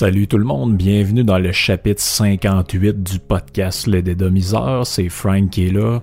Salut 0.00 0.26
tout 0.26 0.38
le 0.38 0.44
monde, 0.44 0.78
bienvenue 0.78 1.24
dans 1.24 1.38
le 1.38 1.52
chapitre 1.52 2.00
58 2.00 3.02
du 3.02 3.18
podcast 3.18 3.86
Le 3.86 4.00
Dédomiseur. 4.00 4.86
C'est 4.86 5.10
Frank 5.10 5.50
qui 5.50 5.66
est 5.66 5.72
là. 5.72 6.00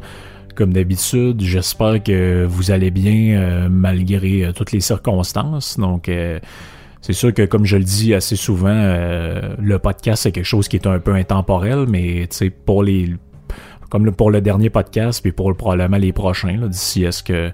Comme 0.54 0.72
d'habitude, 0.72 1.42
j'espère 1.42 2.04
que 2.04 2.46
vous 2.46 2.70
allez 2.70 2.92
bien 2.92 3.40
euh, 3.40 3.70
malgré 3.72 4.46
euh, 4.46 4.52
toutes 4.52 4.72
les 4.72 4.82
circonstances. 4.82 5.80
Donc, 5.80 6.10
euh, 6.10 6.40
c'est 7.02 7.14
sûr 7.14 7.34
que 7.34 7.42
comme 7.42 7.66
je 7.66 7.78
le 7.78 7.84
dis 7.84 8.14
assez 8.14 8.36
souvent, 8.36 8.70
le 8.70 9.78
podcast 9.80 10.22
c'est 10.22 10.32
quelque 10.32 10.46
chose 10.46 10.68
qui 10.68 10.76
est 10.76 10.86
un 10.86 11.00
peu 11.00 11.16
intemporel, 11.16 11.88
mais 11.88 12.28
tu 12.30 12.38
sais 12.38 12.50
pour 12.52 12.84
les 12.84 13.16
comme 13.90 14.12
pour 14.12 14.30
le 14.30 14.42
dernier 14.42 14.70
podcast 14.70 15.24
puis 15.24 15.32
pour 15.32 15.58
probablement 15.58 15.98
les 15.98 16.14
prochains 16.14 16.68
d'ici 16.68 17.04
est-ce 17.04 17.24
que 17.24 17.52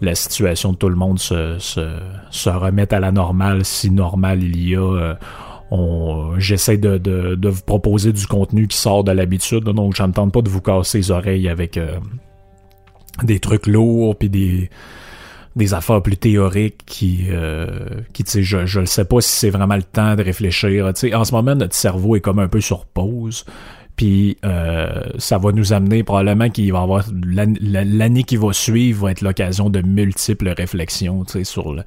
la 0.00 0.14
situation 0.14 0.72
de 0.72 0.76
tout 0.76 0.88
le 0.88 0.94
monde 0.94 1.18
se, 1.18 1.58
se, 1.58 1.98
se 2.30 2.48
remette 2.48 2.92
à 2.92 3.00
la 3.00 3.10
normale 3.10 3.64
si 3.64 3.90
normal 3.90 4.42
il 4.42 4.68
y 4.68 4.76
a 4.76 5.16
j'essaie 6.38 6.78
de, 6.78 6.98
de, 6.98 7.34
de, 7.34 7.48
vous 7.48 7.62
proposer 7.62 8.12
du 8.12 8.26
contenu 8.26 8.66
qui 8.66 8.76
sort 8.76 9.04
de 9.04 9.12
l'habitude, 9.12 9.64
donc 9.64 9.94
je 9.96 10.02
tente 10.02 10.32
pas 10.32 10.42
de 10.42 10.48
vous 10.48 10.60
casser 10.60 10.98
les 10.98 11.10
oreilles 11.10 11.48
avec 11.48 11.76
euh, 11.76 11.98
des 13.22 13.38
trucs 13.38 13.66
lourds 13.66 14.16
puis 14.16 14.28
des 14.28 14.70
des 15.56 15.74
affaires 15.74 16.00
plus 16.00 16.16
théoriques 16.16 16.82
qui 16.86 17.26
euh, 17.30 17.66
qui 18.12 18.22
tu 18.24 18.30
sais 18.30 18.42
je 18.42 18.66
je 18.66 18.84
sais 18.84 19.04
pas 19.04 19.20
si 19.20 19.30
c'est 19.30 19.50
vraiment 19.50 19.76
le 19.76 19.82
temps 19.82 20.14
de 20.14 20.22
réfléchir, 20.22 20.92
tu 20.94 21.08
sais 21.08 21.14
en 21.14 21.24
ce 21.24 21.32
moment 21.32 21.54
notre 21.54 21.74
cerveau 21.74 22.16
est 22.16 22.20
comme 22.20 22.38
un 22.38 22.48
peu 22.48 22.60
sur 22.60 22.86
pause. 22.86 23.44
Puis 23.96 24.38
euh, 24.46 25.02
ça 25.18 25.36
va 25.36 25.52
nous 25.52 25.74
amener 25.74 26.02
probablement 26.04 26.48
qu'il 26.48 26.72
va 26.72 26.80
avoir 26.80 27.04
l'année 27.12 28.24
qui 28.24 28.38
va 28.38 28.54
suivre 28.54 29.04
va 29.04 29.10
être 29.10 29.20
l'occasion 29.20 29.68
de 29.68 29.82
multiples 29.82 30.48
réflexions 30.48 31.22
tu 31.24 31.32
sais, 31.32 31.44
sur 31.44 31.74
le, 31.74 31.82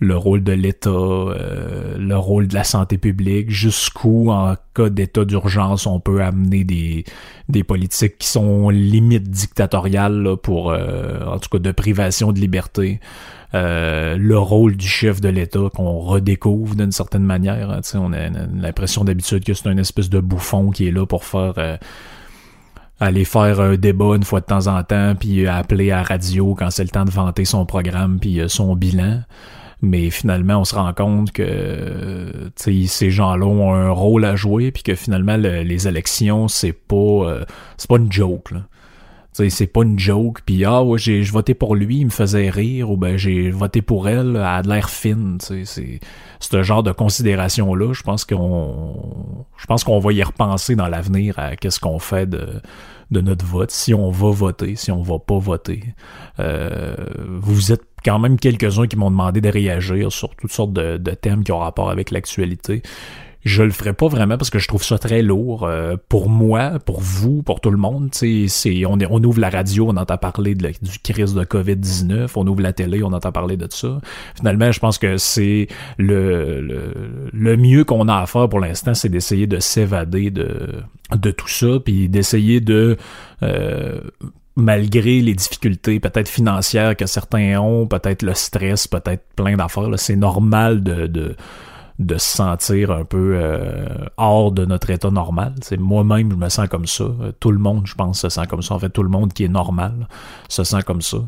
le 0.00 0.16
rôle 0.16 0.44
de 0.44 0.52
l'État, 0.52 0.90
euh, 0.90 1.98
le 1.98 2.16
rôle 2.16 2.46
de 2.48 2.54
la 2.54 2.64
santé 2.64 2.98
publique, 2.98 3.50
jusqu'où 3.50 4.30
en 4.30 4.54
cas 4.74 4.88
d'état 4.88 5.24
d'urgence 5.24 5.86
on 5.86 5.98
peut 5.98 6.22
amener 6.22 6.64
des, 6.64 7.04
des 7.48 7.64
politiques 7.64 8.18
qui 8.18 8.28
sont 8.28 8.70
limite 8.70 9.28
dictatoriales 9.28 10.36
pour 10.42 10.70
euh, 10.70 11.24
en 11.26 11.38
tout 11.38 11.48
cas 11.50 11.58
de 11.58 11.72
privation 11.72 12.32
de 12.32 12.38
liberté. 12.38 13.00
Euh, 13.54 14.16
le 14.18 14.38
rôle 14.38 14.76
du 14.76 14.86
chef 14.86 15.22
de 15.22 15.30
l'État 15.30 15.70
qu'on 15.74 15.98
redécouvre 16.00 16.74
d'une 16.74 16.92
certaine 16.92 17.22
manière. 17.22 17.70
Hein, 17.70 17.80
on 17.94 18.12
a 18.12 18.28
l'impression 18.28 19.04
d'habitude 19.04 19.42
que 19.42 19.54
c'est 19.54 19.70
une 19.70 19.78
espèce 19.78 20.10
de 20.10 20.20
bouffon 20.20 20.70
qui 20.70 20.86
est 20.86 20.90
là 20.90 21.06
pour 21.06 21.24
faire 21.24 21.78
aller 23.00 23.24
faire 23.24 23.60
un 23.60 23.76
débat 23.76 24.16
une 24.16 24.24
fois 24.24 24.40
de 24.40 24.44
temps 24.44 24.66
en 24.66 24.82
temps, 24.82 25.14
puis 25.18 25.46
appeler 25.46 25.92
à 25.92 26.02
radio 26.02 26.54
quand 26.54 26.70
c'est 26.70 26.82
le 26.82 26.90
temps 26.90 27.06
de 27.06 27.10
vanter 27.10 27.46
son 27.46 27.64
programme, 27.64 28.18
puis 28.20 28.40
son 28.48 28.76
bilan 28.76 29.22
mais 29.80 30.10
finalement 30.10 30.60
on 30.60 30.64
se 30.64 30.74
rend 30.74 30.92
compte 30.92 31.32
que 31.32 32.50
ces 32.56 33.10
gens-là 33.10 33.46
ont 33.46 33.72
un 33.74 33.90
rôle 33.90 34.24
à 34.24 34.36
jouer 34.36 34.72
puis 34.72 34.82
que 34.82 34.94
finalement 34.94 35.36
les 35.36 35.88
élections 35.88 36.48
c'est 36.48 36.72
pas 36.72 36.96
euh, 36.96 37.44
c'est 37.76 37.88
pas 37.88 37.96
une 37.96 38.10
joke 38.10 38.50
là 38.50 38.62
c'est 39.32 39.68
pas 39.68 39.82
une 39.82 40.00
joke 40.00 40.40
puis 40.44 40.64
ah 40.64 40.82
ouais 40.82 40.98
j'ai 40.98 41.22
voté 41.22 41.54
pour 41.54 41.76
lui 41.76 41.98
il 41.98 42.06
me 42.06 42.10
faisait 42.10 42.50
rire 42.50 42.90
ou 42.90 42.96
ben 42.96 43.16
j'ai 43.16 43.50
voté 43.50 43.82
pour 43.82 44.08
elle 44.08 44.30
elle 44.30 44.42
a 44.42 44.62
de 44.62 44.68
l'air 44.68 44.90
fine 44.90 45.38
c'est 45.40 46.00
ce 46.40 46.62
genre 46.64 46.82
de 46.82 46.90
considération 46.90 47.72
là 47.76 47.92
je 47.92 48.02
pense 48.02 48.24
qu'on 48.24 49.46
je 49.56 49.66
pense 49.66 49.84
qu'on 49.84 50.00
va 50.00 50.12
y 50.12 50.24
repenser 50.24 50.74
dans 50.74 50.88
l'avenir 50.88 51.38
à 51.38 51.54
qu'est-ce 51.54 51.78
qu'on 51.78 52.00
fait 52.00 52.28
de 52.28 52.60
de 53.10 53.20
notre 53.20 53.44
vote, 53.44 53.70
si 53.70 53.94
on 53.94 54.10
va 54.10 54.30
voter, 54.30 54.76
si 54.76 54.90
on 54.90 55.02
va 55.02 55.18
pas 55.18 55.38
voter. 55.38 55.82
Euh, 56.40 56.94
vous 57.40 57.72
êtes 57.72 57.87
quand 58.04 58.18
même 58.18 58.38
quelques-uns 58.38 58.86
qui 58.86 58.96
m'ont 58.96 59.10
demandé 59.10 59.40
de 59.40 59.48
réagir 59.48 60.12
sur 60.12 60.34
toutes 60.36 60.52
sortes 60.52 60.72
de, 60.72 60.96
thèmes 61.14 61.44
qui 61.44 61.52
ont 61.52 61.58
rapport 61.58 61.90
avec 61.90 62.10
l'actualité. 62.10 62.82
Je 63.44 63.62
le 63.62 63.70
ferai 63.70 63.92
pas 63.92 64.08
vraiment 64.08 64.36
parce 64.36 64.50
que 64.50 64.58
je 64.58 64.66
trouve 64.66 64.82
ça 64.82 64.98
très 64.98 65.22
lourd 65.22 65.64
euh, 65.64 65.96
pour 66.08 66.28
moi, 66.28 66.78
pour 66.84 67.00
vous, 67.00 67.42
pour 67.42 67.60
tout 67.60 67.70
le 67.70 67.76
monde. 67.76 68.10
C'est, 68.12 68.84
on, 68.84 68.98
on 69.10 69.24
ouvre 69.24 69.40
la 69.40 69.48
radio, 69.48 69.86
on 69.88 69.96
entend 69.96 70.18
parler 70.18 70.54
de 70.54 70.68
du 70.68 70.98
crise 71.02 71.34
de 71.34 71.44
COVID-19, 71.44 72.30
on 72.34 72.46
ouvre 72.46 72.60
la 72.60 72.72
télé, 72.72 73.02
on 73.02 73.12
entend 73.12 73.30
parler 73.32 73.56
de 73.56 73.68
ça. 73.70 74.00
Finalement, 74.36 74.72
je 74.72 74.80
pense 74.80 74.98
que 74.98 75.16
c'est 75.16 75.68
le, 75.98 76.60
le, 76.60 76.92
le 77.32 77.56
mieux 77.56 77.84
qu'on 77.84 78.08
a 78.08 78.16
à 78.16 78.26
faire 78.26 78.48
pour 78.48 78.60
l'instant, 78.60 78.92
c'est 78.92 79.08
d'essayer 79.08 79.46
de 79.46 79.60
s'évader 79.60 80.30
de, 80.30 80.82
de 81.16 81.30
tout 81.30 81.48
ça, 81.48 81.78
puis 81.82 82.08
d'essayer 82.08 82.60
de 82.60 82.96
euh, 83.42 84.00
malgré 84.58 85.20
les 85.20 85.34
difficultés 85.34 86.00
peut-être 86.00 86.28
financières 86.28 86.96
que 86.96 87.06
certains 87.06 87.60
ont, 87.60 87.86
peut-être 87.86 88.22
le 88.22 88.34
stress, 88.34 88.88
peut-être 88.88 89.22
plein 89.36 89.56
d'affaires, 89.56 89.96
c'est 89.96 90.16
normal 90.16 90.82
de, 90.82 91.06
de, 91.06 91.36
de 91.98 92.16
se 92.16 92.36
sentir 92.36 92.92
un 92.92 93.04
peu 93.04 93.32
euh, 93.34 93.86
hors 94.16 94.52
de 94.52 94.64
notre 94.64 94.90
état 94.90 95.10
normal. 95.10 95.54
Moi-même 95.78 96.30
je 96.30 96.36
me 96.36 96.48
sens 96.48 96.68
comme 96.68 96.86
ça. 96.86 97.04
Tout 97.40 97.50
le 97.50 97.58
monde, 97.58 97.86
je 97.86 97.94
pense, 97.94 98.20
se 98.20 98.28
sent 98.28 98.46
comme 98.48 98.62
ça. 98.62 98.74
En 98.74 98.78
fait, 98.78 98.90
tout 98.90 99.02
le 99.02 99.08
monde 99.08 99.32
qui 99.32 99.44
est 99.44 99.48
normal 99.48 100.06
se 100.48 100.62
sent 100.62 100.82
comme 100.86 101.02
ça. 101.02 101.18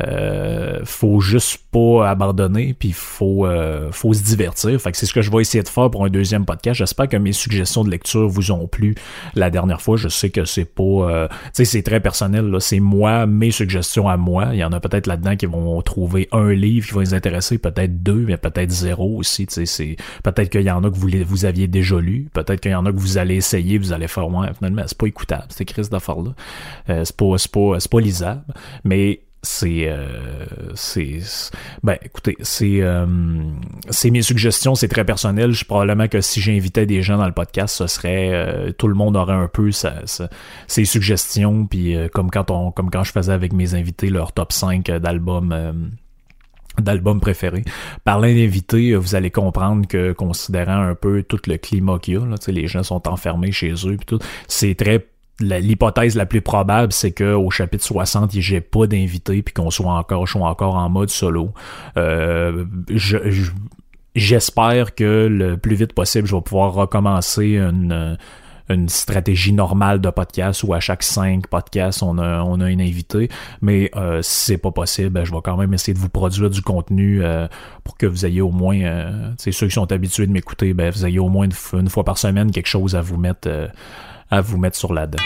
Euh, 0.00 0.80
faut 0.84 1.20
juste 1.20 1.60
pas 1.70 2.08
abandonner, 2.08 2.72
puis 2.72 2.92
faut 2.92 3.46
euh, 3.46 3.90
faut 3.92 4.14
se 4.14 4.22
divertir. 4.22 4.80
Fait 4.80 4.90
que 4.90 4.96
c'est 4.96 5.04
ce 5.04 5.12
que 5.12 5.20
je 5.20 5.30
vais 5.30 5.42
essayer 5.42 5.62
de 5.62 5.68
faire 5.68 5.90
pour 5.90 6.04
un 6.04 6.08
deuxième 6.08 6.46
podcast. 6.46 6.78
J'espère 6.78 7.08
que 7.08 7.16
mes 7.18 7.32
suggestions 7.32 7.84
de 7.84 7.90
lecture 7.90 8.26
vous 8.26 8.52
ont 8.52 8.66
plu 8.66 8.94
la 9.34 9.50
dernière 9.50 9.82
fois. 9.82 9.96
Je 9.96 10.08
sais 10.08 10.30
que 10.30 10.46
c'est 10.46 10.64
pas, 10.64 10.82
euh, 10.82 11.28
tu 11.28 11.36
sais, 11.52 11.64
c'est 11.66 11.82
très 11.82 12.00
personnel. 12.00 12.46
Là, 12.46 12.60
c'est 12.60 12.80
moi, 12.80 13.26
mes 13.26 13.50
suggestions 13.50 14.08
à 14.08 14.16
moi. 14.16 14.48
Il 14.52 14.58
y 14.58 14.64
en 14.64 14.72
a 14.72 14.80
peut-être 14.80 15.06
là-dedans 15.06 15.36
qui 15.36 15.46
vont 15.46 15.82
trouver 15.82 16.28
un 16.32 16.52
livre 16.52 16.86
qui 16.86 16.94
va 16.94 17.00
les 17.00 17.12
intéresser, 17.12 17.58
peut-être 17.58 18.02
deux, 18.02 18.24
mais 18.26 18.38
peut-être 18.38 18.70
zéro 18.70 19.18
aussi. 19.18 19.46
Tu 19.46 19.54
sais, 19.54 19.66
c'est 19.66 19.96
peut-être 20.22 20.50
qu'il 20.50 20.62
y 20.62 20.70
en 20.70 20.84
a 20.84 20.90
que 20.90 20.96
vous 20.96 21.08
vous 21.26 21.44
aviez 21.44 21.66
déjà 21.66 21.98
lu, 21.98 22.28
peut-être 22.32 22.60
qu'il 22.60 22.70
y 22.70 22.74
en 22.74 22.86
a 22.86 22.92
que 22.92 22.98
vous 22.98 23.18
allez 23.18 23.36
essayer, 23.36 23.78
vous 23.78 23.92
allez 23.92 24.08
faire 24.08 24.28
ouais, 24.28 24.48
finalement 24.56 24.82
c'est 24.86 24.98
pas 24.98 25.06
écoutable, 25.06 25.46
c'est 25.48 25.64
crise 25.64 25.90
d'affaires 25.90 26.20
là. 26.20 26.34
Euh, 26.90 27.04
c'est 27.04 27.16
pas 27.16 27.38
c'est 27.38 27.50
pas 27.50 27.78
pas 27.90 28.00
lisable, 28.00 28.44
mais 28.84 29.22
c'est 29.42 29.88
euh, 29.88 30.46
c'est 30.76 31.18
ben 31.82 31.96
écoutez 32.02 32.36
c'est 32.42 32.80
euh, 32.80 33.06
c'est 33.90 34.10
mes 34.10 34.22
suggestions 34.22 34.76
c'est 34.76 34.86
très 34.86 35.04
personnel 35.04 35.50
je 35.50 35.64
probablement 35.64 36.06
que 36.06 36.20
si 36.20 36.40
j'invitais 36.40 36.86
des 36.86 37.02
gens 37.02 37.18
dans 37.18 37.26
le 37.26 37.32
podcast 37.32 37.76
ce 37.76 37.88
serait 37.88 38.30
euh, 38.32 38.72
tout 38.72 38.86
le 38.86 38.94
monde 38.94 39.16
aurait 39.16 39.34
un 39.34 39.48
peu 39.48 39.72
sa, 39.72 39.94
ses 40.68 40.84
suggestions 40.84 41.66
puis 41.66 41.96
comme 42.12 42.30
quand 42.30 42.52
on 42.52 42.70
comme 42.70 42.90
quand 42.90 43.02
je 43.02 43.10
faisais 43.10 43.32
avec 43.32 43.52
mes 43.52 43.74
invités 43.74 44.10
leur 44.10 44.30
top 44.32 44.52
5 44.52 44.84
d'albums 44.92 45.90
d'albums 46.78 47.20
préférés. 47.20 47.64
Parlant 48.04 48.28
d'invités, 48.28 48.94
vous 48.94 49.14
allez 49.14 49.30
comprendre 49.30 49.86
que 49.86 50.12
considérant 50.12 50.80
un 50.80 50.94
peu 50.94 51.22
tout 51.22 51.40
le 51.46 51.56
climat 51.56 51.98
qu'il 51.98 52.14
y 52.14 52.16
a, 52.16 52.24
là, 52.24 52.36
les 52.48 52.66
gens 52.66 52.82
sont 52.82 53.08
enfermés 53.08 53.52
chez 53.52 53.74
eux, 53.86 53.96
tout, 54.06 54.18
c'est 54.48 54.74
très 54.74 55.06
l'hypothèse 55.40 56.14
la 56.14 56.26
plus 56.26 56.40
probable, 56.40 56.92
c'est 56.92 57.12
que 57.12 57.34
au 57.34 57.50
chapitre 57.50 57.84
60, 57.84 58.32
j'ai 58.32 58.60
pas 58.60 58.86
d'invité 58.86 59.42
puis 59.42 59.52
qu'on 59.52 59.70
soit 59.70 59.92
encore, 59.92 60.26
je 60.26 60.38
encore 60.38 60.76
en 60.76 60.88
mode 60.88 61.10
solo. 61.10 61.52
Euh, 61.96 62.64
j'espère 64.14 64.94
que 64.94 65.26
le 65.30 65.56
plus 65.56 65.74
vite 65.74 65.94
possible, 65.94 66.28
je 66.28 66.34
vais 66.34 66.42
pouvoir 66.42 66.72
recommencer 66.74 67.56
une 67.56 68.16
une 68.72 68.88
stratégie 68.88 69.52
normale 69.52 70.00
de 70.00 70.10
podcast 70.10 70.62
où 70.62 70.74
à 70.74 70.80
chaque 70.80 71.02
cinq 71.02 71.46
podcasts 71.46 72.02
on 72.02 72.18
a 72.18 72.42
on 72.42 72.60
a 72.60 72.66
un 72.66 72.80
invité 72.80 73.28
mais 73.60 73.90
euh, 73.96 74.22
si 74.22 74.46
c'est 74.46 74.58
pas 74.58 74.70
possible 74.70 75.10
ben, 75.10 75.24
je 75.24 75.32
vais 75.32 75.40
quand 75.42 75.56
même 75.56 75.72
essayer 75.74 75.94
de 75.94 75.98
vous 75.98 76.08
produire 76.08 76.50
du 76.50 76.62
contenu 76.62 77.22
euh, 77.22 77.46
pour 77.84 77.96
que 77.96 78.06
vous 78.06 78.26
ayez 78.26 78.40
au 78.40 78.50
moins 78.50 78.80
euh, 78.80 79.32
ceux 79.38 79.66
qui 79.66 79.72
sont 79.72 79.90
habitués 79.92 80.26
de 80.26 80.32
m'écouter 80.32 80.74
ben 80.74 80.90
vous 80.90 81.06
ayez 81.06 81.18
au 81.18 81.28
moins 81.28 81.46
une, 81.46 81.88
fois 81.88 82.04
par 82.04 82.18
semaine 82.18 82.50
quelque 82.50 82.68
chose 82.68 82.94
à 82.94 83.00
vous 83.00 83.16
mettre 83.16 83.48
euh, 83.48 83.68
à 84.30 84.40
vous 84.40 84.56
mettre 84.56 84.76
sur 84.76 84.94
la 84.94 85.06
dent. 85.06 85.18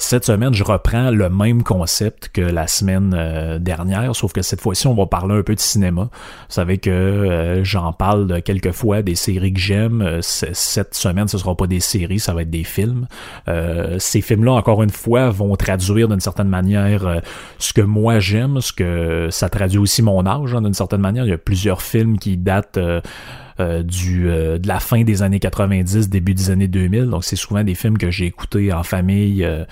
Cette 0.00 0.24
semaine, 0.24 0.54
je 0.54 0.64
reprends 0.64 1.10
le 1.10 1.28
même 1.28 1.62
concept 1.62 2.30
que 2.32 2.40
la 2.40 2.66
semaine 2.66 3.14
euh, 3.14 3.58
dernière, 3.58 4.16
sauf 4.16 4.32
que 4.32 4.40
cette 4.40 4.62
fois-ci, 4.62 4.86
on 4.86 4.94
va 4.94 5.04
parler 5.04 5.34
un 5.36 5.42
peu 5.42 5.54
de 5.54 5.60
cinéma. 5.60 6.04
Vous 6.04 6.08
savez 6.48 6.78
que 6.78 6.88
euh, 6.88 7.62
j'en 7.64 7.92
parle 7.92 8.40
quelques 8.40 8.72
fois 8.72 9.02
des 9.02 9.14
séries 9.14 9.52
que 9.52 9.60
j'aime. 9.60 10.00
Euh, 10.00 10.20
cette 10.22 10.94
semaine, 10.94 11.28
ce 11.28 11.36
sera 11.36 11.54
pas 11.54 11.66
des 11.66 11.80
séries, 11.80 12.18
ça 12.18 12.32
va 12.32 12.42
être 12.42 12.50
des 12.50 12.64
films. 12.64 13.08
ces 13.98 14.22
films-là, 14.22 14.52
encore 14.52 14.82
une 14.82 14.90
fois, 14.90 15.28
vont 15.28 15.54
traduire 15.54 16.08
d'une 16.08 16.20
certaine 16.20 16.48
manière 16.48 17.20
ce 17.58 17.74
que 17.74 17.82
moi 17.82 18.20
j'aime, 18.20 18.62
ce 18.62 18.72
que 18.72 19.28
ça 19.30 19.50
traduit 19.50 19.78
aussi 19.78 20.02
mon 20.02 20.24
âge, 20.26 20.54
hein, 20.54 20.62
d'une 20.62 20.74
certaine 20.74 21.02
manière. 21.02 21.26
Il 21.26 21.30
y 21.30 21.34
a 21.34 21.38
plusieurs 21.38 21.82
films 21.82 22.18
qui 22.18 22.38
datent 22.38 22.78
euh, 23.60 23.82
du, 23.82 24.28
euh, 24.28 24.58
de 24.58 24.66
la 24.66 24.80
fin 24.80 25.02
des 25.02 25.22
années 25.22 25.38
90, 25.38 26.08
début 26.08 26.34
des 26.34 26.50
années 26.50 26.68
2000. 26.68 27.10
Donc 27.10 27.24
c'est 27.24 27.36
souvent 27.36 27.62
des 27.62 27.74
films 27.74 27.98
que 27.98 28.10
j'ai 28.10 28.26
écoutés 28.26 28.72
en 28.72 28.82
famille 28.82 29.44
euh, 29.44 29.64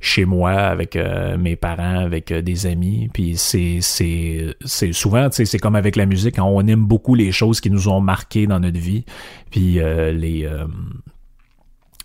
chez 0.00 0.24
moi 0.24 0.52
avec 0.52 0.98
mes 1.38 1.54
parents, 1.56 2.00
avec 2.00 2.32
des 2.32 2.66
amis. 2.66 3.08
Puis 3.12 3.36
c'est 3.36 3.78
c'est 3.80 4.56
c'est 4.64 4.92
souvent, 4.92 5.28
c'est 5.30 5.58
comme 5.58 5.76
avec 5.76 5.94
la 5.94 6.06
musique, 6.06 6.38
hein, 6.38 6.44
on 6.44 6.66
aime 6.66 6.84
beaucoup 6.84 7.14
les 7.14 7.30
choses 7.30 7.60
qui 7.60 7.70
nous 7.70 7.88
ont 7.88 8.00
marqué 8.00 8.48
dans 8.48 8.58
notre 8.58 8.80
vie. 8.80 9.04
Puis 9.50 9.74
les 9.74 10.48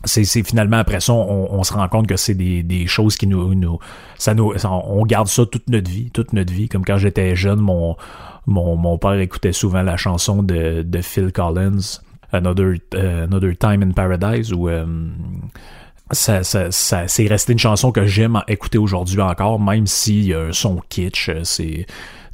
c'est 0.06 0.44
finalement 0.44 0.78
après 0.78 1.00
ça, 1.00 1.14
on, 1.14 1.64
se 1.64 1.74
rend 1.74 1.88
compte 1.88 2.08
que 2.08 2.18
c'est 2.18 2.36
des, 2.36 2.88
choses 2.88 3.16
qui 3.16 3.28
nous, 3.28 3.80
ça 4.18 4.34
nous, 4.34 4.54
on 4.64 5.06
garde 5.06 5.28
ça 5.28 5.46
toute 5.46 5.70
notre 5.70 5.90
vie, 5.90 6.12
toute 6.12 6.34
notre 6.34 6.54
vie. 6.54 6.70
Comme 6.70 6.86
quand 6.86 6.98
j'étais 6.98 7.36
jeune, 7.36 7.60
mon, 7.60 7.96
mon, 8.46 8.98
père 8.98 9.20
écoutait 9.20 9.54
souvent 9.54 9.82
la 9.82 9.98
chanson 9.98 10.44
de, 10.44 10.84
de 10.84 11.02
Phil 11.02 11.32
Collins, 11.32 12.00
Another, 12.32 12.76
uh, 12.94 13.24
Another 13.24 13.58
Time 13.58 13.82
in 13.82 13.92
Paradise, 13.92 14.54
où 14.54 14.70
euh, 14.70 14.86
ça, 16.12 16.44
ça, 16.44 16.70
c'est 16.72 17.28
resté 17.28 17.54
une 17.54 17.60
chanson 17.60 17.92
que 17.92 18.06
j'aime 18.06 18.42
écouter 18.48 18.78
aujourd'hui 18.78 19.22
encore, 19.22 19.60
même 19.60 19.88
s'il 19.88 20.36
son 20.52 20.82
kitsch, 20.90 21.30
euh, 21.30 21.44
c'est 21.44 21.86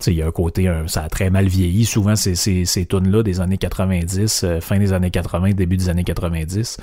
il 0.07 0.13
y 0.13 0.21
a 0.21 0.27
un 0.27 0.31
côté, 0.31 0.71
ça 0.87 1.03
a 1.03 1.09
très 1.09 1.29
mal 1.29 1.47
vieilli. 1.47 1.85
Souvent, 1.85 2.15
ces, 2.15 2.35
ces, 2.35 2.65
ces 2.65 2.85
tunes-là 2.85 3.23
des 3.23 3.41
années 3.41 3.57
90, 3.57 4.43
euh, 4.43 4.61
fin 4.61 4.79
des 4.79 4.93
années 4.93 5.11
80, 5.11 5.51
début 5.51 5.77
des 5.77 5.89
années 5.89 6.03
90. 6.03 6.77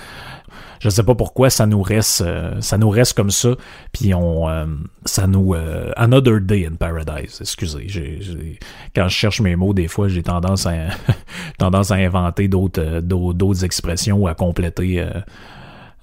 Je 0.80 0.88
sais 0.88 1.02
pas 1.02 1.14
pourquoi 1.14 1.50
ça 1.50 1.66
nous 1.66 1.82
reste, 1.82 2.24
ça 2.60 2.78
nous 2.78 2.88
reste 2.88 3.14
comme 3.14 3.30
ça. 3.30 3.50
Puis 3.92 4.14
on, 4.14 4.46
ça 5.04 5.26
nous, 5.26 5.54
Another 5.94 6.40
Day 6.40 6.66
in 6.66 6.74
Paradise. 6.74 7.38
Excusez, 7.42 7.86
quand 8.94 9.06
je 9.06 9.14
cherche 9.14 9.42
mes 9.42 9.56
mots, 9.56 9.74
des 9.74 9.88
fois, 9.88 10.08
j'ai 10.08 10.22
tendance 10.22 10.64
à, 10.64 10.72
tendance 11.58 11.90
à 11.90 11.96
inventer 11.96 12.48
d'autres, 12.48 13.00
d'autres 13.00 13.64
expressions 13.64 14.16
ou 14.16 14.28
à 14.28 14.34
compléter 14.34 15.06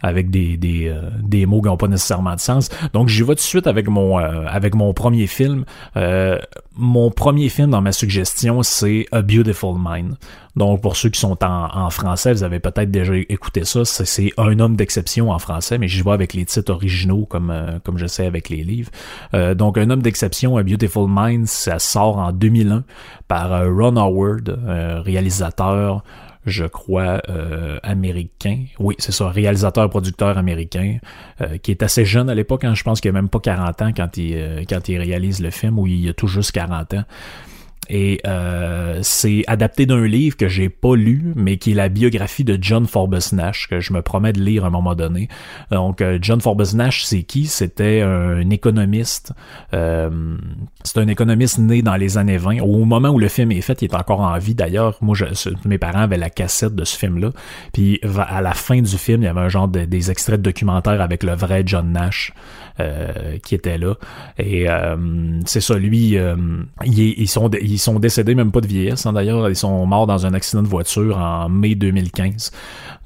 avec 0.02 0.30
des, 0.30 0.58
des, 0.58 0.88
euh, 0.88 1.10
des 1.22 1.46
mots 1.46 1.62
qui 1.62 1.68
n'ont 1.68 1.78
pas 1.78 1.88
nécessairement 1.88 2.36
de 2.36 2.40
sens. 2.40 2.70
Donc 2.94 3.08
j'y 3.10 3.22
vais 3.22 3.28
tout 3.30 3.36
de 3.36 3.40
suite 3.40 3.68
avec 3.68 3.88
mon 3.88 4.20
euh, 4.20 4.46
avec 4.48 4.76
mon 4.76 4.94
premier 4.94 5.28
film. 5.28 5.66
Euh, 5.96 6.40
mon 6.80 7.10
premier 7.10 7.50
film 7.50 7.72
dans 7.72 7.82
ma 7.82 7.92
suggestion, 7.92 8.62
c'est 8.62 9.08
A 9.12 9.24
Beautiful 9.24 9.76
Mind. 9.84 10.16
Donc 10.56 10.82
pour 10.82 10.96
ceux 10.96 11.10
qui 11.10 11.20
sont 11.20 11.44
en, 11.44 11.70
en 11.74 11.90
français, 11.90 12.34
vous 12.34 12.44
avez 12.44 12.60
peut-être 12.60 12.92
déjà 12.92 13.16
écouté 13.16 13.66
ça. 13.66 13.84
C'est 13.86 14.32
Un 14.38 14.60
homme 14.60 14.76
d'exception 14.76 15.32
en 15.32 15.40
français, 15.40 15.80
mais 15.80 15.88
j'y 15.88 16.04
vais 16.04 16.12
avec 16.12 16.34
les 16.34 16.46
titres 16.46 16.72
originaux 16.72 17.26
comme 17.26 17.52
comme 17.84 17.98
je 17.98 18.06
sais 18.06 18.28
avec 18.28 18.50
les 18.50 18.64
livres. 18.64 18.92
donc 19.56 19.78
Un 19.78 19.90
homme 19.90 20.04
d'exception, 20.04 20.58
A 20.58 20.64
Beautiful 20.64 21.08
Mind, 21.10 21.48
ça 21.48 21.80
sort 21.80 22.18
en 22.18 22.32
2001 22.32 22.84
par 23.28 23.50
Ron 23.68 23.98
Howard, 23.98 24.60
réalisateur 25.04 26.04
je 26.48 26.66
crois, 26.66 27.22
euh, 27.30 27.78
américain. 27.84 28.64
Oui, 28.80 28.96
c'est 28.98 29.12
ça, 29.12 29.30
réalisateur-producteur 29.30 30.38
américain, 30.38 30.98
euh, 31.42 31.58
qui 31.58 31.72
est 31.72 31.84
assez 31.84 32.06
jeune 32.06 32.30
à 32.30 32.36
l'époque. 32.36 32.64
Hein, 32.64 32.74
je 32.74 32.84
pense 32.84 33.02
qu'il 33.02 33.10
a 33.10 33.12
même 33.12 33.30
pas 33.30 33.40
40 33.40 33.82
ans 33.82 33.92
quand 33.96 34.18
il, 34.18 34.34
euh, 34.36 34.64
quand 34.68 34.88
il 34.88 34.98
réalise 34.98 35.42
le 35.42 35.52
film, 35.52 35.78
ou 35.78 35.88
il 35.88 36.10
a 36.10 36.14
tout 36.14 36.28
juste 36.28 36.52
40 36.54 36.94
ans. 36.94 37.04
Et 37.90 38.20
euh, 38.26 39.00
c'est 39.02 39.44
adapté 39.48 39.86
d'un 39.86 40.06
livre 40.06 40.38
que 40.38 40.48
j'ai 40.48 40.70
pas 40.70 40.96
lu, 40.96 41.34
mais 41.36 41.58
qui 41.58 41.72
est 41.72 41.76
la 41.76 41.90
biographie 41.90 42.44
de 42.44 42.58
John 42.60 42.86
Forbes 42.86 43.20
Nash, 43.32 43.68
que 43.70 43.80
je 43.80 43.94
me 43.94 44.02
promets 44.02 44.34
de 44.34 44.42
lire 44.42 44.66
à 44.66 44.68
un 44.68 44.72
moment 44.72 44.96
donné. 44.96 45.28
Donc, 45.72 46.02
euh, 46.02 46.20
John 46.22 46.42
Forbes 46.42 46.74
Nash, 46.74 47.04
c'est 47.04 47.24
qui? 47.24 47.46
C'était 47.48 48.02
un 48.02 48.50
économiste. 48.50 49.34
Euh, 49.74 50.38
c'est 50.84 51.00
un 51.00 51.08
économiste 51.08 51.60
né 51.60 51.82
dans 51.82 51.96
les 51.96 52.18
années 52.18 52.38
20. 52.38 52.60
Au 52.62 52.86
moment 52.86 53.10
où 53.10 53.20
le 53.20 53.28
film 53.28 53.52
est 53.52 53.62
fait, 53.62 53.82
il 53.82 53.86
est 53.86 53.96
encore 53.96 54.22
en 54.22 54.38
vie. 54.38 54.56
D'ailleurs, 54.56 54.98
moi, 55.02 55.16
je, 55.16 55.26
mes 55.66 55.78
parents 55.78 56.02
avaient 56.02 56.18
la 56.18 56.30
cassette 56.30 56.76
de 56.76 56.84
ce 56.84 56.98
film-là. 56.98 57.32
Puis, 57.74 58.00
à 58.18 58.42
la 58.42 58.54
fin 58.54 58.82
du 58.82 58.98
film, 58.98 59.22
il 59.22 59.26
y 59.26 59.30
avait 59.30 59.42
un 59.42 59.50
genre 59.50 59.68
de, 59.68 59.86
des 59.86 60.12
extraits 60.12 60.42
de 60.42 60.44
documentaires 60.44 61.02
avec 61.02 61.24
le 61.24 61.34
vrai 61.34 61.64
John 61.66 61.92
Nash. 61.92 62.34
Euh, 62.80 63.40
qui 63.44 63.56
était 63.56 63.80
là. 63.80 63.96
Et 64.38 64.70
euh, 64.70 64.96
c'est 65.46 65.62
ça, 65.62 65.74
lui, 65.80 66.16
euh, 66.16 66.36
ils, 66.86 67.28
sont, 67.28 67.50
ils 67.60 67.80
sont 67.80 67.98
décédés 68.00 68.36
même 68.36 68.52
pas 68.52 68.62
de 68.62 68.68
vieillesse. 68.68 69.08
Hein, 69.08 69.14
D'ailleurs, 69.14 69.50
ils 69.50 69.56
sont 69.56 69.88
morts 69.88 70.06
dans 70.06 70.28
un 70.28 70.36
accident 70.36 70.62
de 70.62 70.68
voiture 70.68 71.18
en 71.18 71.50
mai 71.50 71.74
2015. 71.74 72.52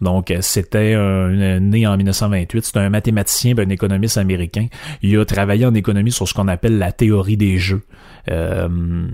Donc, 0.01 0.33
c'était 0.41 0.95
un, 0.95 1.59
né 1.61 1.87
en 1.87 1.95
1928. 1.95 2.65
C'est 2.65 2.77
un 2.77 2.89
mathématicien, 2.89 3.55
un 3.57 3.69
économiste 3.69 4.17
américain. 4.17 4.67
Il 5.03 5.17
a 5.17 5.23
travaillé 5.23 5.65
en 5.65 5.73
économie 5.73 6.11
sur 6.11 6.27
ce 6.27 6.33
qu'on 6.33 6.49
appelle 6.49 6.77
la 6.77 6.91
théorie 6.91 7.37
des 7.37 7.57
jeux. 7.57 7.83
Euh, 8.29 9.07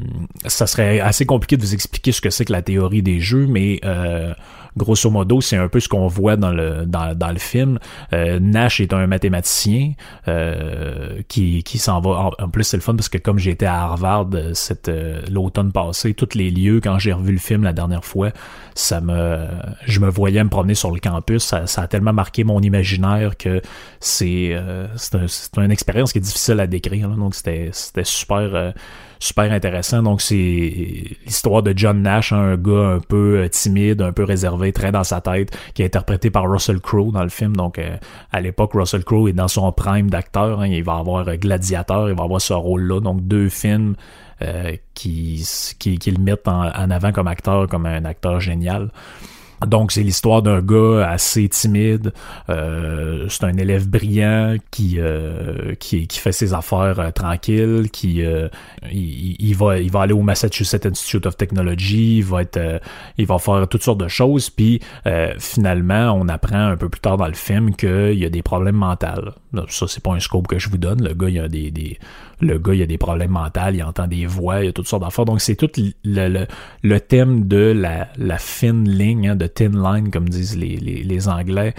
ça 0.45 0.68
serait 0.68 1.00
assez 1.00 1.25
compliqué 1.25 1.57
de 1.57 1.62
vous 1.62 1.74
expliquer 1.74 2.12
ce 2.12 2.21
que 2.21 2.30
c'est 2.30 2.45
que 2.45 2.54
la 2.54 2.62
théorie 2.62 3.04
des 3.04 3.19
jeux, 3.19 3.48
mais 3.48 3.80
euh, 3.86 4.33
grosso 4.77 5.09
modo, 5.09 5.42
c'est 5.42 5.57
un 5.57 5.68
peu 5.68 5.80
ce 5.80 5.89
qu'on 5.89 6.07
voit 6.07 6.38
dans 6.38 6.51
le, 6.51 6.86
dans, 6.86 7.18
dans 7.18 7.31
le 7.31 7.39
film. 7.39 7.80
Euh, 8.13 8.39
Nash 8.39 8.80
est 8.80 8.94
un 8.94 9.07
mathématicien 9.07 9.94
euh, 10.27 11.21
qui, 11.27 11.63
qui 11.63 11.77
s'en 11.80 12.00
va. 12.00 12.31
En, 12.39 12.50
plus, 12.50 12.63
c'est 12.63 12.77
le 12.77 12.81
fun 12.81 12.95
parce 12.95 13.09
que 13.09 13.18
comme 13.18 13.39
j'étais 13.39 13.65
à 13.65 13.81
Harvard 13.81 14.30
euh, 14.33 15.21
l'automne 15.30 15.71
passé, 15.71 16.13
tous 16.13 16.36
les 16.36 16.51
lieux, 16.51 16.80
quand 16.81 17.00
j'ai 17.00 17.12
revu 17.12 17.33
le 17.33 17.39
film 17.39 17.63
la 17.63 17.74
dernière 17.74 18.06
fois, 18.06 18.30
ça 18.75 19.01
me 19.01 19.48
je 19.86 20.00
me 20.00 20.09
voyais 20.09 20.44
me 20.44 20.50
promener 20.50 20.75
sur 20.75 20.92
le 20.92 21.00
campus. 21.00 21.44
Ça, 21.44 21.68
ça 21.68 21.81
a 21.81 21.88
tellement 21.88 22.13
marqué 22.13 22.44
mon 22.44 22.62
imaginaire 22.62 23.36
que 23.36 23.62
c'est 24.00 24.56
c'est 24.98 25.57
une 25.57 25.71
expérience 25.71 26.12
qui 26.12 26.19
est 26.19 26.21
difficile 26.21 26.59
à 26.59 26.68
décrire. 26.68 27.09
donc 27.09 27.33
c'était 27.36 27.69
c'était 27.74 28.04
super 28.04 28.74
super 29.19 29.52
intéressant. 29.52 30.04
Donc, 30.04 30.22
c'est 30.22 30.36
l'histoire 31.25 31.64
de 31.64 31.74
John 31.75 32.02
Nash, 32.02 32.31
un 32.31 32.56
gars 32.56 32.96
un 32.96 33.00
peu 33.00 33.40
euh, 33.40 33.50
timide, 33.50 34.02
un 34.02 34.12
peu 34.12 34.24
réservé, 34.24 34.72
très 34.74 34.92
dans 34.92 35.04
sa 35.04 35.22
tête, 35.22 35.58
qui 35.74 35.81
est 35.81 35.86
interprété 35.86 36.30
par 36.30 36.50
Russell 36.50 36.80
Crowe 36.80 37.12
dans 37.12 37.24
le 37.24 37.30
film. 37.30 37.56
Donc, 37.56 37.80
euh, 37.80 37.98
à 38.31 38.42
l'époque, 38.42 38.72
Russell 38.74 39.04
Crowe 39.04 39.30
est 39.30 39.34
dans 39.34 39.48
son 39.48 39.72
prime 39.72 40.10
d'acteur. 40.10 40.62
Hein. 40.62 40.68
il 40.68 40.84
va 40.84 40.96
avoir 40.96 41.28
euh, 41.28 41.36
Gladiateur, 41.36 42.10
il 42.10 42.16
va 42.16 42.24
avoir 42.24 42.42
ce 42.42 42.54
rôle-là. 42.54 43.00
Donc, 43.00 43.22
deux 43.28 43.50
films 43.50 43.96
qui, 44.94 45.44
qui, 45.80 45.98
qui, 45.98 46.12
le 46.12 46.22
mettent 46.22 46.48
en, 46.48 46.68
en, 46.68 46.92
avant 46.92 47.12
comme 47.12 47.28
acteur, 47.28 47.68
comme 47.68 47.88
un 47.88 48.06
acteur 48.06 48.40
génial. 48.40 48.92
Donc 49.66 49.92
c'est 49.92 50.04
l'histoire 50.04 50.44
d'un 50.44 50.61
gars 50.61 51.07
assez 51.09 51.49
timide, 51.49 52.14
euh, 52.49 53.26
c'est 53.28 53.44
un 53.44 53.57
élève 53.57 53.87
brillant 53.87 54.56
qui 54.69 54.99
euh, 54.99 55.73
qui, 55.80 56.06
qui, 56.06 56.19
fait 56.19 56.31
ses 56.31 56.54
affaires 56.54 56.99
euh, 56.99 57.09
tranquilles, 57.09 57.90
qui 57.92 58.23
euh, 58.23 58.49
il, 58.92 59.35
il, 59.40 59.56
va 59.56 59.80
il 59.80 59.90
va 59.90 60.02
aller 60.02 60.14
au 60.14 60.21
Massachusetts 60.21 60.85
Institute 60.85 61.26
of 61.26 61.37
Technology, 61.37 62.18
il 62.18 62.23
va 62.23 62.44
être 62.44 62.81
il 63.18 63.26
va 63.26 63.40
faire 63.40 63.68
toutes 63.68 63.83
sortes 63.83 63.99
de 63.99 64.07
choses, 64.07 64.52
puis 64.52 64.80
finalement 65.40 66.11
on 66.11 66.28
apprend 66.28 66.68
un 66.68 66.78
peu 66.78 66.90
plus 66.90 67.02
tard 67.02 67.18
dans 67.18 67.28
le 67.28 67.33
film 67.33 67.76
qu'il 67.76 68.19
y 68.19 68.26
a 68.26 68.30
des 68.30 68.44
problèmes 68.44 68.76
mentaux. 68.76 69.31
Ça 69.69 69.87
c'est 69.87 70.04
pas 70.04 70.14
un 70.14 70.19
scope 70.19 70.47
que 70.47 70.59
je 70.59 70.69
vous 70.69 70.78
donne, 70.78 71.04
le 71.04 71.16
gars 71.16 71.30
il 71.30 71.40
a 71.40 71.47
des, 71.47 71.71
des 71.71 71.97
le 72.40 72.59
gars, 72.59 72.73
il 72.73 72.81
a 72.83 72.85
des 72.85 72.97
problèmes 72.97 73.31
mentaux, 73.31 73.59
il 73.73 73.83
entend 73.83 74.07
des 74.07 74.26
voix, 74.26 74.61
il 74.61 74.66
y 74.68 74.69
a 74.69 74.71
toutes 74.71 74.87
sortes 74.87 75.04
d'affaires. 75.04 75.26
Donc, 75.26 75.42
c'est 75.42 75.56
tout 75.56 75.69
le, 76.04 76.45
le, 76.83 76.99
thème 76.99 77.47
de 77.47 77.57
la, 77.57 78.09
la 78.18 78.37
fine 78.37 78.87
ligne, 78.87 79.30
hein, 79.30 79.35
de 79.35 79.46
thin 79.47 79.71
line, 79.71 80.11
comme 80.11 80.30
disent 80.30 80.57
les, 80.57 80.77
les, 80.77 81.04
les 81.04 81.27
Anglais, 81.27 81.73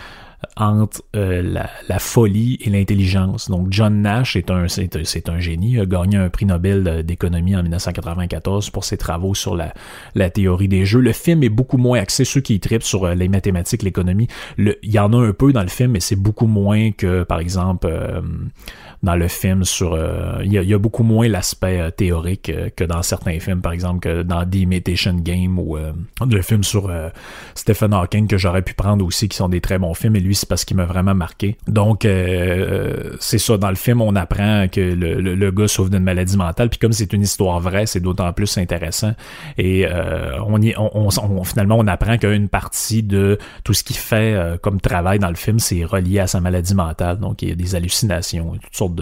entre 0.56 1.02
euh, 1.16 1.42
la, 1.42 1.98
folie 1.98 2.58
et 2.64 2.70
l'intelligence. 2.70 3.50
Donc 3.50 3.68
John 3.70 4.02
Nash 4.02 4.36
est 4.36 4.50
un 4.50 4.66
c'est, 4.68 5.28
un 5.28 5.40
génie, 5.40 5.78
a 5.78 5.86
gagné 5.86 6.16
un 6.16 6.28
prix 6.30 6.46
Nobel 6.46 7.04
d'économie 7.04 7.56
en 7.56 7.62
1994 7.62 8.70
pour 8.70 8.84
ses 8.84 8.96
travaux 8.96 9.34
sur 9.34 9.56
la, 9.56 10.30
théorie 10.30 10.68
des 10.68 10.84
jeux. 10.84 11.00
Le 11.00 11.12
film 11.12 11.42
est 11.42 11.48
beaucoup 11.48 11.78
moins 11.78 12.00
axé 12.00 12.24
ceux 12.24 12.40
qui 12.40 12.60
tripent 12.60 12.82
sur 12.82 13.04
euh, 13.04 13.14
les 13.14 13.28
mathématiques, 13.28 13.82
l'économie. 13.82 14.28
Il 14.58 14.76
y 14.82 14.98
en 14.98 15.12
a 15.12 15.16
un 15.16 15.32
peu 15.32 15.52
dans 15.52 15.62
le 15.62 15.68
film, 15.68 15.92
mais 15.92 16.00
c'est 16.00 16.16
beaucoup 16.16 16.46
moins 16.46 16.92
que 16.92 17.24
par 17.24 17.40
exemple 17.40 17.88
euh, 17.90 18.20
dans 19.02 19.16
le 19.16 19.28
film 19.28 19.64
sur 19.64 19.98
il 20.42 20.52
y, 20.52 20.74
a, 20.74 20.78
beaucoup 20.78 21.04
moins 21.04 21.28
l'aspect 21.28 21.92
théorique 21.92 22.50
que 22.74 22.84
dans 22.84 23.02
certains 23.02 23.38
films, 23.38 23.60
par 23.60 23.72
exemple 23.72 24.00
que 24.00 24.22
dans 24.22 24.44
The 24.44 24.56
Imitation 24.56 25.14
Game 25.14 25.58
ou 25.58 25.76
le 25.76 26.42
film 26.42 26.64
sur 26.64 26.90
Stephen 27.54 27.92
Hawking 27.92 28.26
que 28.26 28.36
j'aurais 28.36 28.62
pu 28.62 28.74
prendre 28.74 29.04
aussi 29.04 29.28
qui 29.28 29.36
sont 29.36 29.48
des 29.48 29.60
très 29.60 29.78
bons 29.78 29.94
films 29.94 30.16
c'est 30.34 30.48
parce 30.48 30.64
qu'il 30.64 30.76
m'a 30.76 30.84
vraiment 30.84 31.14
marqué. 31.14 31.56
Donc, 31.66 32.04
euh, 32.04 33.16
c'est 33.20 33.38
ça. 33.38 33.56
Dans 33.56 33.70
le 33.70 33.76
film, 33.76 34.00
on 34.00 34.14
apprend 34.16 34.66
que 34.68 34.80
le, 34.80 35.20
le, 35.20 35.50
gars 35.50 35.68
souffre 35.68 35.90
d'une 35.90 36.02
maladie 36.02 36.36
mentale. 36.36 36.68
Puis 36.68 36.78
comme 36.78 36.92
c'est 36.92 37.12
une 37.12 37.22
histoire 37.22 37.60
vraie, 37.60 37.86
c'est 37.86 38.00
d'autant 38.00 38.32
plus 38.32 38.58
intéressant. 38.58 39.14
Et 39.56 39.86
euh, 39.86 40.38
on, 40.46 40.60
y, 40.60 40.74
finalement, 41.44 41.76
on 41.78 41.86
apprend 41.86 42.18
qu'une 42.18 42.48
partie 42.48 43.02
de 43.02 43.38
tout 43.64 43.74
ce 43.74 43.82
qu'il 43.82 43.96
fait 43.96 44.34
euh, 44.34 44.56
comme 44.56 44.80
travail 44.80 45.18
dans 45.18 45.30
le 45.30 45.36
film, 45.36 45.58
c'est 45.58 45.84
relié 45.84 46.20
à 46.20 46.26
sa 46.26 46.40
maladie 46.40 46.74
mentale. 46.74 47.18
Donc, 47.18 47.42
il 47.42 47.48
y 47.48 47.52
a 47.52 47.54
des 47.54 47.74
hallucinations, 47.74 48.52
toutes 48.62 48.76
sortes 48.76 49.00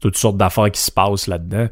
toutes 0.00 0.18
sortes 0.18 0.36
d'affaires 0.36 0.70
qui 0.70 0.82
se 0.82 0.90
passent 0.90 1.28
là-dedans. 1.28 1.68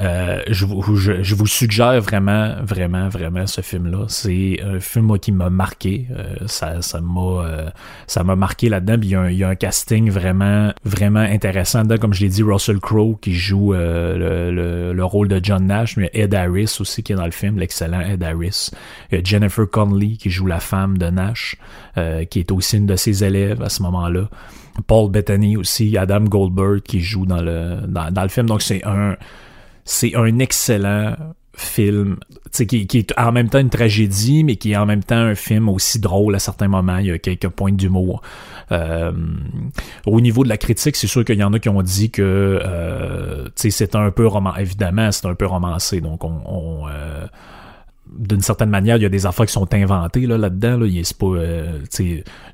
Euh, 0.00 0.42
je, 0.48 0.66
vous, 0.66 0.96
je, 0.96 1.34
vous 1.34 1.46
suggère 1.46 2.00
vraiment, 2.00 2.54
vraiment, 2.62 3.08
vraiment 3.08 3.46
ce 3.46 3.60
film-là. 3.60 4.06
C'est 4.08 4.58
un 4.62 4.80
film 4.80 5.18
qui 5.18 5.32
m'a 5.32 5.50
marqué. 5.50 6.06
Euh, 6.10 6.34
ça, 6.46 6.82
ça 6.82 7.00
m'a, 7.00 7.20
euh, 7.20 7.70
ça 8.06 8.24
m'a 8.24 8.36
marqué 8.36 8.68
là-dedans. 8.68 8.96
Il 9.02 9.08
y, 9.08 9.14
a 9.14 9.20
un, 9.20 9.30
y 9.30 9.44
a 9.44 9.48
un 9.48 9.54
casting 9.54 10.10
vraiment, 10.10 10.72
vraiment 10.84 11.20
intéressant. 11.20 11.82
Dedans, 11.82 11.98
comme 11.98 12.14
je 12.14 12.22
l'ai 12.22 12.28
dit, 12.28 12.42
Russell 12.42 12.80
Crowe 12.80 13.18
qui 13.20 13.34
joue 13.34 13.72
le, 13.72 14.50
le, 14.50 14.92
le, 14.92 15.04
rôle 15.04 15.28
de 15.28 15.40
John 15.42 15.66
Nash, 15.66 15.96
mais 15.96 16.10
Ed 16.12 16.34
Harris 16.34 16.76
aussi 16.80 17.02
qui 17.02 17.12
est 17.12 17.16
dans 17.16 17.24
le 17.24 17.30
film, 17.30 17.58
l'excellent 17.58 18.00
Ed 18.00 18.22
Harris. 18.22 18.70
Il 19.10 19.18
y 19.18 19.20
a 19.20 19.24
Jennifer 19.24 19.68
Connelly 19.70 20.16
qui 20.16 20.30
joue 20.30 20.46
la 20.46 20.60
femme 20.60 20.98
de 20.98 21.06
Nash, 21.06 21.56
qui 22.30 22.40
est 22.40 22.50
aussi 22.50 22.78
une 22.78 22.86
de 22.86 22.96
ses 22.96 23.22
élèves 23.22 23.62
à 23.62 23.68
ce 23.68 23.82
moment-là. 23.82 24.28
Paul 24.86 25.10
Bettany 25.10 25.56
aussi, 25.56 25.96
Adam 25.96 26.20
Goldberg 26.20 26.82
qui 26.82 27.00
joue 27.00 27.26
dans 27.26 27.42
le 27.42 27.78
dans 27.86 28.22
le 28.22 28.28
film. 28.28 28.46
Donc 28.46 28.62
c'est 28.62 28.84
un 28.84 29.16
c'est 29.84 30.14
un 30.14 30.38
excellent 30.38 31.14
film 31.56 32.16
qui, 32.52 32.86
qui, 32.86 32.98
est 32.98 33.18
en 33.18 33.32
même 33.32 33.48
temps 33.48 33.58
une 33.58 33.70
tragédie, 33.70 34.44
mais 34.44 34.56
qui 34.56 34.72
est 34.72 34.76
en 34.76 34.86
même 34.86 35.02
temps 35.02 35.16
un 35.16 35.34
film 35.34 35.68
aussi 35.68 35.98
drôle 35.98 36.34
à 36.34 36.38
certains 36.38 36.68
moments. 36.68 36.98
Il 36.98 37.06
y 37.06 37.10
a 37.10 37.18
quelques 37.18 37.48
points 37.48 37.72
d'humour. 37.72 38.22
Euh, 38.72 39.12
au 40.06 40.20
niveau 40.20 40.44
de 40.44 40.48
la 40.48 40.56
critique, 40.56 40.96
c'est 40.96 41.06
sûr 41.06 41.24
qu'il 41.24 41.38
y 41.38 41.44
en 41.44 41.52
a 41.52 41.58
qui 41.58 41.68
ont 41.68 41.82
dit 41.82 42.10
que 42.10 42.60
euh, 42.64 43.48
c'est 43.56 43.94
un 43.94 44.10
peu 44.10 44.26
roman. 44.26 44.54
Évidemment, 44.56 45.10
c'est 45.12 45.26
un 45.26 45.34
peu 45.34 45.46
romancé. 45.46 46.00
Donc 46.00 46.24
on, 46.24 46.40
on 46.46 46.88
euh, 46.88 47.26
d'une 48.16 48.40
certaine 48.40 48.70
manière, 48.70 48.96
il 48.96 49.02
y 49.02 49.06
a 49.06 49.10
des 49.10 49.26
affaires 49.26 49.46
qui 49.46 49.52
sont 49.52 49.72
inventées 49.74 50.26
là, 50.26 50.38
là-dedans. 50.38 50.78
Là. 50.78 50.86
Il 50.86 50.98
est 50.98 51.18
pas, 51.18 51.26
euh, 51.26 51.80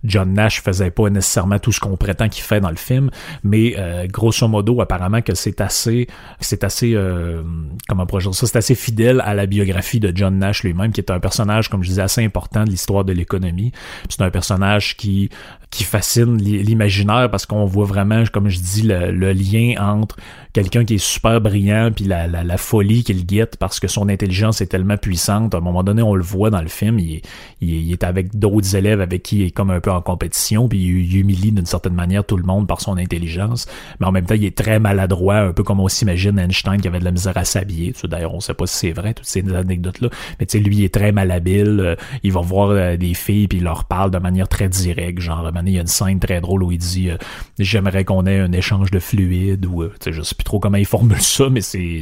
John 0.05 0.33
Nash 0.33 0.63
faisait 0.63 0.91
pas 0.91 1.11
nécessairement 1.11 1.59
tout 1.59 1.73
ce 1.73 1.81
qu'on 1.81 1.97
prétend 1.97 2.29
qu'il 2.29 2.43
fait 2.43 2.61
dans 2.61 2.71
le 2.71 2.77
film, 2.77 3.11
mais 3.45 3.75
euh, 3.79 4.07
grosso 4.07 4.47
modo, 4.49 4.81
apparemment 4.81 5.23
que 5.23 5.35
c'est 5.35 5.61
assez, 5.61 6.07
c'est 6.41 6.65
assez, 6.65 6.95
euh, 6.95 7.43
comment 7.89 8.07
ça, 8.21 8.47
c'est 8.47 8.57
assez 8.57 8.75
fidèle 8.75 9.23
à 9.25 9.35
la 9.35 9.47
biographie 9.47 10.01
de 10.01 10.13
John 10.15 10.39
Nash 10.39 10.63
lui-même, 10.63 10.93
qui 10.93 11.01
est 11.01 11.11
un 11.11 11.21
personnage, 11.21 11.69
comme 11.69 11.83
je 11.83 11.89
disais, 11.89 12.03
assez 12.03 12.25
important 12.25 12.65
de 12.65 12.71
l'histoire 12.71 13.05
de 13.05 13.13
l'économie. 13.13 13.73
C'est 14.09 14.23
un 14.23 14.31
personnage 14.31 14.97
qui 14.97 15.31
qui 15.71 15.85
fascine 15.85 16.37
l'imaginaire 16.37 17.31
parce 17.31 17.47
qu'on 17.47 17.65
voit 17.65 17.85
vraiment, 17.85 18.25
comme 18.33 18.49
je 18.49 18.59
dis, 18.59 18.83
le, 18.83 19.33
lien 19.33 19.75
entre 19.79 20.17
quelqu'un 20.53 20.85
qui 20.85 20.95
est 20.95 20.99
super 20.99 21.41
brillant 21.41 21.93
puis 21.95 22.07
la, 22.07 22.27
la, 22.27 22.43
la 22.43 22.57
folie 22.57 23.05
qu'il 23.05 23.25
guette 23.25 23.57
parce 23.57 23.79
que 23.79 23.87
son 23.87 24.09
intelligence 24.09 24.61
est 24.61 24.67
tellement 24.67 24.97
puissante. 24.97 25.50
À 25.55 25.59
un 25.59 25.61
moment 25.61 25.83
donné, 25.83 26.03
on 26.03 26.15
le 26.15 26.23
voit 26.23 26.51
dans 26.51 26.61
le 26.61 26.69
film, 26.69 26.99
il, 26.99 27.23
il, 27.61 27.93
est 27.93 28.05
avec 28.05 28.39
d'autres 28.39 28.77
élèves 28.77 29.01
avec 29.01 29.23
qui 29.23 29.41
il 29.41 29.47
est 29.47 29.51
comme 29.51 29.71
un 29.71 29.81
peu 29.81 29.91
en 29.91 30.01
compétition 30.01 30.69
puis 30.69 30.79
il, 30.79 31.17
humilie 31.17 31.53
d'une 31.53 31.67
certaine 31.67 31.95
manière 31.95 32.25
tout 32.25 32.37
le 32.37 32.45
monde 32.45 32.67
par 32.67 32.81
son 32.81 32.97
intelligence. 32.97 33.67
Mais 34.01 34.07
en 34.07 34.13
même 34.13 34.27
temps, 34.27 34.35
il 34.35 34.45
est 34.45 34.57
très 34.57 34.79
maladroit, 34.79 35.39
un 35.39 35.53
peu 35.53 35.63
comme 35.63 35.81
on 35.81 35.89
s'imagine 35.89 36.39
Einstein 36.39 36.81
qui 36.81 36.89
avait 36.89 37.01
de 37.01 37.05
la 37.05 37.11
misère 37.11 37.37
à 37.37 37.45
s'habiller. 37.45 37.93
D'ailleurs, 38.05 38.35
on 38.35 38.41
sait 38.41 38.55
pas 38.55 38.67
si 38.67 38.77
c'est 38.77 38.93
vrai, 38.93 39.15
toutes 39.15 39.27
ces 39.27 39.41
anecdotes-là. 39.55 40.09
Mais 40.39 40.47
tu 40.47 40.59
sais, 40.59 40.65
lui, 40.65 40.79
il 40.79 40.85
est 40.85 40.95
très 40.95 41.13
malhabile. 41.13 41.81
Euh, 41.81 41.97
il 42.23 42.33
va 42.33 42.41
voir 42.41 42.71
euh, 42.71 42.97
des 42.97 43.15
filles 43.15 43.49
puis 43.49 43.59
il 43.59 43.65
leur 43.65 43.85
parle 43.85 44.11
de 44.11 44.19
manière 44.19 44.49
très 44.49 44.69
directe. 44.69 45.21
Genre, 45.21 45.51
il 45.67 45.73
y 45.73 45.79
a 45.79 45.81
une 45.81 45.87
scène 45.87 46.19
très 46.19 46.41
drôle 46.41 46.63
où 46.63 46.73
il 46.73 46.79
dit 46.79 47.11
euh, 47.11 47.17
J'aimerais 47.59 48.05
qu'on 48.05 48.27
ait 48.27 48.39
un 48.39 48.53
échange 48.53 48.91
de 48.91 48.99
fluide 48.99 49.67
ou 49.67 49.85
tu 49.85 49.91
sais, 50.01 50.13
je 50.13 50.23
sais 50.23 50.35
plus 50.35 50.45
trop 50.45 50.61
comment 50.61 50.79
il 50.79 50.87
formule 50.87 51.21
ça, 51.21 51.49
mais 51.51 51.61
c'est 51.61 52.01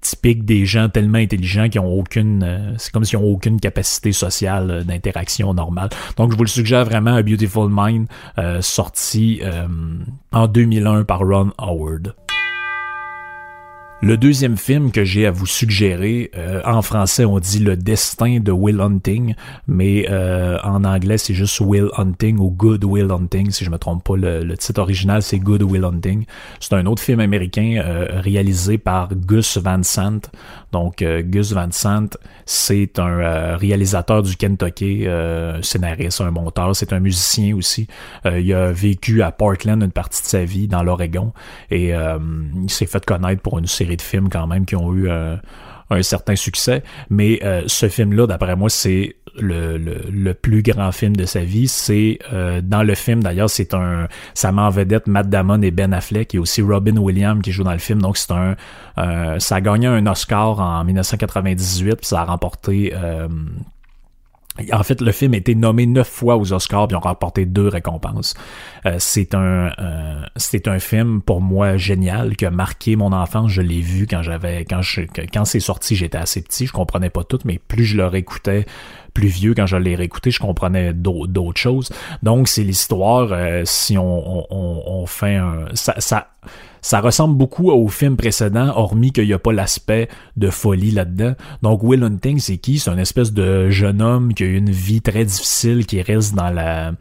typique 0.00 0.44
des 0.44 0.66
gens 0.66 0.88
tellement 0.88 1.18
intelligents 1.18 1.68
ont 1.78 1.92
aucune 1.92 2.42
euh, 2.42 2.74
c'est 2.78 2.92
comme 2.92 3.04
s'ils 3.04 3.18
ont 3.18 3.24
aucune 3.24 3.60
capacité 3.60 4.12
sociale 4.12 4.70
euh, 4.70 4.84
d'interaction 4.84 5.54
normale. 5.54 5.88
Donc 6.16 6.32
je 6.32 6.36
vous 6.36 6.44
le 6.44 6.48
suggère 6.48 6.84
vraiment 6.84 7.14
A 7.14 7.22
Beautiful 7.22 7.68
Mind 7.70 8.06
euh, 8.38 8.60
sorti 8.60 9.40
en 10.32 10.46
2001 10.46 11.04
par 11.04 11.20
Ron 11.20 11.52
Howard. 11.58 12.14
Le 14.02 14.18
deuxième 14.18 14.58
film 14.58 14.92
que 14.92 15.04
j'ai 15.04 15.24
à 15.24 15.30
vous 15.30 15.46
suggérer, 15.46 16.30
euh, 16.36 16.60
en 16.66 16.82
français 16.82 17.24
on 17.24 17.38
dit 17.38 17.60
Le 17.60 17.78
Destin 17.78 18.40
de 18.40 18.52
Will 18.52 18.78
Hunting, 18.78 19.34
mais 19.66 20.06
euh, 20.10 20.58
en 20.64 20.84
anglais 20.84 21.16
c'est 21.16 21.32
juste 21.32 21.60
Will 21.60 21.88
Hunting 21.96 22.38
ou 22.38 22.50
Good 22.50 22.84
Will 22.84 23.10
Hunting, 23.10 23.50
si 23.50 23.64
je 23.64 23.70
me 23.70 23.78
trompe 23.78 24.04
pas. 24.04 24.16
Le, 24.16 24.54
titre 24.58 24.82
original 24.82 25.22
c'est 25.22 25.38
Good 25.38 25.62
Will 25.62 25.82
Hunting. 25.82 26.26
C'est 26.60 26.74
un 26.74 26.84
autre 26.84 27.02
film 27.02 27.20
américain 27.20 27.80
euh, 27.82 28.20
réalisé 28.20 28.76
par 28.76 29.08
Gus 29.14 29.56
Van 29.56 29.82
Sant. 29.82 30.30
Donc 30.72 31.02
Gus 31.02 31.52
Van 31.52 31.68
Sant, 31.70 32.18
c'est 32.44 32.98
un 32.98 33.56
réalisateur 33.56 34.22
du 34.22 34.36
Kentucky, 34.36 35.06
un 35.08 35.62
scénariste, 35.62 36.20
un 36.20 36.30
monteur, 36.30 36.76
c'est 36.76 36.92
un 36.92 37.00
musicien 37.00 37.56
aussi. 37.56 37.86
il 38.26 38.52
a 38.52 38.72
vécu 38.72 39.22
à 39.22 39.32
Portland 39.32 39.82
une 39.82 39.90
partie 39.90 40.20
de 40.20 40.26
sa 40.26 40.44
vie 40.44 40.68
dans 40.68 40.82
l'Oregon 40.82 41.32
et 41.70 41.92
il 41.92 42.70
s'est 42.70 42.84
fait 42.84 43.02
connaître 43.06 43.40
pour 43.40 43.58
une 43.58 43.66
série 43.66 43.85
de 43.94 44.02
films 44.02 44.28
quand 44.28 44.48
même 44.48 44.66
qui 44.66 44.74
ont 44.74 44.92
eu 44.92 45.08
euh, 45.08 45.36
un 45.90 46.02
certain 46.02 46.34
succès. 46.34 46.82
Mais 47.08 47.38
euh, 47.44 47.62
ce 47.68 47.88
film-là, 47.88 48.26
d'après 48.26 48.56
moi, 48.56 48.68
c'est 48.68 49.14
le, 49.38 49.78
le, 49.78 50.34
plus 50.34 50.62
grand 50.62 50.90
film 50.90 51.14
de 51.14 51.26
sa 51.26 51.44
vie. 51.44 51.68
C'est 51.68 52.18
euh, 52.32 52.60
dans 52.60 52.82
le 52.82 52.94
film 52.96 53.22
d'ailleurs, 53.22 53.50
c'est 53.50 53.74
un 53.74 54.08
ça 54.34 54.50
met 54.50 54.62
en 54.62 54.70
vedette 54.70 55.06
Matt 55.06 55.28
Damon 55.28 55.60
et 55.62 55.70
Ben 55.70 55.92
Affleck 55.92 56.34
et 56.34 56.38
aussi 56.38 56.62
Robin 56.62 56.96
Williams 56.96 57.42
qui 57.42 57.52
joue 57.52 57.62
dans 57.62 57.72
le 57.72 57.78
film. 57.78 58.00
Donc 58.00 58.16
c'est 58.16 58.32
un 58.32 58.56
ça 59.38 59.56
a 59.56 59.60
gagné 59.60 59.86
un 59.86 60.06
Oscar 60.06 60.58
en 60.58 60.82
1998 60.82 61.96
puis 61.96 62.06
ça 62.06 62.22
a 62.22 62.24
remporté 62.24 62.94
en 64.72 64.82
fait, 64.82 65.00
le 65.00 65.12
film 65.12 65.34
a 65.34 65.36
été 65.36 65.54
nommé 65.54 65.86
neuf 65.86 66.08
fois 66.08 66.36
aux 66.36 66.52
Oscars, 66.52 66.88
puis 66.88 66.96
ont 66.96 67.00
remporté 67.00 67.46
deux 67.46 67.68
récompenses. 67.68 68.34
Euh, 68.86 68.96
c'est 68.98 69.34
un, 69.34 69.72
euh, 69.78 70.22
c'est 70.36 70.68
un 70.68 70.78
film 70.78 71.20
pour 71.20 71.40
moi 71.40 71.76
génial 71.76 72.36
qui 72.36 72.46
a 72.46 72.50
marqué 72.50 72.96
mon 72.96 73.12
enfance. 73.12 73.50
Je 73.50 73.62
l'ai 73.62 73.80
vu 73.80 74.06
quand 74.06 74.22
j'avais, 74.22 74.64
quand 74.64 74.82
je, 74.82 75.02
quand 75.32 75.44
c'est 75.44 75.60
sorti, 75.60 75.96
j'étais 75.96 76.18
assez 76.18 76.42
petit, 76.42 76.66
je 76.66 76.72
comprenais 76.72 77.10
pas 77.10 77.24
tout, 77.24 77.38
mais 77.44 77.58
plus 77.58 77.84
je 77.84 77.96
le 77.96 78.06
réécoutais, 78.06 78.66
plus 79.12 79.28
vieux 79.28 79.54
quand 79.54 79.66
je 79.66 79.76
l'ai 79.76 79.94
réécouté, 79.94 80.30
je 80.30 80.40
comprenais 80.40 80.92
d'autres 80.92 81.60
choses. 81.60 81.90
Donc 82.22 82.48
c'est 82.48 82.64
l'histoire. 82.64 83.28
Euh, 83.32 83.62
si 83.64 83.98
on, 83.98 84.52
on, 84.52 84.82
on, 84.86 85.06
fait 85.06 85.36
un, 85.36 85.66
ça, 85.74 85.94
ça 85.98 86.28
ça 86.86 87.00
ressemble 87.00 87.36
beaucoup 87.36 87.72
au 87.72 87.88
film 87.88 88.16
précédent, 88.16 88.68
hormis 88.76 89.10
qu'il 89.10 89.26
n'y 89.26 89.32
a 89.32 89.40
pas 89.40 89.52
l'aspect 89.52 90.08
de 90.36 90.50
folie 90.50 90.92
là-dedans. 90.92 91.34
Donc 91.60 91.82
Will 91.82 92.04
Hunting, 92.04 92.38
c'est 92.38 92.58
qui? 92.58 92.78
C'est 92.78 92.92
une 92.92 93.00
espèce 93.00 93.32
de 93.32 93.70
jeune 93.70 94.00
homme 94.00 94.32
qui 94.34 94.44
a 94.44 94.46
eu 94.46 94.56
une 94.56 94.70
vie 94.70 95.02
très 95.02 95.24
difficile, 95.24 95.84
qui 95.84 96.00
reste 96.00 96.36
dans 96.36 96.50
la 96.50 96.92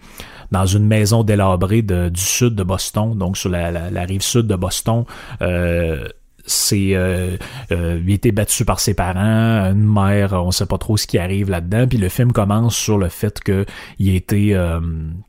dans 0.51 0.65
une 0.65 0.87
maison 0.87 1.21
délabrée 1.23 1.83
du 1.83 2.09
sud 2.15 2.55
de 2.55 2.63
Boston, 2.63 3.15
donc 3.15 3.37
sur 3.37 3.49
la, 3.51 3.91
la, 3.91 4.03
rive 4.05 4.23
sud 4.23 4.47
de 4.47 4.55
Boston. 4.55 5.03
Euh, 5.43 6.07
c'est 6.45 6.95
euh, 6.95 7.37
euh, 7.71 7.99
il 8.03 8.11
a 8.11 8.13
été 8.13 8.31
battu 8.31 8.65
par 8.65 8.79
ses 8.79 8.93
parents, 8.93 9.71
une 9.71 9.83
mère, 9.83 10.33
on 10.33 10.51
sait 10.51 10.65
pas 10.65 10.77
trop 10.77 10.97
ce 10.97 11.07
qui 11.07 11.17
arrive 11.17 11.49
là-dedans. 11.49 11.87
Puis 11.87 11.97
le 11.97 12.09
film 12.09 12.31
commence 12.31 12.75
sur 12.75 12.97
le 12.97 13.09
fait 13.09 13.39
que 13.39 13.65
il 13.99 14.09
a 14.11 14.13
été, 14.13 14.55
euh, 14.55 14.79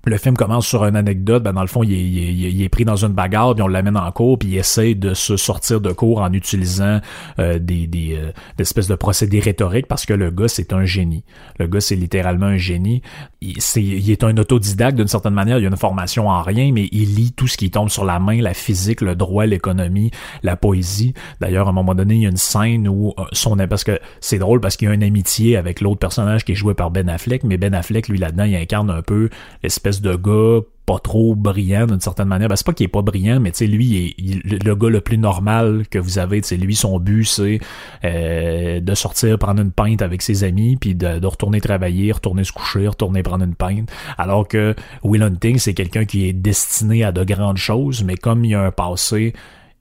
le 0.04 0.18
film 0.18 0.36
commence 0.36 0.66
sur 0.66 0.84
une 0.84 0.96
anecdote. 0.96 1.42
Ben 1.42 1.52
dans 1.52 1.62
le 1.62 1.66
fond, 1.68 1.82
il 1.82 1.92
est, 1.92 1.96
il 1.96 2.62
est, 2.62 2.68
pris 2.68 2.84
dans 2.84 2.96
une 2.96 3.12
bagarre, 3.12 3.54
puis 3.54 3.62
on 3.62 3.68
l'amène 3.68 3.96
en 3.96 4.10
cours, 4.12 4.38
puis 4.38 4.48
il 4.48 4.58
essaie 4.58 4.94
de 4.94 5.14
se 5.14 5.36
sortir 5.36 5.80
de 5.80 5.92
cours 5.92 6.20
en 6.20 6.32
utilisant 6.32 7.00
euh, 7.38 7.58
des, 7.58 7.86
des 7.86 8.18
espèces 8.58 8.88
de 8.88 8.94
procédés 8.94 9.40
rhétoriques 9.40 9.86
parce 9.86 10.04
que 10.04 10.14
le 10.14 10.30
gars 10.30 10.48
c'est 10.48 10.72
un 10.72 10.84
génie. 10.84 11.24
Le 11.58 11.66
gars 11.66 11.80
c'est 11.80 11.96
littéralement 11.96 12.46
un 12.46 12.56
génie. 12.58 13.02
Il, 13.40 13.60
c'est, 13.60 13.82
il 13.82 14.10
est 14.10 14.24
un 14.24 14.36
autodidacte 14.36 14.96
d'une 14.96 15.08
certaine 15.08 15.34
manière. 15.34 15.58
Il 15.58 15.64
a 15.64 15.68
une 15.68 15.76
formation 15.76 16.28
en 16.28 16.42
rien, 16.42 16.72
mais 16.72 16.88
il 16.92 17.14
lit 17.14 17.32
tout 17.32 17.46
ce 17.46 17.56
qui 17.56 17.70
tombe 17.70 17.88
sur 17.88 18.04
la 18.04 18.18
main, 18.18 18.40
la 18.40 18.54
physique, 18.54 19.00
le 19.00 19.14
droit, 19.14 19.46
l'économie, 19.46 20.10
la 20.42 20.56
poésie 20.56 21.05
D'ailleurs, 21.40 21.66
à 21.66 21.70
un 21.70 21.74
moment 21.74 21.94
donné, 21.94 22.14
il 22.14 22.22
y 22.22 22.26
a 22.26 22.30
une 22.30 22.36
scène 22.36 22.88
où 22.88 23.14
euh, 23.18 23.24
son 23.32 23.56
parce 23.56 23.84
que 23.84 23.98
c'est 24.20 24.38
drôle 24.38 24.60
parce 24.60 24.76
qu'il 24.76 24.88
y 24.88 24.90
a 24.90 24.94
une 24.94 25.02
amitié 25.02 25.56
avec 25.56 25.80
l'autre 25.80 25.98
personnage 25.98 26.44
qui 26.44 26.52
est 26.52 26.56
joué 26.56 26.74
par 26.74 26.90
Ben 26.90 27.08
Affleck, 27.08 27.44
mais 27.44 27.56
Ben 27.56 27.74
Affleck, 27.74 28.08
lui, 28.08 28.18
là-dedans, 28.18 28.44
il 28.44 28.56
incarne 28.56 28.90
un 28.90 29.02
peu 29.02 29.30
l'espèce 29.62 30.00
de 30.00 30.14
gars 30.14 30.60
pas 30.86 31.00
trop 31.00 31.34
brillant 31.34 31.86
d'une 31.86 32.00
certaine 32.00 32.28
manière. 32.28 32.48
Ben, 32.48 32.54
c'est 32.54 32.64
pas 32.64 32.72
qu'il 32.72 32.84
est 32.84 32.88
pas 32.88 33.02
brillant, 33.02 33.40
mais 33.40 33.50
tu 33.50 33.58
sais, 33.58 33.66
lui, 33.66 34.14
le 34.18 34.74
gars 34.74 34.88
le 34.88 35.00
plus 35.00 35.18
normal 35.18 35.84
que 35.90 35.98
vous 35.98 36.18
avez. 36.18 36.40
Tu 36.40 36.56
lui, 36.56 36.76
son 36.76 37.00
but, 37.00 37.24
c'est 37.24 37.58
euh, 38.04 38.80
de 38.80 38.94
sortir 38.94 39.36
prendre 39.38 39.60
une 39.60 39.72
pinte 39.72 40.00
avec 40.00 40.22
ses 40.22 40.44
amis, 40.44 40.76
puis 40.76 40.94
de, 40.94 41.26
retourner 41.26 41.60
travailler, 41.60 42.12
retourner 42.12 42.44
se 42.44 42.52
coucher, 42.52 42.86
retourner 42.86 43.24
prendre 43.24 43.44
une 43.44 43.56
pinte. 43.56 43.90
Alors 44.16 44.46
que 44.46 44.76
Will 45.02 45.22
Hunting, 45.22 45.58
c'est 45.58 45.74
quelqu'un 45.74 46.04
qui 46.04 46.28
est 46.28 46.32
destiné 46.32 47.02
à 47.02 47.10
de 47.10 47.24
grandes 47.24 47.58
choses, 47.58 48.04
mais 48.04 48.14
comme 48.14 48.44
il 48.44 48.54
a 48.54 48.62
un 48.62 48.70
passé 48.70 49.34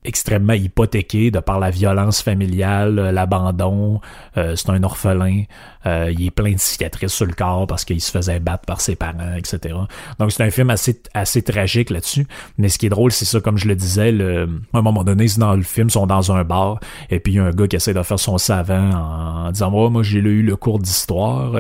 extrêmement 0.05 0.53
hypothéqué 0.53 1.31
de 1.31 1.39
par 1.39 1.59
la 1.59 1.69
violence 1.71 2.21
familiale, 2.21 2.99
euh, 2.99 3.11
l'abandon. 3.11 3.99
Euh, 4.37 4.55
c'est 4.55 4.69
un 4.69 4.83
orphelin. 4.83 5.43
Euh, 5.85 6.11
il 6.11 6.25
est 6.25 6.31
plein 6.31 6.53
de 6.53 6.59
cicatrices 6.59 7.13
sur 7.13 7.25
le 7.25 7.33
corps 7.33 7.67
parce 7.67 7.85
qu'il 7.85 8.01
se 8.01 8.11
faisait 8.11 8.39
battre 8.39 8.65
par 8.65 8.81
ses 8.81 8.95
parents, 8.95 9.35
etc. 9.37 9.75
Donc 10.19 10.31
c'est 10.31 10.43
un 10.43 10.49
film 10.49 10.69
assez 10.69 11.01
assez 11.13 11.41
tragique 11.41 11.89
là-dessus. 11.89 12.27
Mais 12.57 12.69
ce 12.69 12.77
qui 12.77 12.87
est 12.87 12.89
drôle, 12.89 13.11
c'est 13.11 13.25
ça, 13.25 13.39
comme 13.39 13.57
je 13.57 13.67
le 13.67 13.75
disais, 13.75 14.11
le, 14.11 14.49
à 14.73 14.79
un 14.79 14.81
moment 14.81 15.03
donné, 15.03 15.25
dans 15.37 15.55
le 15.55 15.61
film, 15.61 15.87
ils 15.87 15.91
sont 15.91 16.07
dans 16.07 16.31
un 16.31 16.43
bar 16.43 16.79
et 17.09 17.19
puis 17.19 17.33
il 17.33 17.35
y 17.35 17.39
a 17.39 17.45
un 17.45 17.51
gars 17.51 17.67
qui 17.67 17.75
essaie 17.75 17.93
de 17.93 18.01
faire 18.01 18.19
son 18.19 18.37
savant 18.37 18.91
en, 18.91 19.51
disant 19.51 19.71
moi, 19.71 19.89
moi 19.89 20.03
j'ai 20.03 20.19
eu 20.19 20.41
le 20.41 20.55
cours 20.55 20.79
d'histoire. 20.79 21.53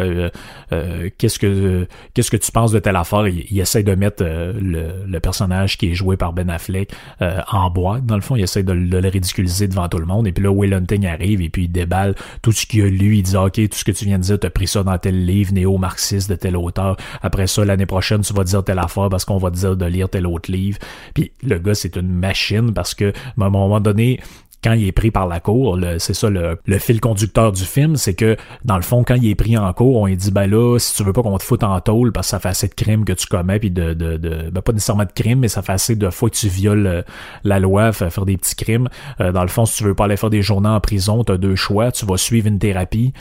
qu'est-ce 1.17 1.39
que 1.39 1.87
qu'est-ce 2.13 2.31
que 2.31 2.37
tu 2.37 2.51
penses 2.51 2.71
de 2.71 2.79
telle 2.79 2.95
affaire 2.95 3.27
il, 3.27 3.59
essaie 3.59 3.83
de 3.83 3.95
mettre 3.95 4.23
le, 4.23 5.05
le, 5.07 5.19
personnage 5.19 5.77
qui 5.77 5.91
est 5.91 5.95
joué 5.95 6.17
par 6.17 6.33
Ben 6.33 6.49
Affleck 6.49 6.91
en 7.19 7.69
boîte 7.69 8.05
dans 8.05 8.15
le 8.15 8.21
fond 8.21 8.34
il 8.35 8.43
essaie 8.43 8.63
de, 8.63 8.73
le 8.73 9.09
ridiculiser 9.09 9.67
devant 9.67 9.87
tout 9.87 9.97
le 9.97 10.05
monde. 10.05 10.27
Et 10.27 10.31
puis 10.31 10.43
là, 10.43 10.51
Will 10.51 10.73
Hunting 10.73 11.05
arrive 11.05 11.41
et 11.41 11.49
puis 11.49 11.63
il 11.63 11.71
déballe 11.71 12.15
tout 12.41 12.51
ce 12.51 12.65
qu'il 12.65 12.83
a 12.83 12.87
lu. 12.87 13.17
Il 13.17 13.23
dit, 13.23 13.35
OK, 13.35 13.53
tout 13.53 13.77
ce 13.77 13.83
que 13.83 13.91
tu 13.91 14.05
viens 14.05 14.17
de 14.17 14.23
dire, 14.23 14.39
tu 14.39 14.47
as 14.47 14.49
pris 14.49 14.67
ça 14.67 14.83
dans 14.83 14.97
tel 14.97 15.25
livre 15.25 15.53
néo-marxiste 15.53 16.29
de 16.29 16.35
tel 16.35 16.57
auteur. 16.57 16.97
Après 17.21 17.47
ça, 17.47 17.65
l'année 17.65 17.85
prochaine, 17.85 18.21
tu 18.21 18.33
vas 18.33 18.43
dire 18.43 18.63
telle 18.63 18.79
affaire 18.79 19.09
parce 19.09 19.25
qu'on 19.25 19.37
va 19.37 19.51
te 19.51 19.57
dire 19.57 19.75
de 19.75 19.85
lire 19.85 20.09
tel 20.09 20.27
autre 20.27 20.51
livre. 20.51 20.79
Puis 21.13 21.31
le 21.43 21.59
gars, 21.59 21.75
c'est 21.75 21.95
une 21.95 22.11
machine 22.11 22.73
parce 22.73 22.93
que, 22.93 23.11
à 23.11 23.45
un 23.45 23.49
moment 23.49 23.79
donné, 23.79 24.19
quand 24.65 24.73
il 24.73 24.87
est 24.87 24.91
pris 24.91 25.11
par 25.11 25.27
la 25.27 25.39
cour, 25.39 25.77
c'est 25.99 26.15
ça 26.15 26.27
le, 26.27 26.57
fil 26.79 26.99
conducteur 26.99 27.51
du 27.51 27.63
film, 27.63 27.97
c'est 27.97 28.15
que 28.15 28.35
dans 28.63 28.77
le 28.77 28.81
fond, 28.81 29.03
quand 29.03 29.13
il 29.13 29.29
est 29.29 29.35
pris 29.35 29.55
en 29.59 29.71
cour, 29.73 29.97
on 29.97 30.07
lui 30.07 30.17
dit 30.17 30.31
ben 30.31 30.47
là, 30.47 30.79
si 30.79 30.95
tu 30.95 31.03
veux 31.03 31.13
pas 31.13 31.21
qu'on 31.21 31.37
te 31.37 31.43
foute 31.43 31.63
en 31.63 31.79
tôle 31.81 32.11
parce 32.11 32.25
que 32.27 32.31
ça 32.31 32.39
fait 32.39 32.49
assez 32.49 32.67
de 32.67 32.73
crimes 32.73 33.05
que 33.05 33.13
tu 33.13 33.27
commets, 33.27 33.59
puis 33.59 33.69
de, 33.69 33.93
de, 33.93 34.17
de 34.17 34.49
ben 34.49 34.61
pas 34.61 34.73
nécessairement 34.73 35.03
de 35.03 35.11
crimes, 35.11 35.39
mais 35.39 35.49
ça 35.49 35.61
fait 35.61 35.73
assez 35.73 35.95
de 35.95 36.09
fois 36.09 36.31
que 36.31 36.35
tu 36.35 36.47
violes 36.47 36.87
euh, 36.87 37.01
la 37.43 37.59
loi, 37.59 37.91
faire 37.91 38.25
des 38.25 38.37
petits 38.37 38.55
crimes. 38.55 38.89
Euh, 39.21 39.31
dans 39.31 39.43
le 39.43 39.49
fond, 39.49 39.65
si 39.65 39.77
tu 39.77 39.83
veux 39.83 39.93
pas 39.93 40.05
aller 40.05 40.17
faire 40.17 40.31
des 40.31 40.41
journées 40.41 40.69
en 40.69 40.79
prison, 40.79 41.23
t'as 41.23 41.37
deux 41.37 41.55
choix, 41.55 41.91
tu 41.91 42.07
vas 42.07 42.17
suivre 42.17 42.47
une 42.47 42.57
thérapie. 42.57 43.13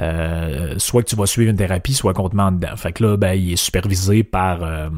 Euh, 0.00 0.74
soit 0.78 1.02
que 1.02 1.08
tu 1.08 1.16
vas 1.16 1.26
suivre 1.26 1.50
une 1.50 1.56
thérapie, 1.56 1.92
soit 1.92 2.14
qu'on 2.14 2.28
te 2.30 2.36
met 2.36 2.50
dedans. 2.52 2.76
Fait 2.76 2.92
que 2.92 3.04
là, 3.04 3.16
ben, 3.18 3.34
il 3.34 3.52
est 3.52 3.56
supervisé 3.56 4.22
par 4.22 4.62
euh, 4.62 4.88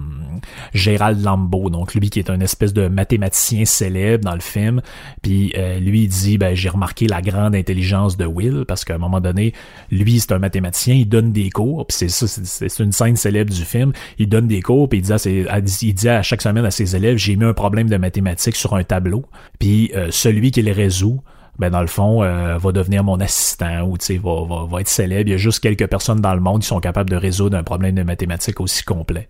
Gérald 0.72 1.20
Lambeau, 1.20 1.68
donc 1.68 1.94
lui 1.94 2.10
qui 2.10 2.20
est 2.20 2.30
un 2.30 2.40
espèce 2.40 2.72
de 2.72 2.86
mathématicien 2.86 3.64
célèbre 3.64 4.24
dans 4.24 4.34
le 4.34 4.40
film. 4.40 4.82
Puis 5.20 5.52
euh, 5.58 5.80
lui, 5.80 6.02
il 6.02 6.08
dit, 6.08 6.38
ben, 6.38 6.54
j'ai 6.54 6.68
remarqué 6.68 7.08
la 7.08 7.22
grande 7.22 7.56
intelligence 7.56 8.16
de 8.16 8.24
Will, 8.24 8.64
parce 8.68 8.84
qu'à 8.84 8.94
un 8.94 8.98
moment 8.98 9.20
donné, 9.20 9.52
lui, 9.90 10.20
c'est 10.20 10.32
un 10.32 10.38
mathématicien, 10.38 10.94
il 10.94 11.08
donne 11.08 11.32
des 11.32 11.50
cours, 11.50 11.86
puis 11.88 11.96
c'est 11.96 12.08
ça, 12.08 12.26
c'est 12.28 12.82
une 12.82 12.92
scène 12.92 13.16
célèbre 13.16 13.52
du 13.52 13.64
film. 13.64 13.92
Il 14.18 14.28
donne 14.28 14.46
des 14.46 14.62
cours, 14.62 14.88
puis 14.88 15.00
il 15.00 15.02
dit 15.02 15.12
à, 15.12 15.18
ses, 15.18 15.46
il 15.82 15.94
dit 15.94 16.08
à 16.08 16.22
chaque 16.22 16.42
semaine 16.42 16.64
à 16.64 16.70
ses 16.70 16.94
élèves, 16.94 17.16
j'ai 17.16 17.34
mis 17.34 17.44
un 17.44 17.52
problème 17.52 17.88
de 17.88 17.96
mathématiques 17.96 18.56
sur 18.56 18.74
un 18.74 18.84
tableau, 18.84 19.24
puis 19.58 19.92
celui 20.10 20.52
qui 20.52 20.62
le 20.62 20.72
résout, 20.72 21.20
ben 21.58 21.70
dans 21.70 21.80
le 21.80 21.86
fond, 21.86 22.22
euh, 22.22 22.58
va 22.58 22.72
devenir 22.72 23.04
mon 23.04 23.20
assistant 23.20 23.82
ou 23.82 23.96
va, 23.96 24.46
va, 24.46 24.66
va, 24.66 24.80
être 24.80 24.88
célèbre. 24.88 25.28
Il 25.28 25.32
y 25.32 25.34
a 25.34 25.38
juste 25.38 25.60
quelques 25.60 25.86
personnes 25.86 26.20
dans 26.20 26.34
le 26.34 26.40
monde 26.40 26.62
qui 26.62 26.66
sont 26.66 26.80
capables 26.80 27.10
de 27.10 27.16
résoudre 27.16 27.56
un 27.56 27.62
problème 27.62 27.94
de 27.94 28.02
mathématiques 28.02 28.60
aussi 28.60 28.82
complet. 28.82 29.28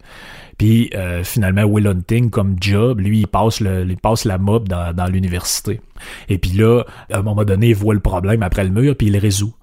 Puis 0.56 0.90
euh, 0.94 1.22
finalement, 1.24 1.64
Will 1.64 1.86
Hunting, 1.86 2.30
comme 2.30 2.56
job, 2.60 3.00
lui, 3.00 3.20
il 3.20 3.26
passe, 3.26 3.60
le, 3.60 3.84
il 3.86 3.96
passe 3.96 4.24
la 4.24 4.38
mob 4.38 4.68
dans, 4.68 4.94
dans 4.94 5.06
l'université. 5.06 5.80
Et 6.28 6.38
puis 6.38 6.52
là, 6.52 6.84
à 7.12 7.18
un 7.18 7.22
moment 7.22 7.44
donné, 7.44 7.68
il 7.68 7.74
voit 7.74 7.94
le 7.94 8.00
problème 8.00 8.42
après 8.42 8.64
le 8.64 8.70
mur, 8.70 8.94
puis 8.96 9.08
il 9.08 9.12
le 9.12 9.18
résout. 9.18 9.54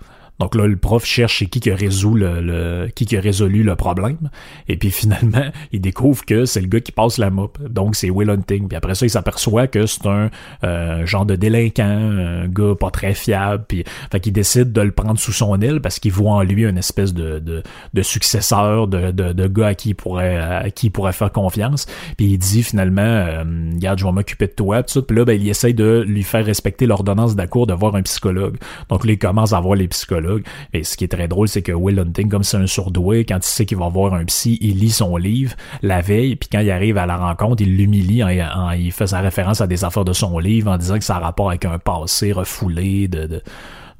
Donc 0.41 0.55
là, 0.55 0.65
le 0.65 0.75
prof 0.75 1.05
cherche 1.05 1.45
qui 1.45 1.59
qui 1.59 1.69
a 1.69 1.75
résolu 1.75 2.25
le, 2.41 2.87
qui 2.95 3.05
qui 3.05 3.15
a 3.15 3.21
résolu 3.21 3.61
le 3.61 3.75
problème. 3.75 4.31
Et 4.67 4.75
puis 4.75 4.89
finalement, 5.01 5.51
il 5.71 5.81
découvre 5.81 6.25
que 6.25 6.45
c'est 6.45 6.61
le 6.61 6.67
gars 6.67 6.79
qui 6.79 6.91
passe 6.91 7.19
la 7.19 7.29
mop. 7.29 7.59
Donc 7.69 7.95
c'est 7.95 8.09
Will 8.09 8.31
Hunting. 8.31 8.67
Puis 8.67 8.75
après 8.75 8.95
ça, 8.95 9.05
il 9.05 9.11
s'aperçoit 9.11 9.67
que 9.67 9.85
c'est 9.85 10.07
un 10.07 10.31
euh, 10.63 11.05
genre 11.05 11.27
de 11.27 11.35
délinquant, 11.35 11.83
un 11.83 12.47
gars 12.47 12.73
pas 12.73 12.89
très 12.89 13.13
fiable. 13.13 13.65
Puis 13.67 13.83
fait 14.11 14.19
qu'il 14.19 14.33
décide 14.33 14.71
de 14.71 14.81
le 14.81 14.91
prendre 14.91 15.19
sous 15.19 15.31
son 15.31 15.61
aile 15.61 15.79
parce 15.79 15.99
qu'il 15.99 16.11
voit 16.11 16.31
en 16.31 16.41
lui 16.41 16.65
une 16.65 16.79
espèce 16.79 17.13
de, 17.13 17.37
de, 17.37 17.61
de 17.93 18.01
successeur, 18.01 18.87
de, 18.87 19.11
de, 19.11 19.33
de, 19.33 19.47
gars 19.47 19.67
à 19.67 19.75
qui 19.75 19.89
il 19.89 19.93
pourrait 19.93 20.37
à 20.37 20.71
qui 20.71 20.87
il 20.87 20.89
pourrait 20.89 21.13
faire 21.13 21.31
confiance. 21.31 21.85
Puis 22.17 22.25
il 22.25 22.37
dit 22.39 22.63
finalement, 22.63 23.01
euh, 23.03 23.43
regarde, 23.75 23.99
je 23.99 24.05
vais 24.05 24.11
m'occuper 24.11 24.47
de 24.47 24.53
toi. 24.53 24.81
Tout 24.81 25.03
Puis 25.03 25.15
là, 25.15 25.23
ben, 25.23 25.39
il 25.39 25.47
essaye 25.47 25.75
de 25.75 26.03
lui 26.07 26.23
faire 26.23 26.43
respecter 26.43 26.87
l'ordonnance 26.87 27.35
d'accord 27.35 27.67
de 27.67 27.73
voir 27.75 27.95
un 27.95 28.01
psychologue. 28.01 28.57
Donc 28.89 29.05
là, 29.05 29.11
il 29.11 29.19
commence 29.19 29.53
à 29.53 29.59
voir 29.59 29.75
les 29.75 29.87
psychologues 29.87 30.30
et 30.73 30.83
ce 30.83 30.97
qui 30.97 31.03
est 31.03 31.09
très 31.09 31.27
drôle, 31.27 31.47
c'est 31.47 31.61
que 31.61 31.71
Will 31.71 31.99
Hunting, 31.99 32.29
comme 32.29 32.43
c'est 32.43 32.57
un 32.57 32.67
surdoué, 32.67 33.25
quand 33.25 33.37
il 33.37 33.43
sait 33.43 33.65
qu'il 33.65 33.77
va 33.77 33.89
voir 33.89 34.13
un 34.13 34.25
psy, 34.25 34.57
il 34.61 34.79
lit 34.79 34.89
son 34.89 35.17
livre 35.17 35.55
la 35.81 36.01
veille, 36.01 36.35
puis 36.35 36.49
quand 36.51 36.59
il 36.59 36.71
arrive 36.71 36.97
à 36.97 37.05
la 37.05 37.17
rencontre, 37.17 37.61
il 37.61 37.77
l'humilie, 37.77 38.23
en, 38.23 38.71
il 38.71 38.91
fait 38.91 39.07
sa 39.07 39.19
référence 39.19 39.61
à 39.61 39.67
des 39.67 39.83
affaires 39.83 40.05
de 40.05 40.13
son 40.13 40.39
livre 40.39 40.71
en 40.71 40.77
disant 40.77 40.97
que 40.97 41.03
ça 41.03 41.17
a 41.17 41.19
rapport 41.19 41.49
avec 41.49 41.65
un 41.65 41.79
passé 41.79 42.31
refoulé 42.31 43.07
de, 43.07 43.41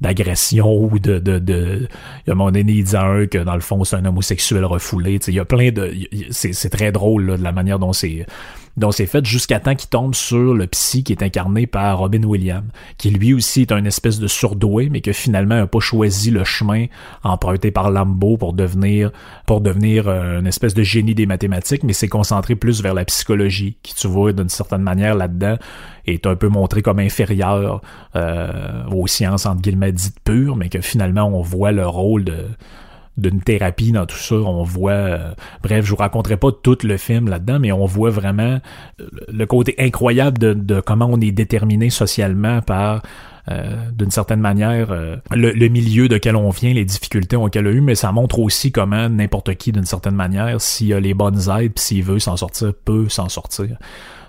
d'agression 0.02 0.76
ou 0.76 1.00
de, 1.00 1.20
de, 1.20 1.40
de, 1.40 1.88
il 2.26 2.30
y 2.30 2.32
a 2.32 2.36
moment 2.36 2.52
donné, 2.52 2.72
il 2.74 2.96
un 2.96 3.28
que 3.28 3.38
dans 3.38 3.54
le 3.54 3.62
fond, 3.62 3.84
c'est 3.84 3.96
un 3.96 4.06
homosexuel 4.06 4.66
refoulé. 4.66 5.20
il 5.28 5.34
y 5.34 5.40
a 5.40 5.46
plein 5.46 5.72
de, 5.72 5.94
c'est, 6.32 6.70
très 6.70 6.92
drôle, 6.92 7.38
de 7.38 7.44
la 7.44 7.52
manière 7.52 7.78
dont 7.78 7.94
c'est, 7.94 8.26
donc 8.78 8.94
c'est 8.94 9.06
fait 9.06 9.24
jusqu'à 9.26 9.60
temps 9.60 9.76
qu'il 9.76 9.90
tombe 9.90 10.16
sur 10.16 10.54
le 10.54 10.66
psy 10.68 11.04
qui 11.04 11.12
est 11.12 11.22
incarné 11.22 11.68
par 11.68 12.00
Robin 12.00 12.24
Williams, 12.24 12.66
qui 12.98 13.12
lui 13.12 13.34
aussi 13.34 13.62
est 13.62 13.72
un 13.72 13.86
espèce 13.86 14.20
de 14.20 14.28
surdoué, 14.28 14.90
mais 14.90 15.02
que 15.02 15.14
finalement 15.14 15.56
n'a 15.56 15.68
pas 15.68 15.80
choisi 15.80 16.32
le 16.32 16.44
chemin 16.44 16.86
emprunté 17.24 17.70
par 17.70 17.92
Lambeau 17.92 18.38
pour 18.38 18.54
devenir 18.54 19.12
pour 19.46 19.62
devenir 19.62 20.08
euh, 20.08 20.40
une 20.40 20.48
espèce 20.48 20.74
de 20.74 20.84
génie 20.84 21.14
des 21.14 21.26
mathématiques, 21.26 21.84
mais 21.84 21.94
s'est 21.94 22.08
concentré 22.08 22.56
plus 22.56 22.82
vers 22.82 22.94
la 22.94 23.06
psychologie, 23.06 23.78
qui 23.84 23.94
tu 23.94 24.08
vois 24.08 24.34
d'une 24.34 24.50
certaine 24.50 24.82
manière 24.82 25.16
là-dedans 25.16 25.58
est 26.06 26.26
un 26.26 26.36
peu 26.36 26.48
montré 26.48 26.82
comme 26.82 27.00
inférieur 27.00 27.82
euh, 28.16 28.84
aux 28.92 29.08
sciences 29.08 29.46
entre 29.46 29.62
guillemets 29.62 29.92
dites 29.92 30.20
pures, 30.24 30.56
mais 30.56 30.70
que 30.70 30.82
finalement 30.82 31.24
on 31.24 31.42
voit 31.42 31.72
le 31.72 31.88
rôle 31.88 32.24
de 32.24 32.46
d'une 33.18 33.42
thérapie 33.42 33.92
dans 33.92 34.06
tout 34.06 34.18
ça. 34.18 34.36
On 34.36 34.64
voit, 34.64 34.92
euh, 34.94 35.34
bref, 35.62 35.86
je 35.86 35.92
vous 35.92 35.98
raconterai 35.98 36.38
pas 36.38 36.48
tout 36.52 36.78
le 36.84 36.96
film 36.96 37.28
là-dedans, 37.28 37.60
mais 37.60 37.72
on 37.74 37.86
voit 37.86 38.10
vraiment 38.10 38.60
euh, 39.02 39.08
le 39.28 39.46
côté 39.46 39.76
incroyable 39.78 40.38
de, 40.40 40.80
comment 40.80 41.08
on 41.12 41.20
est 41.20 41.34
déterminé 41.34 41.90
socialement 41.90 42.62
par 42.62 43.02
d'une 43.94 44.12
certaine 44.12 44.40
manière 44.40 44.96
le, 45.32 45.68
milieu 45.68 46.08
de 46.08 46.20
quel 46.20 46.36
on 46.36 46.52
vient, 46.52 46.74
les 46.74 46.86
difficultés 46.86 47.36
qu'elle 47.52 47.68
a 47.68 47.72
eu, 47.72 47.82
mais 47.82 47.96
ça 47.96 48.12
montre 48.12 48.38
aussi 48.38 48.72
comment 48.72 49.10
n'importe 49.10 49.56
qui, 49.56 49.72
d'une 49.72 49.84
certaine 49.84 50.14
manière, 50.14 50.62
s'il 50.62 50.94
a 50.94 51.00
les 51.00 51.16
bonnes 51.16 51.50
aides, 51.50 51.78
s'il 51.78 52.04
veut 52.04 52.20
s'en 52.20 52.38
sortir, 52.38 52.72
peut 52.86 53.10
s'en 53.10 53.30
sortir. 53.30 53.78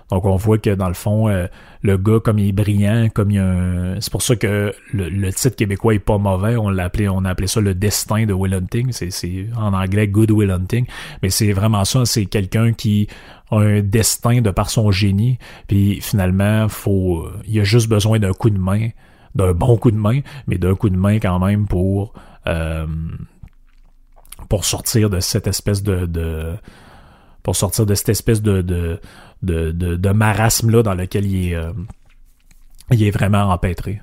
Donc 0.09 0.25
on 0.25 0.35
voit 0.35 0.57
que 0.57 0.69
dans 0.69 0.87
le 0.87 0.93
fond, 0.93 1.29
euh, 1.29 1.47
le 1.81 1.97
gars, 1.97 2.19
comme 2.19 2.39
il 2.39 2.49
est 2.49 2.51
brillant, 2.51 3.09
comme 3.13 3.31
il 3.31 3.39
a 3.39 3.45
un... 3.45 4.01
C'est 4.01 4.11
pour 4.11 4.21
ça 4.21 4.35
que 4.35 4.73
le, 4.93 5.31
titre 5.31 5.55
québécois 5.55 5.95
est 5.95 5.99
pas 5.99 6.17
mauvais. 6.17 6.55
On 6.57 6.69
l'a 6.69 6.85
appelé, 6.85 7.09
on 7.09 7.25
a 7.25 7.29
appelé 7.29 7.47
ça 7.47 7.61
le 7.61 7.73
destin 7.73 8.25
de 8.25 8.33
Will 8.33 8.53
Hunting. 8.53 8.91
C'est, 8.91 9.47
en 9.55 9.73
anglais 9.73 10.07
Good 10.07 10.31
Will 10.31 10.51
Hunting. 10.51 10.85
Mais 11.21 11.29
c'est 11.29 11.51
vraiment 11.51 11.85
ça. 11.85 12.05
C'est 12.05 12.25
quelqu'un 12.25 12.73
qui 12.73 13.07
a 13.51 13.57
un 13.57 13.81
destin 13.81 14.41
de 14.41 14.51
par 14.51 14.69
son 14.69 14.91
génie. 14.91 15.37
Puis 15.67 15.99
finalement, 16.01 16.67
faut, 16.69 17.27
il 17.47 17.59
a 17.59 17.63
juste 17.63 17.89
besoin 17.89 18.19
d'un 18.19 18.33
coup 18.33 18.49
de 18.49 18.59
main, 18.59 18.89
d'un 19.35 19.53
bon 19.53 19.77
coup 19.77 19.91
de 19.91 19.97
main, 19.97 20.19
mais 20.47 20.57
d'un 20.57 20.75
coup 20.75 20.89
de 20.89 20.97
main 20.97 21.19
quand 21.19 21.39
même 21.39 21.67
pour 21.67 22.13
euh, 22.47 22.85
pour 24.49 24.65
sortir 24.65 25.09
de 25.09 25.19
cette 25.19 25.47
espèce 25.47 25.83
de, 25.83 26.55
pour 27.41 27.55
sortir 27.55 27.85
de 27.85 27.95
cette 27.95 28.09
espèce 28.09 28.41
de, 28.41 28.99
de, 29.43 29.71
de, 29.71 30.09
marasme-là 30.09 30.83
dans 30.83 30.95
lequel 30.95 31.25
il 31.25 31.49
est, 31.49 31.55
euh, 31.55 31.71
il 32.91 33.03
est 33.03 33.11
vraiment 33.11 33.51
empêtré. 33.51 34.01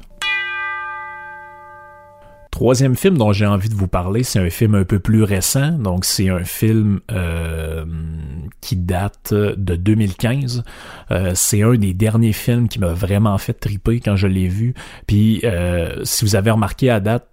Troisième 2.50 2.94
film 2.94 3.16
dont 3.16 3.32
j'ai 3.32 3.46
envie 3.46 3.70
de 3.70 3.74
vous 3.74 3.88
parler, 3.88 4.22
c'est 4.22 4.38
un 4.38 4.50
film 4.50 4.74
un 4.74 4.84
peu 4.84 4.98
plus 4.98 5.22
récent. 5.22 5.70
Donc, 5.70 6.04
c'est 6.04 6.28
un 6.28 6.44
film 6.44 7.00
euh, 7.10 7.86
qui 8.60 8.76
date 8.76 9.32
de 9.32 9.76
2015. 9.76 10.64
Euh, 11.10 11.32
c'est 11.34 11.62
un 11.62 11.74
des 11.74 11.94
derniers 11.94 12.34
films 12.34 12.68
qui 12.68 12.78
m'a 12.78 12.92
vraiment 12.92 13.38
fait 13.38 13.54
triper 13.54 14.00
quand 14.00 14.16
je 14.16 14.26
l'ai 14.26 14.48
vu. 14.48 14.74
Puis, 15.06 15.42
si 16.02 16.24
vous 16.24 16.36
avez 16.36 16.50
remarqué 16.50 16.90
à 16.90 17.00
date, 17.00 17.26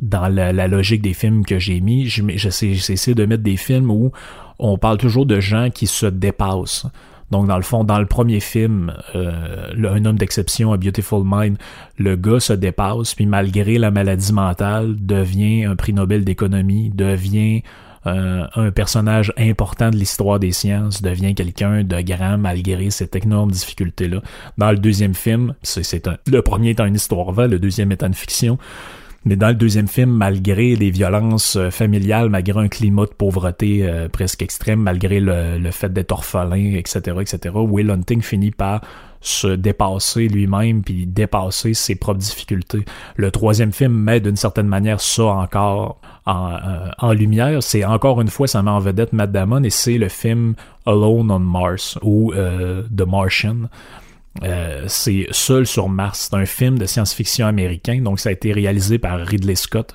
dans 0.00 0.26
la, 0.26 0.66
logique 0.66 1.00
des 1.00 1.14
films 1.14 1.44
que 1.44 1.60
j'ai 1.60 1.80
mis, 1.80 2.06
j'essaie 2.08 3.14
de 3.14 3.24
mettre 3.24 3.44
des 3.44 3.56
films 3.56 3.90
où 3.90 4.10
on 4.58 4.76
parle 4.76 4.98
toujours 4.98 5.26
de 5.26 5.38
gens 5.38 5.70
qui 5.70 5.86
se 5.86 6.06
dépassent. 6.06 6.86
Donc, 7.32 7.48
dans 7.48 7.56
le 7.56 7.62
fond, 7.62 7.82
dans 7.82 7.98
le 7.98 8.04
premier 8.04 8.40
film, 8.40 8.92
euh, 9.14 9.72
Un 9.74 10.04
homme 10.04 10.18
d'exception, 10.18 10.72
A 10.72 10.76
Beautiful 10.76 11.22
Mind, 11.24 11.56
le 11.98 12.14
gars 12.14 12.40
se 12.40 12.52
dépasse, 12.52 13.14
puis 13.14 13.24
malgré 13.24 13.78
la 13.78 13.90
maladie 13.90 14.34
mentale, 14.34 14.96
devient 15.00 15.64
un 15.64 15.74
prix 15.74 15.94
Nobel 15.94 16.24
d'économie, 16.26 16.90
devient 16.90 17.62
euh, 18.06 18.46
un 18.54 18.70
personnage 18.70 19.32
important 19.38 19.90
de 19.90 19.96
l'histoire 19.96 20.40
des 20.40 20.52
sciences, 20.52 21.00
devient 21.00 21.34
quelqu'un 21.34 21.84
de 21.84 22.00
grand 22.02 22.36
malgré 22.36 22.90
cette 22.90 23.16
énorme 23.16 23.50
difficulté-là. 23.50 24.20
Dans 24.58 24.70
le 24.70 24.78
deuxième 24.78 25.14
film, 25.14 25.54
c'est 25.62 26.06
le 26.26 26.42
premier 26.42 26.70
étant 26.70 26.84
une 26.84 26.96
histoire 26.96 27.32
vraie, 27.32 27.48
le 27.48 27.58
deuxième 27.58 27.92
étant 27.92 28.08
une 28.08 28.14
fiction, 28.14 28.58
mais 29.24 29.36
dans 29.36 29.48
le 29.48 29.54
deuxième 29.54 29.86
film, 29.86 30.10
malgré 30.10 30.74
les 30.74 30.90
violences 30.90 31.56
euh, 31.56 31.70
familiales, 31.70 32.28
malgré 32.28 32.60
un 32.60 32.68
climat 32.68 33.04
de 33.04 33.12
pauvreté 33.12 33.86
euh, 33.86 34.08
presque 34.08 34.42
extrême, 34.42 34.80
malgré 34.80 35.20
le, 35.20 35.70
fait 35.70 35.92
d'être 35.92 36.12
orphelin, 36.12 36.74
etc., 36.74 37.16
etc., 37.20 37.54
Will 37.54 37.90
Hunting 37.90 38.20
finit 38.20 38.50
par 38.50 38.80
se 39.20 39.46
dépasser 39.46 40.26
lui-même 40.26 40.82
puis 40.82 41.06
dépasser 41.06 41.74
ses 41.74 41.94
propres 41.94 42.18
difficultés. 42.18 42.84
Le 43.14 43.30
troisième 43.30 43.70
film 43.70 43.92
met 43.92 44.18
d'une 44.18 44.34
certaine 44.34 44.66
manière 44.66 45.00
ça 45.00 45.26
encore 45.26 46.00
en, 46.26 46.54
euh, 46.54 46.88
en 46.98 47.12
lumière. 47.12 47.62
C'est 47.62 47.84
encore 47.84 48.20
une 48.20 48.28
fois, 48.28 48.48
ça 48.48 48.62
met 48.62 48.70
en 48.70 48.80
vedette 48.80 49.12
Matt 49.12 49.30
Damon 49.30 49.62
et 49.62 49.70
c'est 49.70 49.98
le 49.98 50.08
film 50.08 50.54
Alone 50.86 51.30
on 51.30 51.38
Mars 51.38 51.96
ou 52.02 52.32
The 52.34 53.06
Martian. 53.06 53.68
Euh, 54.42 54.84
c'est 54.88 55.26
Seul 55.30 55.66
sur 55.66 55.88
Mars. 55.88 56.28
C'est 56.30 56.36
un 56.36 56.46
film 56.46 56.78
de 56.78 56.86
science-fiction 56.86 57.46
américain, 57.46 58.00
donc 58.00 58.20
ça 58.20 58.30
a 58.30 58.32
été 58.32 58.52
réalisé 58.52 58.98
par 58.98 59.18
Ridley 59.18 59.54
Scott. 59.54 59.94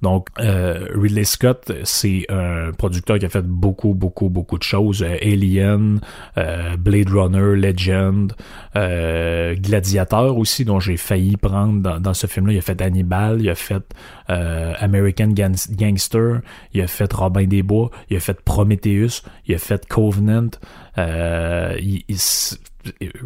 Donc, 0.00 0.28
Ridley 0.38 1.24
Scott, 1.24 1.72
c'est 1.82 2.24
un 2.28 2.70
producteur 2.70 3.18
qui 3.18 3.26
a 3.26 3.28
fait 3.28 3.44
beaucoup, 3.44 3.94
beaucoup, 3.94 4.28
beaucoup 4.28 4.56
de 4.56 4.62
choses. 4.62 5.02
Alien, 5.02 5.98
Blade 6.36 7.10
Runner, 7.10 7.56
Legend, 7.56 8.32
Gladiator 8.76 10.38
aussi, 10.38 10.64
dont 10.64 10.78
j'ai 10.78 10.96
failli 10.96 11.36
prendre 11.36 11.98
dans, 11.98 12.14
ce 12.14 12.28
film-là. 12.28 12.52
Il 12.52 12.58
a 12.58 12.62
fait 12.62 12.80
Hannibal, 12.80 13.40
il 13.40 13.50
a 13.50 13.56
fait 13.56 13.82
American 14.28 15.32
Gangster, 15.70 16.42
il 16.74 16.80
a 16.80 16.86
fait 16.86 17.12
Robin 17.12 17.48
des 17.48 17.64
Bois, 17.64 17.90
il 18.08 18.18
a 18.18 18.20
fait 18.20 18.40
Prometheus, 18.40 19.22
il 19.48 19.56
a 19.56 19.58
fait 19.58 19.84
Covenant. 19.88 20.50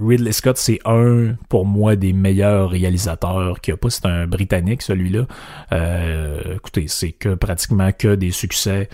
Ridley 0.01 0.33
Scott, 0.33 0.57
c'est 0.57 0.81
un, 0.85 1.35
pour 1.49 1.67
moi, 1.67 1.95
des 1.97 2.13
meilleurs 2.13 2.71
réalisateurs 2.71 3.61
qu'il 3.61 3.73
n'y 3.73 3.77
a 3.77 3.79
pas. 3.79 3.91
C'est 3.91 4.07
un 4.07 4.27
Britannique, 4.27 4.83
celui-là. 4.83 5.27
Euh, 5.73 6.57
écoutez, 6.57 6.87
c'est 6.89 7.13
que 7.13 7.35
pratiquement 7.35 7.93
que 7.93 8.15
des 8.15 8.31
succès 8.31 8.89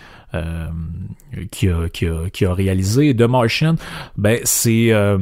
qui, 1.51 1.69
a, 1.69 1.89
qui, 1.89 2.45
a, 2.45 2.55
réalisé. 2.55 3.15
The 3.15 3.23
Martian, 3.23 3.77
ben 4.17 4.41
c'est 4.45 4.93
euh, 4.93 5.19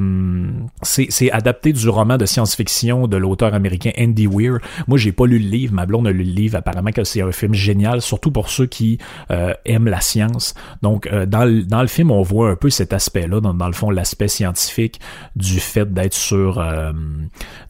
c'est 0.83 1.31
adapté 1.31 1.73
du 1.73 1.89
roman 1.89 2.17
de 2.17 2.27
science-fiction 2.27 3.07
de 3.07 3.17
l'auteur 3.17 3.55
américain 3.55 3.91
Andy 3.99 4.27
Weir. 4.27 4.59
Moi, 4.87 4.99
j'ai 4.99 5.13
pas 5.13 5.27
lu 5.27 5.39
le 5.39 5.49
livre. 5.49 5.75
Ma 5.75 5.87
blonde 5.87 6.07
a 6.07 6.13
lu 6.13 6.25
le 6.25 6.33
livre. 6.33 6.57
Apparemment 6.57 6.91
que 6.91 7.05
c'est 7.05 7.23
un 7.23 7.33
film 7.33 7.55
génial, 7.55 8.01
surtout 8.03 8.31
pour 8.31 8.49
ceux 8.49 8.67
qui 8.67 8.99
euh, 9.31 9.53
aiment 9.65 9.89
la 9.89 10.01
science. 10.01 10.55
Donc, 10.83 11.07
euh, 11.07 11.27
dans, 11.27 11.45
le, 11.45 11.63
dans 11.63 11.83
le 11.83 11.89
film, 11.89 12.11
on 12.11 12.23
voit 12.23 12.51
un 12.51 12.57
peu 12.57 12.71
cet 12.71 12.93
aspect-là, 12.93 13.41
dans, 13.41 13.55
dans 13.55 13.67
le 13.67 13.73
fond, 13.73 13.91
l'aspect 13.91 14.29
scientifique 14.29 15.01
du 15.35 15.61
fait 15.61 15.93
d'être 15.93 16.15
sur 16.15 16.59
euh, 16.59 16.93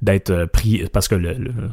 d'être 0.02 0.46
pris 0.46 0.84
parce 0.92 1.08
que 1.08 1.16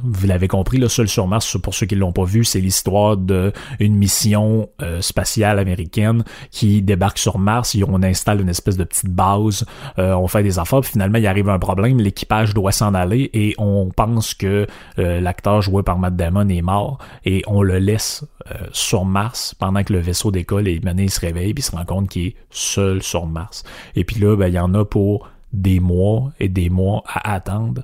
vous 0.03 0.27
l'avez 0.27 0.47
compris, 0.47 0.77
le 0.77 0.87
seul 0.87 1.07
sur 1.07 1.27
Mars, 1.27 1.57
pour 1.61 1.73
ceux 1.73 1.85
qui 1.85 1.95
l'ont 1.95 2.11
pas 2.11 2.25
vu, 2.25 2.43
c'est 2.43 2.59
l'histoire 2.59 3.17
de 3.17 3.51
une 3.79 3.95
mission 3.95 4.69
spatiale 5.01 5.52
américaine 5.59 6.23
qui 6.51 6.81
débarque 6.81 7.17
sur 7.17 7.37
Mars, 7.39 7.75
on 7.87 8.03
installe 8.03 8.41
une 8.41 8.49
espèce 8.49 8.77
de 8.77 8.83
petite 8.83 9.09
base, 9.09 9.65
euh, 9.99 10.13
on 10.13 10.27
fait 10.27 10.43
des 10.43 10.59
affaires, 10.59 10.81
puis 10.81 10.91
finalement 10.91 11.17
il 11.17 11.27
arrive 11.27 11.49
un 11.49 11.59
problème, 11.59 11.99
l'équipage 11.99 12.53
doit 12.53 12.71
s'en 12.71 12.93
aller 12.93 13.29
et 13.33 13.55
on 13.57 13.89
pense 13.95 14.33
que 14.33 14.67
euh, 14.99 15.21
l'acteur 15.21 15.61
joué 15.61 15.83
par 15.83 15.99
Matt 15.99 16.15
Damon 16.15 16.47
est 16.49 16.61
mort 16.61 16.97
et 17.25 17.43
on 17.47 17.61
le 17.61 17.79
laisse 17.79 18.25
euh, 18.51 18.55
sur 18.71 19.05
Mars 19.05 19.55
pendant 19.57 19.83
que 19.83 19.93
le 19.93 19.99
vaisseau 19.99 20.31
décolle 20.31 20.67
et 20.67 20.81
il 20.83 21.09
se 21.09 21.19
réveille 21.19 21.53
puis 21.53 21.63
il 21.63 21.65
se 21.65 21.71
rend 21.71 21.85
compte 21.85 22.09
qu'il 22.09 22.27
est 22.27 22.35
seul 22.49 23.01
sur 23.01 23.25
Mars. 23.25 23.63
Et 23.95 24.03
puis 24.03 24.19
là, 24.19 24.35
ben, 24.35 24.47
il 24.47 24.53
y 24.53 24.59
en 24.59 24.73
a 24.73 24.85
pour 24.85 25.29
des 25.51 25.79
mois 25.79 26.31
et 26.39 26.49
des 26.49 26.69
mois 26.69 27.03
à 27.07 27.33
attendre 27.33 27.83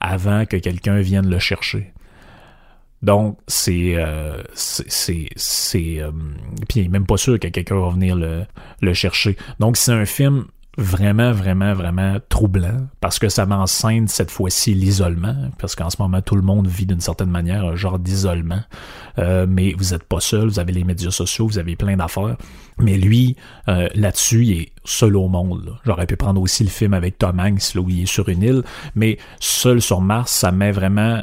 avant 0.00 0.44
que 0.46 0.56
quelqu'un 0.56 1.00
vienne 1.00 1.28
le 1.28 1.38
chercher. 1.38 1.93
Donc, 3.04 3.38
c'est. 3.46 3.94
Euh, 3.96 4.42
c'est. 4.54 5.28
euh, 6.00 6.10
puis, 6.68 6.88
même 6.88 7.06
pas 7.06 7.18
sûr 7.18 7.38
que 7.38 7.48
quelqu'un 7.48 7.78
va 7.78 7.90
venir 7.90 8.16
le, 8.16 8.44
le 8.80 8.94
chercher. 8.94 9.36
Donc, 9.60 9.76
c'est 9.76 9.92
un 9.92 10.06
film 10.06 10.46
vraiment, 10.76 11.30
vraiment, 11.30 11.72
vraiment 11.72 12.16
troublant 12.28 12.88
parce 13.00 13.20
que 13.20 13.28
ça 13.28 13.46
m'enseigne 13.46 14.08
cette 14.08 14.30
fois-ci 14.30 14.74
l'isolement, 14.74 15.50
parce 15.58 15.76
qu'en 15.76 15.90
ce 15.90 16.00
moment, 16.00 16.20
tout 16.20 16.34
le 16.34 16.42
monde 16.42 16.66
vit 16.66 16.86
d'une 16.86 17.00
certaine 17.00 17.30
manière 17.30 17.64
un 17.64 17.76
genre 17.76 17.98
d'isolement. 17.98 18.62
Euh, 19.18 19.46
mais 19.48 19.74
vous 19.76 19.92
n'êtes 19.92 20.02
pas 20.04 20.20
seul, 20.20 20.48
vous 20.48 20.58
avez 20.58 20.72
les 20.72 20.82
médias 20.82 21.10
sociaux, 21.10 21.46
vous 21.46 21.58
avez 21.58 21.76
plein 21.76 21.96
d'affaires. 21.96 22.36
Mais 22.78 22.96
lui, 22.96 23.36
euh, 23.68 23.88
là-dessus, 23.94 24.44
il 24.46 24.60
est 24.62 24.72
seul 24.84 25.14
au 25.16 25.28
monde. 25.28 25.76
J'aurais 25.84 26.06
pu 26.06 26.16
prendre 26.16 26.40
aussi 26.40 26.64
le 26.64 26.70
film 26.70 26.94
avec 26.94 27.18
Tom 27.18 27.38
Hanks, 27.38 27.74
là, 27.74 27.80
où 27.80 27.88
il 27.90 28.02
est 28.02 28.06
sur 28.06 28.28
une 28.28 28.42
île, 28.42 28.62
mais 28.94 29.18
seul 29.38 29.80
sur 29.80 30.00
Mars, 30.00 30.32
ça 30.32 30.50
met 30.50 30.72
vraiment... 30.72 31.22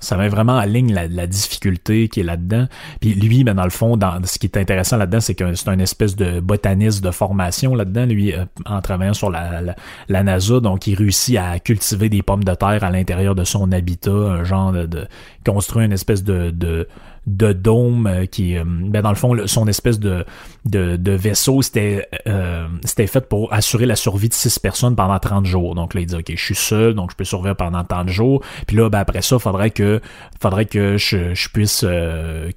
ça 0.00 0.16
met 0.16 0.28
vraiment 0.28 0.54
en 0.54 0.64
ligne 0.64 0.92
la, 0.92 1.26
difficulté 1.26 2.08
qui 2.08 2.20
est 2.20 2.24
là-dedans. 2.24 2.66
Puis 3.00 3.14
lui, 3.14 3.44
ben, 3.44 3.54
dans 3.54 3.64
le 3.64 3.70
fond, 3.70 3.96
dans, 3.96 4.22
ce 4.24 4.38
qui 4.38 4.46
est 4.46 4.56
intéressant 4.56 4.96
là-dedans, 4.96 5.20
c'est 5.20 5.34
que 5.34 5.54
c'est 5.54 5.68
un 5.68 5.78
espèce 5.78 6.16
de 6.16 6.40
botaniste 6.40 7.02
de 7.02 7.10
formation 7.10 7.74
là-dedans, 7.74 8.06
lui, 8.06 8.32
euh, 8.32 8.44
en 8.66 8.80
travaillant 8.80 9.14
sur 9.14 9.30
la, 9.30 9.60
la, 10.08 10.22
NASA. 10.22 10.60
Donc, 10.60 10.86
il 10.86 10.94
réussit 10.94 11.36
à 11.36 11.58
cultiver 11.58 12.08
des 12.08 12.22
pommes 12.22 12.44
de 12.44 12.54
terre 12.54 12.84
à 12.84 12.90
l'intérieur 12.90 13.34
de 13.34 13.44
son 13.44 13.72
habitat, 13.72 14.10
un 14.10 14.44
genre 14.44 14.72
de, 14.72 14.86
de 14.86 15.08
construire 15.44 15.86
une 15.86 15.92
espèce 15.92 16.22
de, 16.22 16.50
de 16.50 16.86
de 17.28 17.52
dôme 17.52 18.06
euh, 18.06 18.26
qui 18.26 18.56
euh, 18.56 18.64
ben 18.64 19.02
dans 19.02 19.10
le 19.10 19.14
fond 19.14 19.36
son 19.46 19.68
espèce 19.68 20.00
de 20.00 20.24
de, 20.64 21.12
vaisseau 21.12 21.62
c'était 21.62 22.08
euh, 22.26 22.66
c'était 22.84 23.06
fait 23.06 23.28
pour 23.28 23.52
assurer 23.52 23.86
la 23.86 23.96
survie 23.96 24.28
de 24.28 24.34
six 24.34 24.58
personnes 24.58 24.96
pendant 24.96 25.18
30 25.18 25.46
jours. 25.46 25.74
Donc 25.74 25.94
là 25.94 26.00
il 26.00 26.06
dit 26.06 26.14
ok 26.14 26.32
je 26.34 26.42
suis 26.42 26.54
seul 26.54 26.94
donc 26.94 27.10
je 27.10 27.16
peux 27.16 27.24
survivre 27.24 27.56
pendant 27.56 27.84
30 27.84 28.08
jours. 28.08 28.42
Puis 28.66 28.76
là 28.76 28.88
ben 28.88 28.98
après 29.00 29.22
ça 29.22 29.38
faudrait 29.38 29.70
que 29.70 30.00
faudrait 30.40 30.66
que 30.66 30.96
je, 30.96 31.34
je 31.34 31.48
puisse 31.50 31.84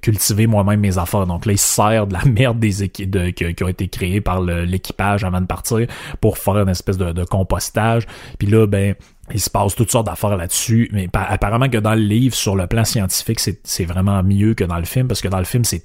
cultiver 0.00 0.46
moi-même 0.46 0.80
mes 0.80 0.98
affaires. 0.98 1.26
Donc 1.26 1.46
là 1.46 1.52
il 1.52 1.58
sert 1.58 2.06
de 2.06 2.14
la 2.14 2.24
merde 2.26 2.58
des 2.58 2.82
équipes 2.82 3.10
de, 3.10 3.30
qui, 3.30 3.64
ont 3.64 3.68
été 3.68 3.88
créées 3.88 4.20
par 4.20 4.40
l'équipage 4.40 5.24
avant 5.24 5.40
de 5.40 5.46
partir 5.46 5.86
pour 6.20 6.38
faire 6.38 6.58
une 6.58 6.68
espèce 6.68 6.98
de, 6.98 7.12
de 7.12 7.24
compostage. 7.24 8.06
Puis 8.38 8.48
là 8.48 8.66
ben 8.66 8.94
il 9.32 9.40
se 9.40 9.50
passe 9.50 9.74
toutes 9.74 9.90
sortes 9.90 10.06
d'affaires 10.06 10.36
là-dessus, 10.36 10.88
mais 10.92 11.08
apparemment 11.12 11.68
que 11.68 11.78
dans 11.78 11.94
le 11.94 12.02
livre, 12.02 12.34
sur 12.34 12.56
le 12.56 12.66
plan 12.66 12.84
scientifique, 12.84 13.40
c'est 13.40 13.84
vraiment 13.84 14.22
mieux 14.22 14.54
que 14.54 14.64
dans 14.64 14.78
le 14.78 14.84
film, 14.84 15.08
parce 15.08 15.20
que 15.20 15.28
dans 15.28 15.38
le 15.38 15.44
film, 15.44 15.64
c'est 15.64 15.82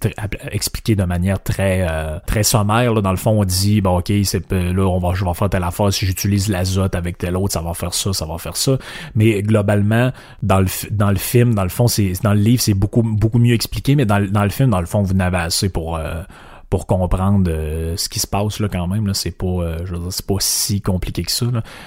expliqué 0.51 0.95
de 0.95 1.03
manière 1.03 1.41
très 1.41 1.85
euh, 1.89 2.19
très 2.25 2.43
sommaire. 2.43 2.93
Là. 2.93 3.01
Dans 3.01 3.11
le 3.11 3.17
fond, 3.17 3.39
on 3.39 3.45
dit, 3.45 3.81
bon, 3.81 3.99
ok, 3.99 4.09
là, 4.09 4.83
on 4.83 4.99
va, 4.99 5.13
je 5.13 5.25
vais 5.25 5.33
faire 5.33 5.49
telle 5.49 5.63
affaire, 5.63 5.91
si 5.93 6.05
j'utilise 6.05 6.49
l'azote 6.49 6.95
avec 6.95 7.17
tel 7.17 7.35
autre, 7.35 7.53
ça 7.53 7.61
va 7.61 7.73
faire 7.73 7.93
ça, 7.93 8.13
ça 8.13 8.25
va 8.25 8.37
faire 8.37 8.57
ça. 8.57 8.77
Mais 9.15 9.41
globalement, 9.41 10.11
dans 10.43 10.59
le, 10.59 10.67
dans 10.91 11.09
le 11.09 11.17
film, 11.17 11.55
dans 11.55 11.63
le 11.63 11.69
fond, 11.69 11.87
c'est 11.87 12.13
dans 12.23 12.33
le 12.33 12.39
livre, 12.39 12.61
c'est 12.61 12.73
beaucoup 12.73 13.03
beaucoup 13.03 13.39
mieux 13.39 13.53
expliqué, 13.53 13.95
mais 13.95 14.05
dans, 14.05 14.25
dans 14.29 14.43
le 14.43 14.49
film, 14.49 14.69
dans 14.69 14.81
le 14.81 14.85
fond, 14.85 15.01
vous 15.01 15.13
n'avez 15.13 15.37
assez 15.37 15.69
pour... 15.69 15.97
Euh, 15.97 16.23
pour 16.69 16.85
comprendre 16.85 17.49
euh, 17.49 17.95
ce 17.97 18.09
qui 18.09 18.19
se 18.19 18.27
passe 18.27 18.59
là 18.59 18.67
quand 18.67 18.87
même 18.87 19.07
là 19.07 19.13
c'est 19.13 19.31
pas 19.31 19.45
euh, 19.45 19.77
je 19.85 19.93
veux 19.93 19.99
dire, 19.99 20.11
c'est 20.11 20.25
pas 20.25 20.35
si 20.39 20.81
compliqué 20.81 21.23
que 21.23 21.31
ça 21.31 21.45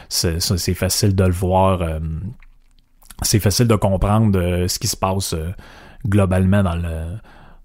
c'est, 0.09 0.41
c'est 0.41 0.75
facile 0.75 1.15
de 1.15 1.25
le 1.25 1.33
voir 1.33 1.83
euh, 1.83 2.01
c'est 3.23 3.41
facile 3.41 3.69
de 3.69 3.77
comprendre 3.77 4.67
ce 4.67 4.79
qui 4.79 4.89
se 4.89 4.97
passe 4.97 5.35
globalement 6.07 6.63
dans 6.63 6.77
le 6.77 7.19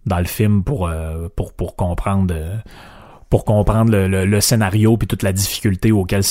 dans 0.05 0.19
le 0.19 0.25
film 0.25 0.63
pour 0.63 0.91
pour 1.37 1.53
pour 1.53 1.77
comprendre 1.77 2.33
pour 3.35 3.43
comprendre 3.43 3.93
le, 3.97 4.39
scénario 4.39 4.95
puis 4.95 5.09
toute 5.09 5.21
la 5.21 5.33
difficulté 5.33 5.91
auquel 5.91 6.21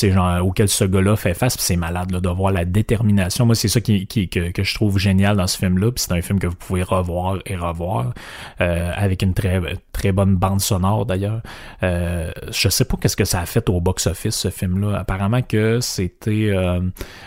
auquel 0.40 0.68
ce 0.70 0.84
gars-là 0.84 1.16
fait 1.16 1.34
face 1.34 1.54
puis 1.54 1.66
c'est 1.66 1.76
malade 1.76 2.10
là, 2.10 2.18
de 2.18 2.28
voir 2.30 2.50
la 2.50 2.64
détermination. 2.64 3.44
Moi 3.44 3.54
c'est 3.54 3.68
ça 3.68 3.82
qui, 3.82 4.06
que, 4.06 4.62
je 4.62 4.74
trouve 4.74 4.98
génial 4.98 5.36
dans 5.36 5.46
ce 5.46 5.58
film 5.58 5.76
là 5.76 5.92
puis 5.92 6.02
c'est 6.02 6.14
un 6.14 6.22
film 6.22 6.38
que 6.38 6.46
vous 6.46 6.54
pouvez 6.54 6.82
revoir 6.82 7.40
et 7.44 7.56
revoir 7.56 8.14
euh, 8.62 8.90
avec 8.96 9.20
une 9.20 9.34
très 9.34 9.60
très 9.92 10.12
bonne 10.12 10.36
bande 10.36 10.62
sonore 10.62 11.04
d'ailleurs. 11.04 11.42
Euh, 11.82 12.30
je 12.50 12.70
sais 12.70 12.86
pas 12.86 12.96
qu'est-ce 12.98 13.18
que 13.18 13.26
ça 13.26 13.40
a 13.40 13.44
fait 13.44 13.68
au 13.68 13.82
box 13.82 14.06
office 14.06 14.36
ce 14.36 14.48
film 14.48 14.80
là 14.80 15.00
apparemment 15.00 15.42
que 15.42 15.80
c'était 15.80 16.52
euh, 16.56 16.80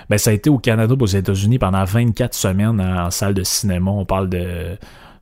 ben 0.10 0.18
ça 0.18 0.32
a 0.32 0.34
été 0.34 0.50
au 0.50 0.58
Canada 0.58 0.96
aux 1.00 1.06
États-Unis 1.06 1.60
pendant 1.60 1.84
24 1.84 2.34
semaines 2.34 2.82
en, 2.82 3.12
salle 3.12 3.36
de 3.36 3.44
cinéma. 3.44 3.92
On 3.92 4.06
parle 4.06 4.28
de 4.30 4.76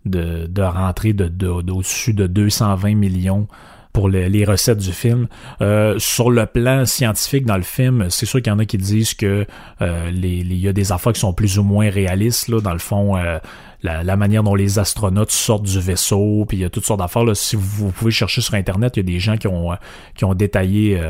de, 0.05 0.47
de 0.47 0.61
rentrée 0.61 1.11
de, 1.11 1.27
de, 1.27 1.61
d'au-dessus 1.61 2.13
de 2.13 2.27
220 2.27 2.95
millions 2.95 3.49
pour 3.95 4.09
les 4.09 4.43
recettes 4.43 4.79
du 4.79 4.91
film. 4.91 5.27
Euh, 5.61 5.95
sur 5.99 6.29
le 6.29 6.45
plan 6.45 6.85
scientifique 6.85 7.45
dans 7.45 7.55
le 7.55 7.63
film, 7.63 8.07
c'est 8.09 8.25
sûr 8.25 8.41
qu'il 8.41 8.51
y 8.51 8.53
en 8.53 8.59
a 8.59 8.65
qui 8.65 8.77
disent 8.77 9.13
que 9.13 9.47
euh, 9.81 10.11
il 10.13 10.53
y 10.53 10.67
a 10.67 10.73
des 10.73 10.91
affaires 10.91 11.13
qui 11.13 11.21
sont 11.21 11.31
plus 11.31 11.57
ou 11.57 11.63
moins 11.63 11.89
réalistes. 11.89 12.49
Là, 12.49 12.59
dans 12.59 12.73
le 12.73 12.79
fond, 12.79 13.15
euh, 13.15 13.39
la, 13.83 14.17
manière 14.17 14.43
dont 14.43 14.53
les 14.53 14.79
astronautes 14.79 15.31
sortent 15.31 15.63
du 15.63 15.79
vaisseau, 15.79 16.43
puis 16.45 16.57
il 16.57 16.59
y 16.59 16.65
a 16.65 16.69
toutes 16.69 16.83
sortes 16.83 16.99
d'affaires. 16.99 17.23
Si 17.37 17.55
vous, 17.55 17.89
pouvez 17.91 18.11
chercher 18.11 18.41
sur 18.41 18.55
Internet, 18.55 18.97
il 18.97 18.99
y 18.99 19.03
a 19.09 19.13
des 19.13 19.19
gens 19.19 19.37
qui 19.37 19.47
ont, 19.47 19.69
qui 20.13 20.25
ont 20.25 20.33
détaillé 20.33 21.01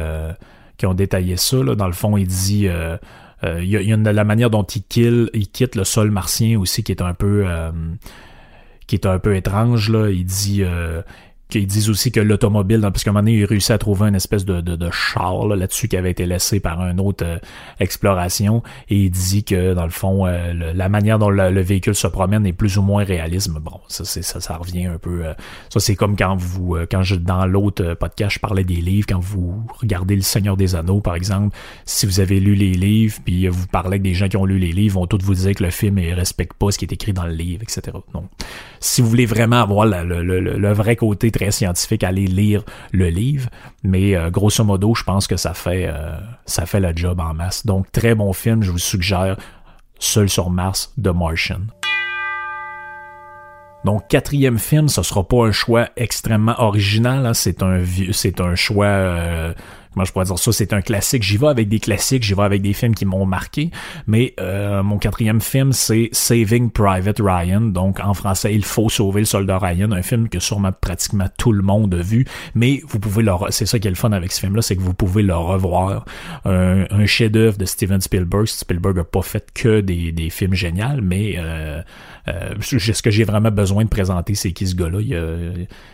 qui 0.77 0.85
ont 0.85 0.93
détaillé 0.93 1.37
ça. 1.37 1.57
Là. 1.57 1.73
Dans 1.73 1.87
le 1.87 1.93
fond, 1.93 2.17
il 2.17 2.27
dit... 2.27 2.67
il 3.43 3.65
y, 3.67 3.93
a, 3.93 3.97
la 3.97 4.23
manière 4.23 4.51
dont 4.51 4.63
il, 4.63 4.83
kill, 4.83 5.31
il 5.33 5.47
quitte 5.47 5.75
le 5.75 5.85
sol 5.85 6.11
martien 6.11 6.59
aussi 6.59 6.83
qui 6.83 6.91
est 6.91 7.01
un 7.01 7.15
peu 7.15 7.47
qui 8.85 8.95
est 8.95 9.07
un 9.07 9.17
peu 9.17 9.35
étrange 9.35 9.89
là 9.89 10.09
il 10.11 10.25
dit 10.25 10.63
qu'ils 11.49 11.67
disent 11.67 11.89
aussi 11.89 12.11
que 12.11 12.19
l'automobile, 12.19 12.81
parce 12.81 13.03
qu'à 13.03 13.11
un 13.11 13.13
moment 13.13 13.23
donné, 13.23 13.37
il 13.37 13.45
réussit 13.45 13.71
à 13.71 13.77
trouver 13.77 14.07
une 14.07 14.15
espèce 14.15 14.45
de, 14.45 14.61
de, 14.61 14.75
de 14.75 14.89
char 14.91 15.45
là-dessus 15.47 15.87
qui 15.87 15.95
avait 15.95 16.11
été 16.11 16.25
laissé 16.25 16.59
par 16.59 16.81
une 16.81 16.99
autre 16.99 17.23
euh, 17.25 17.37
exploration, 17.79 18.63
et 18.89 18.95
il 18.95 19.11
dit 19.11 19.43
que 19.43 19.73
dans 19.73 19.83
le 19.83 19.91
fond, 19.91 20.25
euh, 20.25 20.53
la 20.73 20.89
manière 20.89 21.19
dont 21.19 21.29
le, 21.29 21.61
véhicule 21.61 21.95
se 21.95 22.07
promène 22.07 22.45
est 22.45 22.53
plus 22.53 22.77
ou 22.77 22.81
moins 22.81 23.03
réalisme. 23.03 23.59
Bon, 23.59 23.79
ça, 23.87 24.05
ça, 24.05 24.39
ça 24.39 24.57
revient 24.57 24.85
un 24.85 24.97
peu. 24.97 25.25
Euh, 25.25 25.33
ça, 25.69 25.79
c'est 25.79 25.95
comme 25.95 26.15
quand 26.15 26.35
vous, 26.35 26.77
quand 26.89 27.03
je 27.03 27.15
dans 27.15 27.45
l'autre 27.45 27.93
podcast, 27.93 28.35
je 28.35 28.39
parlais 28.39 28.63
des 28.63 28.75
livres, 28.75 29.07
quand 29.07 29.19
vous 29.19 29.63
regardez 29.79 30.15
Le 30.15 30.21
Seigneur 30.21 30.57
des 30.57 30.75
Anneaux, 30.75 30.99
par 30.99 31.15
exemple, 31.15 31.55
si 31.85 32.05
vous 32.05 32.19
avez 32.19 32.39
lu 32.39 32.55
les 32.55 32.73
livres, 32.73 33.17
puis 33.23 33.47
vous 33.47 33.67
parlez 33.67 33.87
avec 33.87 34.01
des 34.01 34.13
gens 34.13 34.27
qui 34.27 34.37
ont 34.37 34.45
lu 34.45 34.57
les 34.57 34.71
livres, 34.71 34.95
vont 34.95 35.07
tous 35.07 35.23
vous 35.23 35.35
dire 35.35 35.53
que 35.53 35.63
le 35.63 35.69
film 35.69 35.95
ne 35.95 36.13
respecte 36.13 36.53
pas 36.53 36.71
ce 36.71 36.77
qui 36.77 36.85
est 36.85 36.93
écrit 36.93 37.13
dans 37.13 37.25
le 37.25 37.33
livre, 37.33 37.63
etc. 37.63 37.97
Donc, 38.13 38.25
si 38.79 39.01
vous 39.01 39.09
voulez 39.09 39.25
vraiment 39.25 39.61
avoir 39.61 39.85
le, 39.85 40.23
le 40.23 40.73
vrai 40.73 40.95
côté 40.95 41.31
très 41.35 41.51
scientifique, 41.51 42.03
aller 42.03 42.27
lire 42.27 42.63
le 42.91 43.09
livre. 43.09 43.49
Mais 43.83 44.15
euh, 44.15 44.29
grosso 44.29 44.63
modo, 44.63 44.95
je 44.95 45.03
pense 45.03 45.27
que 45.27 45.35
ça 45.35 45.53
fait, 45.53 45.87
euh, 45.87 46.17
ça 46.45 46.65
fait 46.65 46.79
le 46.79 46.95
job 46.95 47.19
en 47.19 47.33
masse. 47.33 47.65
Donc, 47.65 47.91
très 47.91 48.15
bon 48.15 48.31
film, 48.33 48.63
je 48.63 48.71
vous 48.71 48.77
suggère 48.77 49.37
Seul 49.99 50.29
sur 50.29 50.49
Mars 50.49 50.93
de 50.97 51.11
Martian. 51.11 51.61
Donc 53.85 54.07
quatrième 54.07 54.57
film, 54.57 54.89
ce 54.89 55.03
sera 55.03 55.23
pas 55.23 55.45
un 55.45 55.51
choix 55.51 55.89
extrêmement 55.95 56.55
original. 56.57 57.23
Hein. 57.23 57.35
C'est 57.35 57.61
un 57.61 57.83
c'est 58.13 58.41
un 58.41 58.55
choix 58.55 58.87
euh, 58.87 59.53
moi 59.95 60.05
je 60.05 60.11
pourrais 60.11 60.25
dire 60.25 60.39
ça, 60.39 60.51
c'est 60.51 60.73
un 60.73 60.81
classique. 60.81 61.23
J'y 61.23 61.37
vais 61.37 61.47
avec 61.47 61.69
des 61.69 61.79
classiques, 61.79 62.23
j'y 62.23 62.33
vais 62.33 62.43
avec 62.43 62.61
des 62.61 62.73
films 62.73 62.95
qui 62.95 63.05
m'ont 63.05 63.25
marqué. 63.25 63.71
Mais 64.07 64.33
euh, 64.39 64.83
mon 64.83 64.97
quatrième 64.97 65.41
film, 65.41 65.71
c'est 65.71 66.09
Saving 66.11 66.69
Private 66.69 67.19
Ryan. 67.19 67.61
Donc 67.61 67.99
en 67.99 68.13
français, 68.13 68.53
Il 68.53 68.65
faut 68.65 68.89
sauver 68.89 69.21
le 69.21 69.25
soldat 69.25 69.59
Ryan, 69.59 69.91
un 69.91 70.01
film 70.01 70.29
que 70.29 70.39
sûrement 70.39 70.71
pratiquement 70.71 71.27
tout 71.37 71.51
le 71.51 71.61
monde 71.61 71.93
a 71.95 72.01
vu. 72.01 72.25
Mais 72.53 72.81
vous 72.87 72.99
pouvez 72.99 73.23
le, 73.23 73.31
c'est 73.49 73.65
ça 73.65 73.79
qui 73.79 73.87
est 73.87 73.91
le 73.91 73.95
fun 73.95 74.11
avec 74.11 74.31
ce 74.31 74.39
film-là, 74.39 74.61
c'est 74.61 74.75
que 74.75 74.81
vous 74.81 74.93
pouvez 74.93 75.23
le 75.23 75.35
revoir. 75.35 76.05
Un, 76.45 77.05
chef-d'œuvre 77.05 77.57
de 77.57 77.65
Steven 77.65 78.01
Spielberg. 78.01 78.47
Spielberg 78.47 78.99
a 78.99 79.03
pas 79.03 79.21
fait 79.21 79.47
que 79.53 79.81
des, 79.81 80.11
des 80.11 80.29
films 80.29 80.55
géniaux, 80.55 81.01
mais 81.01 81.35
euh, 81.37 81.81
euh, 82.27 82.55
ce 82.61 83.01
que 83.01 83.11
j'ai 83.11 83.23
vraiment 83.23 83.51
besoin 83.51 83.83
de 83.83 83.89
présenter, 83.89 84.35
c'est 84.35 84.51
qui 84.51 84.67
ce 84.67 84.75
gars-là? 84.75 84.99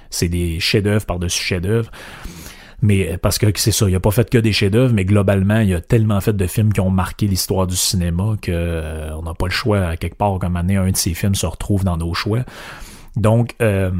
C'est 0.09 0.29
des 0.29 0.59
chefs-d'œuvre 0.59 1.05
par-dessus 1.05 1.43
chefs-d'œuvre. 1.43 1.91
Mais 2.81 3.17
parce 3.17 3.37
que 3.37 3.45
c'est 3.55 3.71
ça, 3.71 3.87
il 3.87 3.95
a 3.95 3.99
pas 3.99 4.11
fait 4.11 4.29
que 4.29 4.39
des 4.39 4.51
chefs-d'œuvre, 4.51 4.93
mais 4.93 5.05
globalement, 5.05 5.59
il 5.59 5.73
a 5.75 5.81
tellement 5.81 6.19
fait 6.19 6.35
de 6.35 6.47
films 6.47 6.73
qui 6.73 6.79
ont 6.79 6.89
marqué 6.89 7.27
l'histoire 7.27 7.67
du 7.67 7.75
cinéma 7.75 8.37
que 8.41 8.51
euh, 8.51 9.15
on 9.15 9.21
n'a 9.21 9.35
pas 9.35 9.45
le 9.45 9.51
choix 9.51 9.85
à 9.85 9.97
quelque 9.97 10.15
part 10.15 10.39
comme 10.39 10.57
année 10.57 10.77
un 10.77 10.89
de 10.89 10.97
ces 10.97 11.13
films 11.13 11.35
se 11.35 11.45
retrouve 11.45 11.83
dans 11.83 11.97
nos 11.97 12.13
choix. 12.13 12.43
Donc 13.15 13.55
euh, 13.61 13.91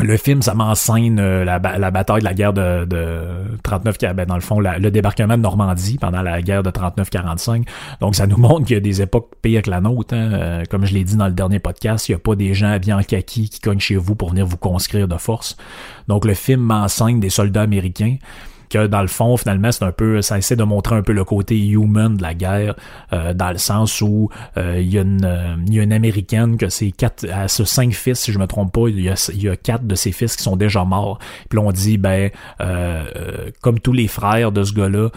le 0.00 0.16
film, 0.16 0.42
ça 0.42 0.54
m'enseigne 0.54 1.18
euh, 1.18 1.44
la, 1.44 1.58
bataille 1.58 2.20
de 2.20 2.24
la 2.24 2.34
guerre 2.34 2.52
de, 2.52 2.84
de 2.84 3.20
39, 3.64 3.98
ben 4.14 4.26
dans 4.26 4.36
le 4.36 4.40
fond, 4.40 4.60
le 4.60 4.90
débarquement 4.90 5.36
de 5.36 5.42
Normandie 5.42 5.98
pendant 5.98 6.22
la 6.22 6.40
guerre 6.40 6.62
de 6.62 6.70
39-45. 6.70 7.66
Donc, 8.00 8.14
ça 8.14 8.26
nous 8.26 8.36
montre 8.36 8.66
qu'il 8.66 8.74
y 8.74 8.76
a 8.76 8.80
des 8.80 9.02
époques 9.02 9.32
pires 9.42 9.62
que 9.62 9.70
la 9.70 9.80
nôtre. 9.80 10.14
Hein. 10.14 10.32
Euh, 10.32 10.64
comme 10.70 10.84
je 10.84 10.94
l'ai 10.94 11.04
dit 11.04 11.16
dans 11.16 11.26
le 11.26 11.32
dernier 11.32 11.58
podcast, 11.58 12.08
il 12.08 12.12
n'y 12.12 12.16
a 12.16 12.20
pas 12.20 12.36
des 12.36 12.54
gens 12.54 12.78
bien 12.78 12.98
en 12.98 13.02
kaki 13.02 13.48
qui 13.48 13.60
cognent 13.60 13.80
chez 13.80 13.96
vous 13.96 14.14
pour 14.14 14.30
venir 14.30 14.46
vous 14.46 14.56
conscrire 14.56 15.08
de 15.08 15.16
force. 15.16 15.56
Donc, 16.06 16.24
le 16.24 16.34
film 16.34 16.60
m'enseigne 16.60 17.18
des 17.18 17.30
soldats 17.30 17.62
américains 17.62 18.16
que 18.68 18.86
dans 18.86 19.02
le 19.02 19.08
fond, 19.08 19.36
finalement, 19.36 19.72
c'est 19.72 19.84
un 19.84 19.92
peu, 19.92 20.22
ça 20.22 20.38
essaie 20.38 20.56
de 20.56 20.64
montrer 20.64 20.96
un 20.96 21.02
peu 21.02 21.12
le 21.12 21.24
côté 21.24 21.58
human 21.58 22.16
de 22.16 22.22
la 22.22 22.34
guerre, 22.34 22.74
euh, 23.12 23.34
dans 23.34 23.50
le 23.50 23.58
sens 23.58 24.00
où 24.00 24.30
euh, 24.56 24.80
il 24.80 24.92
y, 24.92 24.98
a 24.98 25.02
une, 25.02 25.24
euh, 25.24 25.56
il 25.66 25.74
y 25.74 25.80
a 25.80 25.82
une 25.82 25.92
américaine 25.92 26.56
que 26.56 26.68
c'est 26.68 26.90
quatre, 26.90 27.26
à 27.30 27.48
ce 27.48 27.64
cinq 27.64 27.92
fils, 27.92 28.18
si 28.18 28.32
je 28.32 28.38
me 28.38 28.46
trompe 28.46 28.72
pas, 28.72 28.88
il 28.88 29.00
y 29.00 29.08
a, 29.08 29.30
y 29.34 29.48
a 29.48 29.56
quatre 29.56 29.86
de 29.86 29.94
ses 29.94 30.12
fils 30.12 30.36
qui 30.36 30.42
sont 30.42 30.56
déjà 30.56 30.84
morts. 30.84 31.18
Puis 31.48 31.58
on 31.58 31.70
dit, 31.72 31.98
ben, 31.98 32.30
comme 33.60 33.80
tous 33.80 33.92
les 33.92 34.08
frères 34.08 34.52
de 34.52 34.62
ce 34.62 34.72
gars-là, 34.72 35.10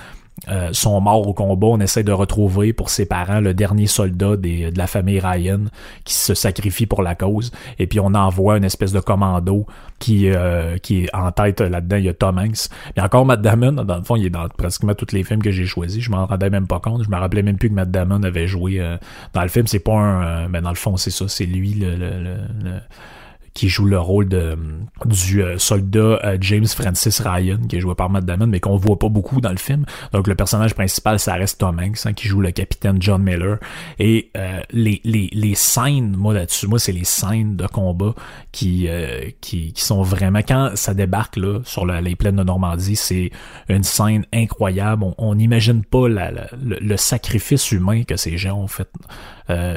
euh, 0.50 0.70
sont 0.74 1.00
morts 1.02 1.28
au 1.28 1.34
combat. 1.34 1.68
On 1.68 1.80
essaie 1.80 2.04
de 2.04 2.12
retrouver 2.12 2.74
pour 2.74 2.90
ses 2.90 3.06
parents 3.06 3.40
le 3.40 3.54
dernier 3.54 3.86
soldat 3.86 4.38
de 4.38 4.76
la 4.76 4.88
famille 4.88 5.20
Ryan 5.20 5.62
qui 6.04 6.14
se 6.16 6.34
sacrifie 6.34 6.86
pour 6.86 7.04
la 7.04 7.16
cause. 7.16 7.52
Et 7.78 7.88
puis 7.88 8.00
on 8.00 8.14
envoie 8.16 8.58
une 8.58 8.64
espèce 8.64 8.92
de 8.92 9.00
commando 9.00 9.68
qui, 10.00 10.30
euh, 10.30 10.78
qui 10.78 11.04
est 11.04 11.16
en 11.16 11.32
tête 11.32 11.62
là-dedans. 11.62 11.98
Il 11.98 12.06
y 12.06 12.10
a 12.10 12.14
Tom 12.14 12.40
Hanks. 12.40 12.70
Et 12.96 13.02
encore 13.02 13.26
Matt 13.26 13.42
Damon, 13.42 13.84
dans 13.84 13.98
le 13.98 14.04
fond, 14.04 14.16
il 14.16 14.26
est 14.26 14.32
dans 14.32 14.48
pratiquement 14.50 14.96
tous 14.96 15.14
les 15.14 15.24
films 15.24 15.44
que 15.44 15.52
j'ai 15.52 15.66
choisis. 15.66 16.04
Je 16.04 16.10
m'en 16.10 16.26
rendais 16.26 16.50
même 16.50 16.68
pas 16.68 16.80
compte. 16.80 17.04
Je 17.04 17.10
me 17.10 17.18
rappelais 17.18 17.44
même 17.44 17.58
plus 17.58 17.70
que 17.70 17.76
Matt 17.76 17.92
Damon 17.92 18.24
avait 18.24 18.48
joué 18.48 18.80
euh, 18.80 18.98
dans 19.34 19.44
le 19.44 19.50
film. 19.50 19.68
C'est 19.68 19.80
pas 19.80 19.94
un... 19.94 20.48
mais 20.48 20.62
dans 20.62 20.70
le 20.70 20.76
fond, 20.76 20.98
c'est 20.98 21.12
ça. 21.12 21.28
C'est 21.28 21.46
lui 21.46 21.74
le, 21.74 21.96
le, 21.96 22.10
le 22.64 22.74
qui 23.54 23.68
joue 23.68 23.86
le 23.86 24.00
rôle 24.00 24.30
de 24.30 24.58
du 25.06 25.44
euh, 25.44 25.58
soldat 25.58 26.20
euh, 26.24 26.38
James 26.40 26.68
Francis 26.68 27.20
Ryan, 27.20 27.60
qui 27.68 27.78
est 27.78 27.80
joué 27.80 27.96
par 27.96 28.10
Matt 28.10 28.26
Damon, 28.26 28.48
mais 28.48 28.60
qu'on 28.60 28.78
voit 28.78 28.98
pas 28.98 29.10
beaucoup 29.10 29.42
dans 29.42 29.52
le 29.52 29.58
film. 29.58 29.86
Donc 30.14 30.28
le 30.28 30.36
personnage 30.36 30.74
principal, 30.74 31.20
ça 31.20 31.34
reste 31.34 31.60
Tom 31.60 31.80
Hanks, 31.80 32.06
hein, 32.06 32.14
qui 32.14 32.28
joue 32.28 32.40
le 32.40 32.52
capitaine 32.52 33.02
John 33.02 33.22
Miller. 33.22 33.58
Et 34.00 34.32
euh, 34.38 34.62
les, 34.72 35.02
les, 35.04 35.30
les 35.34 35.56
scènes, 35.56 36.16
moi 36.16 36.34
là-dessus, 36.34 36.68
moi 36.68 36.80
c'est 36.80 36.92
les 36.92 37.04
scènes 37.04 37.58
de 37.58 37.68
combat 37.68 38.14
qui, 38.52 38.88
qui, 39.42 39.74
qui 39.74 39.84
sont 39.84 40.02
vraiment 40.02 40.40
quand 40.40 40.72
ça 40.76 40.94
débarque 40.94 41.38
là 41.38 41.60
sur 41.64 41.86
les 41.86 42.16
plaines 42.16 42.36
de 42.36 42.44
Normandie, 42.44 42.96
c'est 42.96 43.32
une 43.70 43.84
scène 43.84 44.26
incroyable. 44.34 45.06
On 45.18 45.36
n'imagine 45.36 45.84
pas 45.84 46.08
la, 46.08 46.32
le, 46.32 46.78
le, 46.80 46.98
sacrifice 46.98 47.72
humain 47.72 48.04
que 48.04 48.16
ces 48.16 48.38
gens 48.38 48.58
ont 48.58 48.68
fait. 48.68 48.90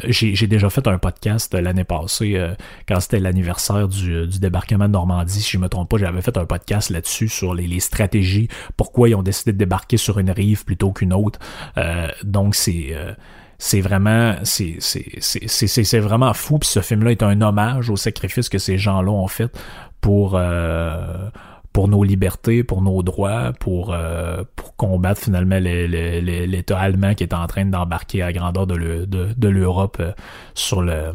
J'ai 0.09 0.47
déjà 0.47 0.71
fait 0.71 0.87
un 0.87 0.99
podcast 0.99 1.55
l'année 1.55 1.85
passée 1.85 2.41
quand 2.87 3.01
c'était 3.01 3.21
l'anniversaire 3.21 3.64
euh, 3.71 4.27
du, 4.27 4.39
débarquement 4.39 4.87
de 4.87 4.93
Normandie, 4.93 5.41
si 5.41 5.53
je 5.53 5.59
me 5.59 5.69
trompe 5.69 5.91
pas, 5.91 5.97
j'avais 5.97 6.23
fait 6.23 6.37
un 6.37 6.45
podcast 6.45 6.91
là-dessus 6.91 7.29
sur 7.29 7.55
les, 7.55 7.81
stratégies, 7.81 8.49
pourquoi 8.77 9.09
ils 9.09 9.15
ont 9.15 9.23
décidé 9.23 9.53
de 9.53 9.59
débarquer 9.59 9.97
sur 9.97 10.19
une 10.19 10.31
rive 10.31 10.65
plutôt 10.65 10.93
qu'une 10.93 11.13
autre. 11.13 11.39
Euh, 11.77 12.09
donc 12.23 12.55
c'est 12.55 12.89
euh, 12.91 13.13
c'est 13.59 13.81
vraiment 13.81 14.35
c'est 14.43 14.79
c'est 14.81 15.99
vraiment 16.01 16.35
fou 16.35 16.59
puis 16.59 16.69
ce 16.69 16.81
film 16.81 17.05
là 17.05 17.11
est 17.13 17.23
un 17.23 17.41
hommage 17.41 17.89
au 17.89 17.97
sacrifice 17.97 18.49
que 18.49 18.59
ces 18.59 18.79
gens-là 18.79 19.11
ont 19.11 19.29
fait 19.29 19.51
pour 20.01 20.39
pour 21.73 21.89
nos 21.89 22.05
libertés, 22.05 22.65
pour 22.65 22.83
nos 22.83 23.03
droits, 23.03 23.53
pour 23.61 23.97
pour 24.57 24.77
combattre 24.77 25.21
finalement 25.21 25.59
l'État 25.61 26.79
allemand 26.79 27.15
qui 27.15 27.23
est 27.23 27.33
en 27.33 27.47
train 27.47 27.65
d'embarquer 27.65 28.23
à 28.23 28.33
grandeur 28.33 28.67
de 28.67 29.49
l'Europe 29.49 30.03
sur 30.55 30.83
le 30.83 31.13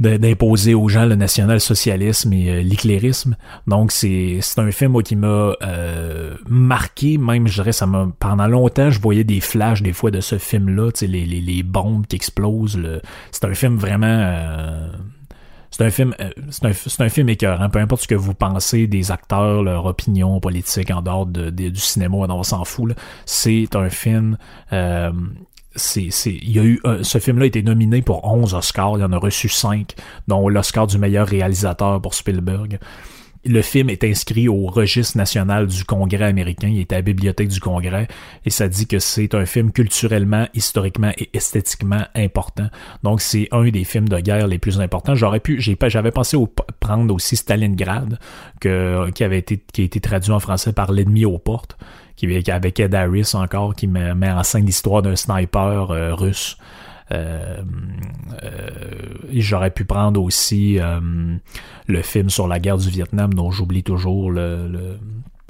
d'imposer 0.00 0.74
aux 0.74 0.88
gens 0.88 1.04
le 1.04 1.14
national-socialisme 1.14 2.32
et 2.32 2.50
euh, 2.50 2.62
l'éclairisme. 2.62 3.36
Donc 3.66 3.92
c'est 3.92 4.40
un 4.56 4.70
film 4.72 5.02
qui 5.02 5.14
m'a 5.14 5.54
euh, 5.62 6.34
marqué, 6.48 7.18
même 7.18 7.46
je 7.46 7.54
dirais 7.60 7.72
ça 7.72 7.86
m'a 7.86 8.08
pendant 8.18 8.46
longtemps 8.46 8.90
je 8.90 9.00
voyais 9.00 9.24
des 9.24 9.40
flashs 9.40 9.82
des 9.82 9.92
fois 9.92 10.10
de 10.10 10.20
ce 10.20 10.38
film-là, 10.38 10.90
les, 11.02 11.06
les, 11.06 11.40
les 11.40 11.62
bombes 11.62 12.06
qui 12.06 12.16
explosent. 12.16 12.78
Le... 12.78 13.02
C'est 13.30 13.44
un 13.44 13.54
film 13.54 13.76
vraiment 13.76 14.06
euh, 14.06 14.88
c'est 15.70 15.84
un 15.84 15.90
film 15.90 16.14
c'est 16.50 16.64
un, 16.64 16.72
c'est 16.72 17.02
un 17.02 17.08
film 17.08 17.28
écœurant, 17.28 17.68
peu 17.68 17.78
importe 17.78 18.02
ce 18.02 18.08
que 18.08 18.14
vous 18.14 18.34
pensez 18.34 18.86
des 18.86 19.12
acteurs, 19.12 19.62
leur 19.62 19.86
opinion 19.86 20.40
politique 20.40 20.90
en 20.90 21.02
dehors 21.02 21.26
de, 21.26 21.50
du 21.50 21.80
cinéma, 21.80 22.16
on 22.16 22.42
s'en 22.42 22.64
fout. 22.64 22.92
C'est 23.24 23.68
un 23.76 23.88
film 23.88 24.36
euh, 24.72 25.12
c'est, 25.76 26.08
c'est, 26.10 26.32
il 26.32 26.50
y 26.50 26.58
a 26.58 26.64
eu, 26.64 26.80
ce 27.02 27.18
film-là 27.18 27.44
a 27.44 27.46
été 27.46 27.62
nominé 27.62 28.02
pour 28.02 28.24
11 28.24 28.54
Oscars, 28.54 28.98
il 28.98 29.04
en 29.04 29.12
a 29.12 29.18
reçu 29.18 29.48
5, 29.48 29.94
dont 30.26 30.48
l'Oscar 30.48 30.86
du 30.86 30.98
meilleur 30.98 31.26
réalisateur 31.26 32.00
pour 32.00 32.14
Spielberg. 32.14 32.78
Le 33.46 33.62
film 33.62 33.88
est 33.88 34.04
inscrit 34.04 34.48
au 34.48 34.66
registre 34.66 35.16
national 35.16 35.66
du 35.66 35.84
Congrès 35.84 36.26
américain, 36.26 36.68
il 36.68 36.80
est 36.80 36.92
à 36.92 36.96
la 36.96 37.02
bibliothèque 37.02 37.48
du 37.48 37.60
Congrès, 37.60 38.06
et 38.44 38.50
ça 38.50 38.68
dit 38.68 38.86
que 38.86 38.98
c'est 38.98 39.34
un 39.34 39.46
film 39.46 39.72
culturellement, 39.72 40.46
historiquement 40.52 41.12
et 41.16 41.30
esthétiquement 41.32 42.04
important. 42.14 42.68
Donc 43.02 43.22
c'est 43.22 43.48
un 43.52 43.66
des 43.70 43.84
films 43.84 44.10
de 44.10 44.20
guerre 44.20 44.46
les 44.46 44.58
plus 44.58 44.78
importants. 44.80 45.14
J'aurais 45.14 45.40
pu, 45.40 45.58
j'avais 45.58 46.10
pensé 46.10 46.36
au, 46.36 46.48
prendre 46.80 47.14
aussi 47.14 47.36
Stalingrad, 47.36 48.18
qui 48.60 48.68
a 48.68 49.34
été 49.34 50.00
traduit 50.00 50.32
en 50.32 50.40
français 50.40 50.74
par 50.74 50.92
L'ennemi 50.92 51.24
aux 51.24 51.38
portes 51.38 51.78
qui, 52.20 52.50
avec 52.50 52.78
Ed 52.78 52.94
Harris 52.94 53.32
encore, 53.34 53.74
qui 53.74 53.86
met, 53.86 54.30
en 54.30 54.42
scène 54.42 54.66
l'histoire 54.66 55.02
d'un 55.02 55.16
sniper 55.16 55.90
euh, 55.90 56.14
russe. 56.14 56.58
Euh, 57.12 57.62
euh, 58.44 58.68
j'aurais 59.32 59.70
pu 59.70 59.84
prendre 59.84 60.22
aussi 60.22 60.78
le 61.86 62.02
film 62.02 62.30
sur 62.30 62.46
la 62.46 62.60
guerre 62.60 62.78
du 62.78 62.88
Vietnam 62.88 63.34
dont 63.34 63.50
j'oublie 63.50 63.82
toujours 63.82 64.30
le, 64.30 64.68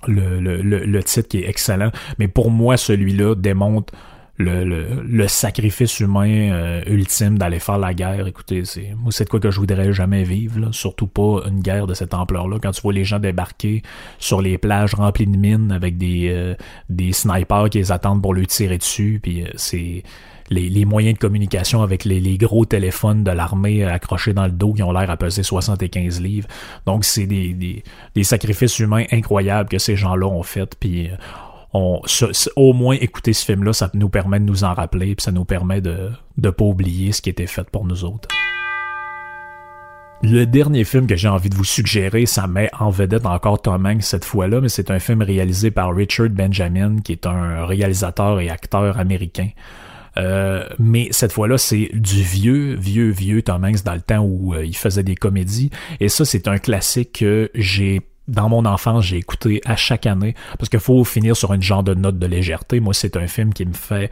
le, 0.06 0.40
le, 0.40 0.62
le, 0.62 1.02
titre 1.02 1.28
qui 1.28 1.38
est 1.38 1.48
excellent. 1.48 1.90
Mais 2.18 2.28
pour 2.28 2.50
moi, 2.50 2.78
celui-là 2.78 3.35
démontre 3.35 3.92
le, 4.40 5.03
le, 5.03 5.29
sacrifice 5.29 6.00
humain 6.00 6.53
euh, 6.53 6.83
ultime 6.87 7.38
d'aller 7.38 7.59
faire 7.59 7.79
la 7.79 7.94
guerre. 7.94 8.26
Écoutez, 8.26 8.64
c'est 8.64 8.94
moi 8.96 9.12
c'est 9.12 9.24
de 9.24 9.29
quoi 9.29 9.40
que 9.40 9.50
je 9.50 9.61
voudrais 9.61 9.92
jamais 9.92 10.24
vivre, 10.24 10.72
surtout 10.72 11.07
pas 11.07 11.42
une 11.46 11.61
guerre 11.61 11.87
de 11.87 11.94
cette 11.94 12.14
ampleur-là. 12.14 12.59
Quand 12.61 12.70
tu 12.70 12.81
vois 12.81 12.92
les 12.92 13.05
gens 13.05 13.18
débarquer 13.18 13.83
sur 14.18 14.40
les 14.40 14.59
plages 14.59 14.94
remplies 14.94 15.26
de 15.26 15.37
mines 15.37 15.72
avec 15.72 15.98
des 15.98 16.29
euh, 16.31 16.55
des 16.88 17.12
snipers 17.12 17.68
qui 17.70 17.79
les 17.79 17.92
attendent 17.92 18.22
pour 18.22 18.35
lui 18.35 18.46
tirer 18.46 18.79
dessus, 18.79 19.20
puis 19.22 19.42
euh, 19.42 19.48
c'est 19.57 20.03
les, 20.48 20.68
les, 20.68 20.85
moyens 20.85 21.14
de 21.14 21.20
communication 21.20 21.83
avec 21.83 22.05
les, 22.05 22.18
les 22.18 22.37
gros 22.37 22.64
téléphones 22.64 23.22
de 23.22 23.31
l'armée 23.31 23.85
accrochés 23.85 24.33
dans 24.33 24.46
le 24.46 24.50
dos 24.50 24.72
qui 24.72 24.83
ont 24.83 24.90
l'air 24.90 25.09
à 25.09 25.16
peser 25.16 25.44
75 25.44 26.20
livres. 26.20 26.48
Donc 26.87 27.05
c'est 27.05 27.26
des, 27.26 27.53
des, 27.53 27.85
des 28.16 28.24
sacrifices 28.24 28.81
humains 28.81 29.05
incroyables 29.12 29.68
que 29.68 29.79
ces 29.79 29.94
gens-là 29.94 30.26
ont 30.26 30.42
fait. 30.42 30.74
Puis 30.81 31.09
on, 31.72 32.02
au 32.56 32.72
moins 32.72 32.96
écouter 32.96 33.33
ce 33.33 33.44
film-là, 33.44 33.72
ça 33.72 33.90
nous 33.94 34.09
permet 34.09 34.40
de 34.40 34.44
nous 34.44 34.64
en 34.64 34.74
rappeler, 34.74 35.14
puis 35.14 35.22
ça 35.22 35.33
nous 35.33 35.44
permet 35.44 35.80
de 35.80 36.11
ne 36.37 36.50
pas 36.50 36.64
oublier 36.64 37.12
ce 37.12 37.22
qui 37.22 37.30
était 37.30 37.46
fait 37.46 37.68
pour 37.70 37.87
nous 37.87 38.04
autres. 38.04 38.28
Le 40.22 40.44
dernier 40.44 40.85
film 40.85 41.06
que 41.06 41.16
j'ai 41.16 41.28
envie 41.28 41.48
de 41.48 41.54
vous 41.54 41.64
suggérer, 41.64 42.26
ça 42.26 42.46
met 42.46 42.70
en 42.78 42.90
vedette 42.90 43.24
encore 43.24 43.62
Tom 43.62 43.87
Hanks 43.87 44.02
cette 44.02 44.26
fois-là, 44.26 44.61
mais 44.61 44.68
c'est 44.68 44.90
un 44.90 44.98
film 44.98 45.22
réalisé 45.22 45.70
par 45.70 45.94
Richard 45.94 46.28
Benjamin, 46.28 46.96
qui 47.02 47.12
est 47.12 47.26
un 47.26 47.64
réalisateur 47.64 48.38
et 48.40 48.50
acteur 48.50 48.98
américain. 48.98 49.48
Euh, 50.18 50.68
mais 50.78 51.09
cette 51.12 51.33
fois-là, 51.33 51.56
c'est 51.56 51.90
du 51.94 52.22
vieux, 52.22 52.74
vieux, 52.74 53.11
vieux 53.11 53.42
Tom 53.42 53.64
Hanks 53.64 53.83
dans 53.83 53.94
le 53.94 54.00
temps 54.00 54.20
où 54.20 54.54
euh, 54.54 54.64
il 54.64 54.76
faisait 54.76 55.04
des 55.04 55.14
comédies. 55.14 55.70
Et 56.00 56.11
ça, 56.11 56.26
c'est 56.26 56.48
un 56.48 56.59
classique 56.59 57.20
que 57.20 57.50
j'ai 57.54 58.02
dans 58.28 58.48
mon 58.48 58.64
enfance, 58.64 59.04
j'ai 59.04 59.16
écouté 59.16 59.61
à 59.64 59.76
chaque 59.76 60.06
année 60.06 60.35
parce 60.59 60.68
qu'il 60.68 60.80
faut 60.80 61.02
finir 61.04 61.37
sur 61.37 61.52
une 61.52 61.62
genre 61.62 61.83
de 61.83 61.94
note 61.94 62.18
de 62.18 62.26
légèreté. 62.26 62.80
Moi, 62.80 62.94
c'est 62.94 63.16
un 63.16 63.26
film 63.26 63.52
qui 63.52 63.66
me 63.66 63.72
fait 63.72 64.11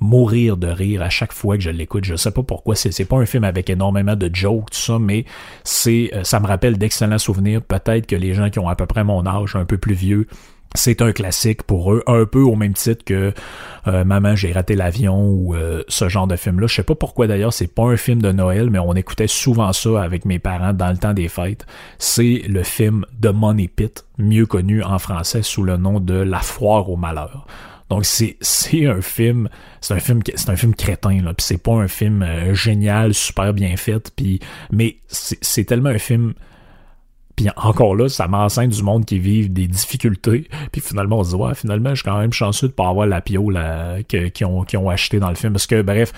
mourir 0.00 0.56
de 0.56 0.68
rire 0.68 1.02
à 1.02 1.10
chaque 1.10 1.32
fois 1.32 1.56
que 1.56 1.62
je 1.62 1.70
l'écoute. 1.70 2.04
Je 2.04 2.16
sais 2.16 2.30
pas 2.30 2.42
pourquoi. 2.42 2.76
C'est, 2.76 2.92
c'est 2.92 3.04
pas 3.04 3.16
un 3.16 3.26
film 3.26 3.44
avec 3.44 3.68
énormément 3.68 4.16
de 4.16 4.30
jokes, 4.32 4.70
tout 4.70 4.78
ça, 4.78 4.98
mais 4.98 5.24
c'est, 5.64 6.10
euh, 6.14 6.24
ça 6.24 6.40
me 6.40 6.46
rappelle 6.46 6.78
d'excellents 6.78 7.18
souvenirs. 7.18 7.62
Peut-être 7.62 8.06
que 8.06 8.16
les 8.16 8.34
gens 8.34 8.50
qui 8.50 8.58
ont 8.58 8.68
à 8.68 8.76
peu 8.76 8.86
près 8.86 9.04
mon 9.04 9.26
âge, 9.26 9.56
un 9.56 9.64
peu 9.64 9.78
plus 9.78 9.94
vieux, 9.94 10.26
c'est 10.74 11.00
un 11.02 11.12
classique 11.12 11.62
pour 11.62 11.92
eux, 11.92 12.02
un 12.06 12.24
peu 12.26 12.40
au 12.40 12.54
même 12.54 12.74
titre 12.74 13.04
que 13.04 13.32
euh, 13.86 14.04
Maman, 14.04 14.36
j'ai 14.36 14.52
raté 14.52 14.74
l'avion 14.74 15.26
ou 15.26 15.54
euh, 15.54 15.82
ce 15.88 16.08
genre 16.08 16.26
de 16.26 16.36
film-là. 16.36 16.66
Je 16.66 16.74
sais 16.74 16.82
pas 16.82 16.94
pourquoi 16.94 17.26
d'ailleurs, 17.26 17.52
c'est 17.52 17.72
pas 17.72 17.84
un 17.84 17.96
film 17.96 18.20
de 18.20 18.32
Noël, 18.32 18.70
mais 18.70 18.78
on 18.78 18.94
écoutait 18.94 19.28
souvent 19.28 19.72
ça 19.72 20.02
avec 20.02 20.24
mes 20.24 20.38
parents 20.38 20.72
dans 20.72 20.90
le 20.90 20.98
temps 20.98 21.14
des 21.14 21.28
fêtes. 21.28 21.66
C'est 21.98 22.42
le 22.48 22.62
film 22.62 23.04
de 23.18 23.30
Money 23.30 23.68
Pit, 23.68 24.04
mieux 24.18 24.46
connu 24.46 24.82
en 24.82 24.98
français 24.98 25.42
sous 25.42 25.62
le 25.62 25.76
nom 25.76 26.00
de 26.00 26.14
La 26.14 26.40
foire 26.40 26.90
au 26.90 26.96
malheur. 26.96 27.46
Donc 27.88 28.04
c'est 28.04 28.36
c'est 28.42 28.86
un 28.86 29.00
film, 29.00 29.48
c'est 29.80 29.94
un 29.94 30.00
film 30.00 30.20
c'est 30.34 30.50
un 30.50 30.56
film 30.56 30.74
crétin 30.74 31.22
là, 31.22 31.32
puis 31.32 31.46
c'est 31.46 31.62
pas 31.62 31.72
un 31.72 31.88
film 31.88 32.22
euh, 32.22 32.52
génial, 32.54 33.14
super 33.14 33.54
bien 33.54 33.76
fait, 33.78 34.12
puis 34.14 34.40
mais 34.70 34.98
c'est 35.08 35.64
tellement 35.64 35.88
un 35.88 35.98
film 35.98 36.34
puis 37.38 37.46
encore 37.54 37.94
là, 37.94 38.08
ça 38.08 38.26
m'enseigne 38.26 38.70
du 38.70 38.82
monde 38.82 39.04
qui 39.04 39.20
vivent 39.20 39.52
des 39.52 39.68
difficultés. 39.68 40.48
Puis 40.72 40.80
finalement, 40.80 41.20
on 41.20 41.22
se 41.22 41.30
dit, 41.30 41.36
ouais, 41.36 41.54
finalement, 41.54 41.90
je 41.90 42.02
suis 42.02 42.04
quand 42.04 42.18
même 42.18 42.32
chanceux 42.32 42.66
de 42.66 42.72
pas 42.72 42.88
avoir 42.88 43.06
la 43.06 43.20
pio 43.20 43.52
qui, 44.08 44.44
ont, 44.44 44.64
qui 44.64 44.76
ont 44.76 44.90
acheté 44.90 45.20
dans 45.20 45.28
le 45.28 45.36
film. 45.36 45.52
Parce 45.52 45.68
que, 45.68 45.80
bref, 45.82 46.12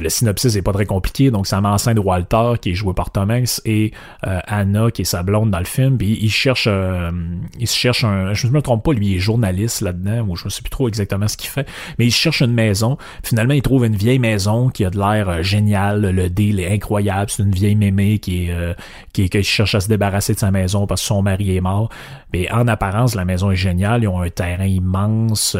le 0.00 0.08
synopsis 0.08 0.56
est 0.56 0.62
pas 0.62 0.72
très 0.72 0.86
compliqué, 0.86 1.30
donc 1.30 1.46
ça 1.46 1.60
m'enseigne 1.60 1.98
Walter, 1.98 2.52
qui 2.60 2.70
est 2.70 2.74
joué 2.74 2.94
par 2.94 3.10
Tom 3.10 3.30
Hanks, 3.30 3.60
et 3.64 3.92
euh, 4.26 4.40
Anna, 4.46 4.90
qui 4.90 5.02
est 5.02 5.06
sa 5.06 5.22
blonde 5.22 5.50
dans 5.50 5.58
le 5.58 5.64
film, 5.64 5.98
puis 5.98 6.18
il 6.20 6.30
cherche, 6.30 6.66
euh, 6.70 7.10
il 7.58 7.68
cherche 7.68 8.04
un, 8.04 8.32
je 8.32 8.46
me 8.46 8.62
trompe 8.62 8.84
pas, 8.84 8.92
lui 8.92 9.08
il 9.08 9.16
est 9.16 9.18
journaliste 9.18 9.82
là-dedans, 9.82 10.26
ou 10.28 10.36
je 10.36 10.46
ne 10.46 10.50
sais 10.50 10.62
plus 10.62 10.70
trop 10.70 10.88
exactement 10.88 11.28
ce 11.28 11.36
qu'il 11.36 11.50
fait, 11.50 11.68
mais 11.98 12.06
il 12.06 12.10
cherche 12.10 12.40
une 12.40 12.54
maison, 12.54 12.96
finalement 13.22 13.54
il 13.54 13.62
trouve 13.62 13.84
une 13.84 13.96
vieille 13.96 14.18
maison 14.18 14.70
qui 14.70 14.84
a 14.84 14.90
de 14.90 14.98
l'air 14.98 15.28
euh, 15.28 15.42
génial, 15.42 16.00
le 16.00 16.30
deal 16.30 16.60
est 16.60 16.72
incroyable, 16.72 17.30
c'est 17.30 17.42
une 17.42 17.52
vieille 17.52 17.76
mémé 17.76 18.18
qui 18.18 18.46
est, 18.46 18.76
qui, 19.12 19.28
qui 19.28 19.42
cherche 19.42 19.74
à 19.74 19.80
se 19.80 19.88
débarrasser 19.88 20.34
de 20.34 20.38
sa 20.38 20.50
maison 20.50 20.86
parce 20.86 21.02
que 21.02 21.06
son 21.06 21.22
mari 21.22 21.56
est 21.56 21.60
mort, 21.60 21.90
mais 22.32 22.50
en 22.50 22.66
apparence 22.66 23.14
la 23.14 23.24
maison 23.24 23.50
est 23.50 23.56
géniale, 23.56 24.04
ils 24.04 24.08
ont 24.08 24.22
un 24.22 24.30
terrain 24.30 24.66
immense, 24.66 25.56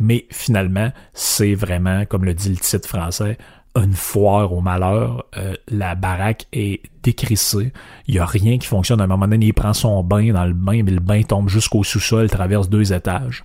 mais 0.00 0.26
finalement 0.30 0.90
c'est 1.12 1.54
vraiment, 1.54 2.04
comme 2.04 2.24
le 2.24 2.34
dit 2.34 2.48
le 2.48 2.56
titre 2.56 2.88
français, 2.88 3.38
une 3.76 3.92
foire 3.92 4.52
au 4.52 4.60
malheur. 4.60 5.24
Euh, 5.36 5.54
la 5.68 5.94
baraque 5.94 6.46
est 6.52 6.82
décrissée. 7.02 7.72
Il 8.06 8.14
y 8.14 8.18
a 8.18 8.26
rien 8.26 8.58
qui 8.58 8.66
fonctionne. 8.66 9.00
À 9.00 9.04
un 9.04 9.08
moment 9.08 9.28
donné, 9.28 9.46
il 9.46 9.52
prend 9.54 9.72
son 9.72 10.02
bain 10.02 10.32
dans 10.32 10.44
le 10.44 10.54
bain, 10.54 10.82
mais 10.82 10.92
le 10.92 11.00
bain 11.00 11.22
tombe 11.22 11.48
jusqu'au 11.48 11.84
sous-sol, 11.84 12.30
traverse 12.30 12.68
deux 12.68 12.92
étages. 12.92 13.44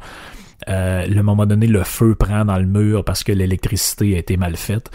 Euh, 0.69 1.05
le 1.07 1.23
moment 1.23 1.45
donné, 1.45 1.67
le 1.67 1.83
feu 1.83 2.15
prend 2.15 2.45
dans 2.45 2.57
le 2.57 2.65
mur 2.65 3.03
parce 3.03 3.23
que 3.23 3.31
l'électricité 3.31 4.15
a 4.15 4.19
été 4.19 4.37
mal 4.37 4.55
faite. 4.55 4.91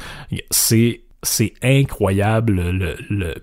C'est 0.50 1.02
c'est 1.22 1.54
incroyable. 1.62 2.70
Le, 2.70 2.96
le, 3.10 3.34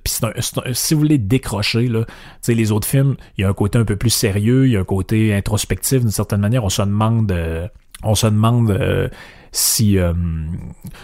si 0.73 0.93
vous 0.93 1.01
voulez 1.01 1.17
décrocher, 1.17 1.87
là, 1.87 2.05
les 2.47 2.71
autres 2.71 2.87
films, 2.87 3.15
il 3.37 3.41
y 3.41 3.43
a 3.43 3.49
un 3.49 3.53
côté 3.53 3.77
un 3.77 3.83
peu 3.83 3.95
plus 3.95 4.09
sérieux, 4.09 4.67
il 4.67 4.73
y 4.73 4.77
a 4.77 4.79
un 4.79 4.85
côté 4.85 5.33
introspectif 5.33 5.99
d'une 6.01 6.11
certaine 6.11 6.39
manière. 6.39 6.63
On 6.63 6.69
se 6.69 6.81
demande, 6.81 7.31
euh, 7.31 7.67
on 8.03 8.15
se 8.15 8.27
demande 8.27 8.71
euh, 8.71 9.09
si 9.53 9.99
euh, 9.99 10.13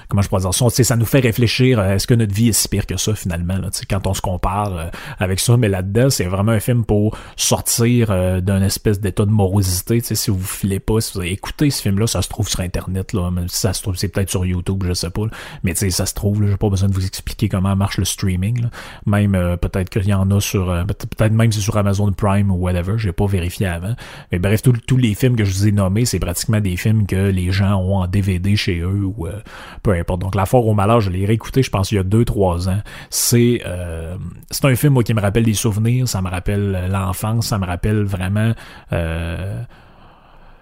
comment 0.07 0.23
je 0.23 0.27
pourrais 0.27 0.41
dire 0.41 0.53
ça, 0.53 0.69
ça 0.69 0.95
nous 0.95 1.05
fait 1.05 1.19
réfléchir 1.19 1.79
est-ce 1.79 2.07
que 2.07 2.15
notre 2.15 2.33
vie 2.33 2.49
est 2.49 2.53
si 2.53 2.67
pire 2.67 2.88
que 2.88 2.97
ça 2.97 3.13
finalement 3.13 3.57
là, 3.57 3.69
quand 3.88 4.07
on 4.07 4.13
se 4.15 4.21
compare 4.21 4.75
euh, 4.75 4.85
avec 5.19 5.39
ça. 5.39 5.55
Mais 5.55 5.69
là-dedans 5.69 6.09
c'est 6.09 6.25
vraiment 6.25 6.51
un 6.51 6.59
film 6.59 6.83
pour 6.83 7.15
sortir 7.35 8.09
euh, 8.09 8.41
d'un 8.41 8.63
espèce 8.63 8.99
d'état 8.99 9.25
de 9.25 9.31
morosité 9.31 10.01
si 10.01 10.31
vous 10.31 10.43
filez 10.43 10.79
pas 10.79 10.99
si 10.99 11.13
vous 11.13 11.23
écouté 11.23 11.69
ce 11.69 11.83
film 11.83 11.99
là 11.99 12.07
ça 12.07 12.23
se 12.23 12.27
trouve 12.27 12.49
sur 12.49 12.62
internet 12.62 13.13
là 13.13 13.29
si 13.47 13.59
ça 13.59 13.73
se 13.73 13.83
trouve 13.83 13.95
c'est 13.95 14.07
peut-être 14.07 14.31
sur 14.31 14.43
YouTube 14.45 14.83
je 14.88 14.93
sais 14.93 15.12
pas 15.12 15.21
mais 15.63 15.73
tu 15.73 15.81
sais 15.81 15.89
ça 15.91 16.07
se 16.07 16.15
trouve 16.15 16.43
j'ai 16.47 16.57
pas 16.57 16.69
besoin 16.69 16.89
de 16.89 16.93
vous 16.95 17.05
expliquer 17.05 17.49
comment 17.49 17.75
marche 17.75 17.99
le 17.99 18.05
streaming 18.05 18.67
même 19.05 19.33
peut-être 19.62 19.89
qu'il 19.89 20.07
y 20.07 20.13
en 20.13 20.31
a 20.31 20.41
sur 20.41 20.65
peut-être 20.88 21.33
même 21.33 21.51
c'est 21.51 21.59
sur 21.59 21.77
Amazon 21.77 22.12
Prime 22.13 22.49
ou 22.49 22.55
whatever 22.55 22.97
j'ai 22.97 23.12
pas 23.12 23.27
vérifié 23.27 23.67
avant. 23.67 23.95
Mais 24.31 24.39
bref 24.39 24.63
tous 24.63 24.97
les 24.97 25.13
films 25.13 25.35
que 25.35 25.43
je 25.43 25.53
vous 25.53 25.67
ai 25.67 25.71
nommés 25.71 26.05
c'est 26.05 26.19
pratiquement 26.19 26.62
des 26.62 26.77
films 26.77 27.05
que 27.05 27.29
les 27.29 27.51
gens 27.51 27.75
ont 27.75 27.97
en 27.97 28.07
DVD 28.07 28.38
chez 28.56 28.80
eux 28.80 29.04
ou 29.06 29.28
euh, 29.28 29.39
peu 29.84 29.91
importe. 29.91 30.21
Donc 30.21 30.36
La 30.36 30.45
Foire 30.45 30.65
au 30.65 30.73
Malheur, 30.73 31.02
je 31.02 31.10
l'ai 31.10 31.25
réécouté, 31.25 31.63
je 31.63 31.69
pense, 31.69 31.91
il 31.91 31.95
y 31.95 31.99
a 31.99 32.04
2-3 32.04 32.69
ans. 32.69 32.82
C'est 33.10 33.62
euh, 33.65 34.17
c'est 34.52 34.65
un 34.65 34.75
film 34.75 35.02
qui 35.04 35.13
me 35.13 35.21
rappelle 35.21 35.43
des 35.43 35.54
souvenirs, 35.54 36.08
ça 36.08 36.21
me 36.21 36.30
rappelle 36.30 36.88
l'enfance, 36.91 37.47
ça 37.47 37.60
me 37.60 37.65
rappelle 37.65 38.04
vraiment 38.04 38.54
euh, 38.93 39.62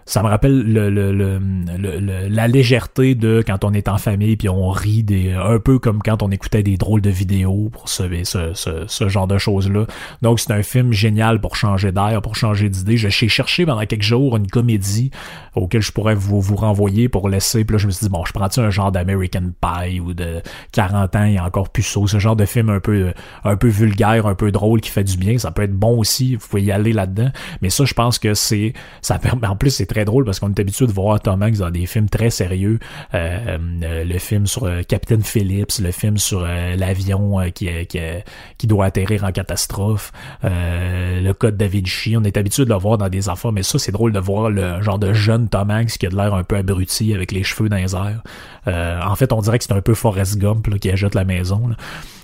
ça 0.08 0.24
me 0.24 0.28
rappelle 0.28 0.64
le, 0.64 0.90
le, 0.90 1.12
le, 1.12 2.28
la 2.30 2.48
légèreté 2.48 3.14
de 3.14 3.44
quand 3.46 3.64
on 3.64 3.74
est 3.74 3.90
en 3.90 3.98
famille 3.98 4.38
puis 4.38 4.50
on 4.50 4.70
rit 4.70 5.04
des 5.04 5.34
un 5.34 5.60
peu 5.60 5.80
comme 5.80 6.02
quand 6.02 6.24
on 6.24 6.32
écoutait 6.32 6.64
des 6.64 6.78
drôles 6.78 7.02
de 7.02 7.10
vidéos 7.10 7.70
pour 7.72 7.90
ce, 7.90 8.04
ce, 8.24 8.86
ce, 8.88 9.08
genre 9.10 9.28
de 9.28 9.38
choses 9.38 9.70
là 9.70 9.86
donc 10.22 10.40
c'est 10.40 10.54
un 10.54 10.64
film 10.64 10.94
génial 10.94 11.40
pour 11.42 11.56
changer 11.56 11.92
d'air 11.92 12.22
pour 12.22 12.36
changer 12.36 12.70
d'idée. 12.70 12.98
J'ai 12.98 13.10
cherché 13.28 13.66
pendant 13.66 13.86
quelques 13.86 14.02
jours 14.02 14.38
une 14.38 14.48
comédie 14.48 15.12
auquel 15.56 15.82
je 15.82 15.92
pourrais 15.92 16.16
vous, 16.16 16.40
vous 16.40 16.56
renvoyer 16.56 17.10
pour 17.10 17.30
laisser. 17.30 17.66
Puis 17.66 17.74
là 17.74 17.78
je 17.78 17.88
me 17.88 17.92
suis 17.92 18.06
dit 18.06 18.10
bon 18.10 18.24
je 18.26 18.34
prends 18.34 18.48
un 18.58 18.70
genre 18.70 18.92
d'American 18.92 19.52
Pie 19.62 20.00
ou 20.00 20.14
de 20.14 20.42
40 20.72 21.16
ans 21.16 21.26
et 21.26 21.40
encore 21.40 21.70
plus 21.70 21.84
saut 21.84 22.08
ce 22.08 22.20
genre 22.20 22.36
de 22.36 22.46
film 22.46 22.70
un 22.70 22.80
peu 22.80 23.14
un 23.44 23.58
peu 23.58 23.68
vulgaire 23.68 24.26
un 24.26 24.36
peu 24.36 24.52
drôle 24.52 24.82
qui 24.82 24.90
fait 24.90 25.04
du 25.04 25.18
bien. 25.18 25.38
Ça 25.38 25.52
peut 25.52 25.64
être 25.64 25.74
bon 25.74 25.98
aussi. 25.98 26.36
Vous 26.36 26.48
pouvez 26.48 26.64
y 26.64 26.72
aller 26.72 26.94
là-dedans. 26.94 27.30
Mais 27.62 27.70
ça 27.70 27.86
je 27.86 27.94
pense 27.94 28.20
que 28.20 28.34
c'est 28.34 28.74
ça 29.02 29.20
permet 29.20 29.48
en 29.48 29.56
plus 29.56 29.72
c'est 29.72 29.86
très 29.86 29.97
très 29.98 30.06
drôle 30.06 30.26
parce 30.26 30.40
qu'on 30.40 30.50
est 30.50 30.60
habitué 30.60 30.86
de 30.86 30.92
voir 30.92 31.20
Tom 31.20 31.42
Hanks 31.42 31.58
dans 31.58 31.72
des 31.72 31.88
films 31.88 32.08
très 32.08 32.30
sérieux. 32.30 32.78
Euh, 33.16 33.58
euh, 33.82 34.04
le 34.04 34.20
film 34.20 34.46
sur 34.46 34.66
euh, 34.66 34.84
Captain 34.88 35.22
Phillips, 35.22 35.80
le 35.82 35.90
film 35.92 36.20
sur 36.20 36.42
l'avion 36.42 37.40
qui, 37.56 37.68
qui, 37.88 38.68
doit 38.68 38.86
atterrir 38.86 39.24
en 39.24 39.32
catastrophe, 39.32 40.12
le 40.44 41.32
code 41.32 41.58
Da 41.58 41.68
Vinci. 41.68 42.16
On 42.16 42.24
est 42.24 42.38
habitué 42.38 42.66
de 42.66 42.70
le 42.70 42.76
voir 42.76 43.00
dans 43.00 43.10
des 43.10 43.28
affaires, 43.28 43.52
mais 43.52 43.64
ça, 43.64 43.80
c'est 43.80 43.92
drôle 43.92 44.12
de 44.12 44.20
voir 44.20 44.52
le 44.52 44.82
genre 44.84 45.00
de 45.00 45.14
jeune 45.14 45.50
Tom 45.50 45.72
Hanks 45.72 45.98
qui 45.98 46.06
a 46.06 46.10
de 46.10 46.16
l'air 46.16 46.34
un 46.36 46.44
peu 46.44 46.58
abruti 46.58 47.14
avec 47.16 47.32
les 47.32 47.44
cheveux 47.44 47.70
dans 47.70 47.78
les 47.78 47.96
airs. 47.96 48.22
en 48.68 49.16
fait, 49.16 49.34
on 49.34 49.42
dirait 49.42 49.58
que 49.58 49.64
c'est 49.64 49.74
un 49.74 49.82
peu 49.82 49.96
Forrest 49.96 50.38
Gump 50.38 50.78
qui 50.80 50.92
ajoute 50.92 51.16
la 51.16 51.26
maison. 51.26 51.72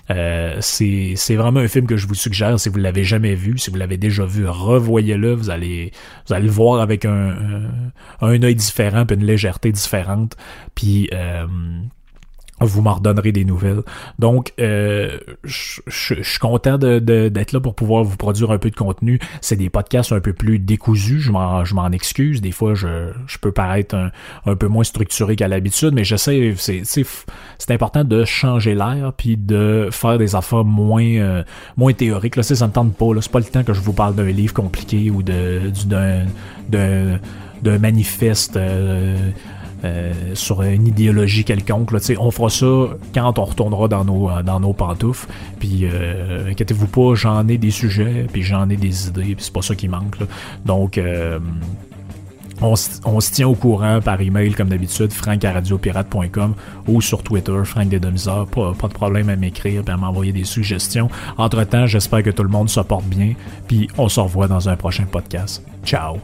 Euh, 0.10 0.58
c'est 0.60 1.36
vraiment 1.36 1.62
un 1.62 1.68
film 1.68 1.88
que 1.88 1.96
je 1.96 2.08
vous 2.08 2.14
suggère 2.14 2.60
si 2.60 2.68
vous 2.70 2.78
l'avez 2.78 3.04
jamais 3.04 3.36
vu, 3.36 3.58
si 3.58 3.70
vous 3.70 3.78
l'avez 3.78 3.98
déjà 3.98 4.26
vu, 4.26 4.46
revoyez-le, 4.46 5.34
vous 5.34 5.50
allez 5.50 5.92
vous 6.28 6.34
allez 6.34 6.46
le 6.46 6.52
voir 6.52 6.82
avec 6.82 7.06
un, 7.06 7.30
un, 7.30 8.28
un 8.28 8.44
œil 8.44 8.56
différent, 8.56 9.06
puis 9.06 9.16
une 9.16 9.26
légèreté 9.26 9.72
différente, 9.72 10.36
puis 10.76 11.10
euh, 11.14 11.48
vous 12.66 12.82
m'en 12.82 12.96
redonnerez 12.96 13.32
des 13.32 13.46
nouvelles. 13.46 13.82
Donc, 14.20 14.54
euh, 14.60 15.20
je, 15.44 15.82
suis 15.88 16.40
content 16.40 16.78
d'être 16.78 17.06
de, 17.06 17.46
là 17.54 17.60
pour 17.60 17.76
pouvoir 17.76 18.04
vous 18.04 18.18
produire 18.18 18.52
un 18.52 18.58
peu 18.58 18.70
de 18.70 18.76
contenu. 18.76 19.20
C'est 19.42 19.56
des 19.56 19.70
podcasts 19.70 20.12
un 20.12 20.20
peu 20.20 20.34
plus 20.34 20.60
décousus, 20.60 21.20
je 21.20 21.32
m'en, 21.32 21.64
je 21.66 21.74
excuse. 21.94 22.42
Des 22.42 22.52
fois, 22.52 22.74
je, 22.76 23.12
je 23.28 23.38
peux 23.38 23.52
paraître 23.52 23.96
un, 24.46 24.56
peu 24.56 24.68
moins 24.68 24.84
structuré 24.84 25.36
qu'à 25.36 25.48
l'habitude, 25.48 25.94
mais 25.94 26.04
j'essaie, 26.04 26.54
c'est, 26.58 26.84
c'est 26.86 27.72
important 27.72 28.04
de 28.04 28.24
changer 28.26 28.76
l'air 28.76 29.14
puis 29.18 29.38
de 29.38 29.90
faire 29.92 30.18
des 30.18 30.36
affaires 30.36 30.64
moins, 30.64 31.04
euh, 31.04 31.44
moins 31.78 31.94
théoriques. 31.94 32.36
Là, 32.36 32.44
ça 32.44 32.68
ne 32.68 32.72
tente 32.72 32.96
pas. 32.96 33.06
C'est 33.22 33.32
pas 33.32 33.40
le 33.40 33.46
temps 33.46 33.64
que 33.64 33.74
je 33.74 33.82
vous 33.82 33.94
parle 33.94 34.16
d'un 34.16 34.30
livre 34.30 34.54
compliqué 34.54 35.10
ou 35.10 35.24
de, 35.24 35.72
d'un 36.70 37.80
manifeste. 37.80 38.58
Euh, 38.58 39.18
euh, 39.84 40.14
sur 40.34 40.62
une 40.62 40.88
idéologie 40.88 41.44
quelconque. 41.44 41.92
On 42.18 42.32
fera 42.32 42.50
ça 42.50 42.96
quand 43.14 43.38
on 43.40 43.46
retournera 43.46 43.88
dans 43.88 44.06
nos, 44.06 44.30
nos 44.60 44.74
pantoufles. 44.74 45.28
Puis 45.60 45.82
euh, 45.84 46.52
inquiétez-vous 46.52 46.88
pas, 46.88 47.16
j'en 47.16 47.48
ai 47.48 47.58
des 47.58 47.72
sujets, 47.72 48.28
puis 48.32 48.44
j'en 48.44 48.70
ai 48.70 48.78
des 48.78 49.08
idées, 49.08 49.36
puis 49.36 49.38
c'est 49.40 49.54
pas 49.54 49.62
ça 49.62 49.76
qui 49.76 49.88
manque. 49.88 50.16
Donc 50.66 50.98
euh, 50.98 51.40
on, 52.62 52.76
se 52.76 53.32
tient 53.32 53.48
au 53.48 53.56
courant 53.56 54.00
par 54.00 54.22
email 54.22 54.54
comme 54.54 54.70
d'habitude, 54.70 55.12
frank.radiopirate.com 55.12 56.56
ou 56.88 57.02
sur 57.02 57.24
Twitter, 57.24 57.60
Frank 57.66 57.90
Dedomiseur. 57.90 58.48
Pas, 58.48 58.74
pas 58.74 58.88
de 58.88 58.94
problème 58.94 59.30
à 59.30 59.36
m'écrire 59.36 59.84
et 59.86 59.92
à 59.92 59.98
m'envoyer 59.98 60.32
des 60.32 60.46
suggestions. 60.46 61.10
Entre-temps, 61.38 61.88
j'espère 61.88 62.24
que 62.24 62.30
tout 62.30 62.44
le 62.44 62.50
monde 62.50 62.70
se 62.70 62.80
porte 62.80 63.06
bien, 63.06 63.34
puis 63.68 63.90
on 63.98 64.08
se 64.08 64.20
revoit 64.20 64.48
dans 64.48 64.70
un 64.70 64.76
prochain 64.76 65.06
podcast. 65.06 65.64
Ciao! 65.84 66.18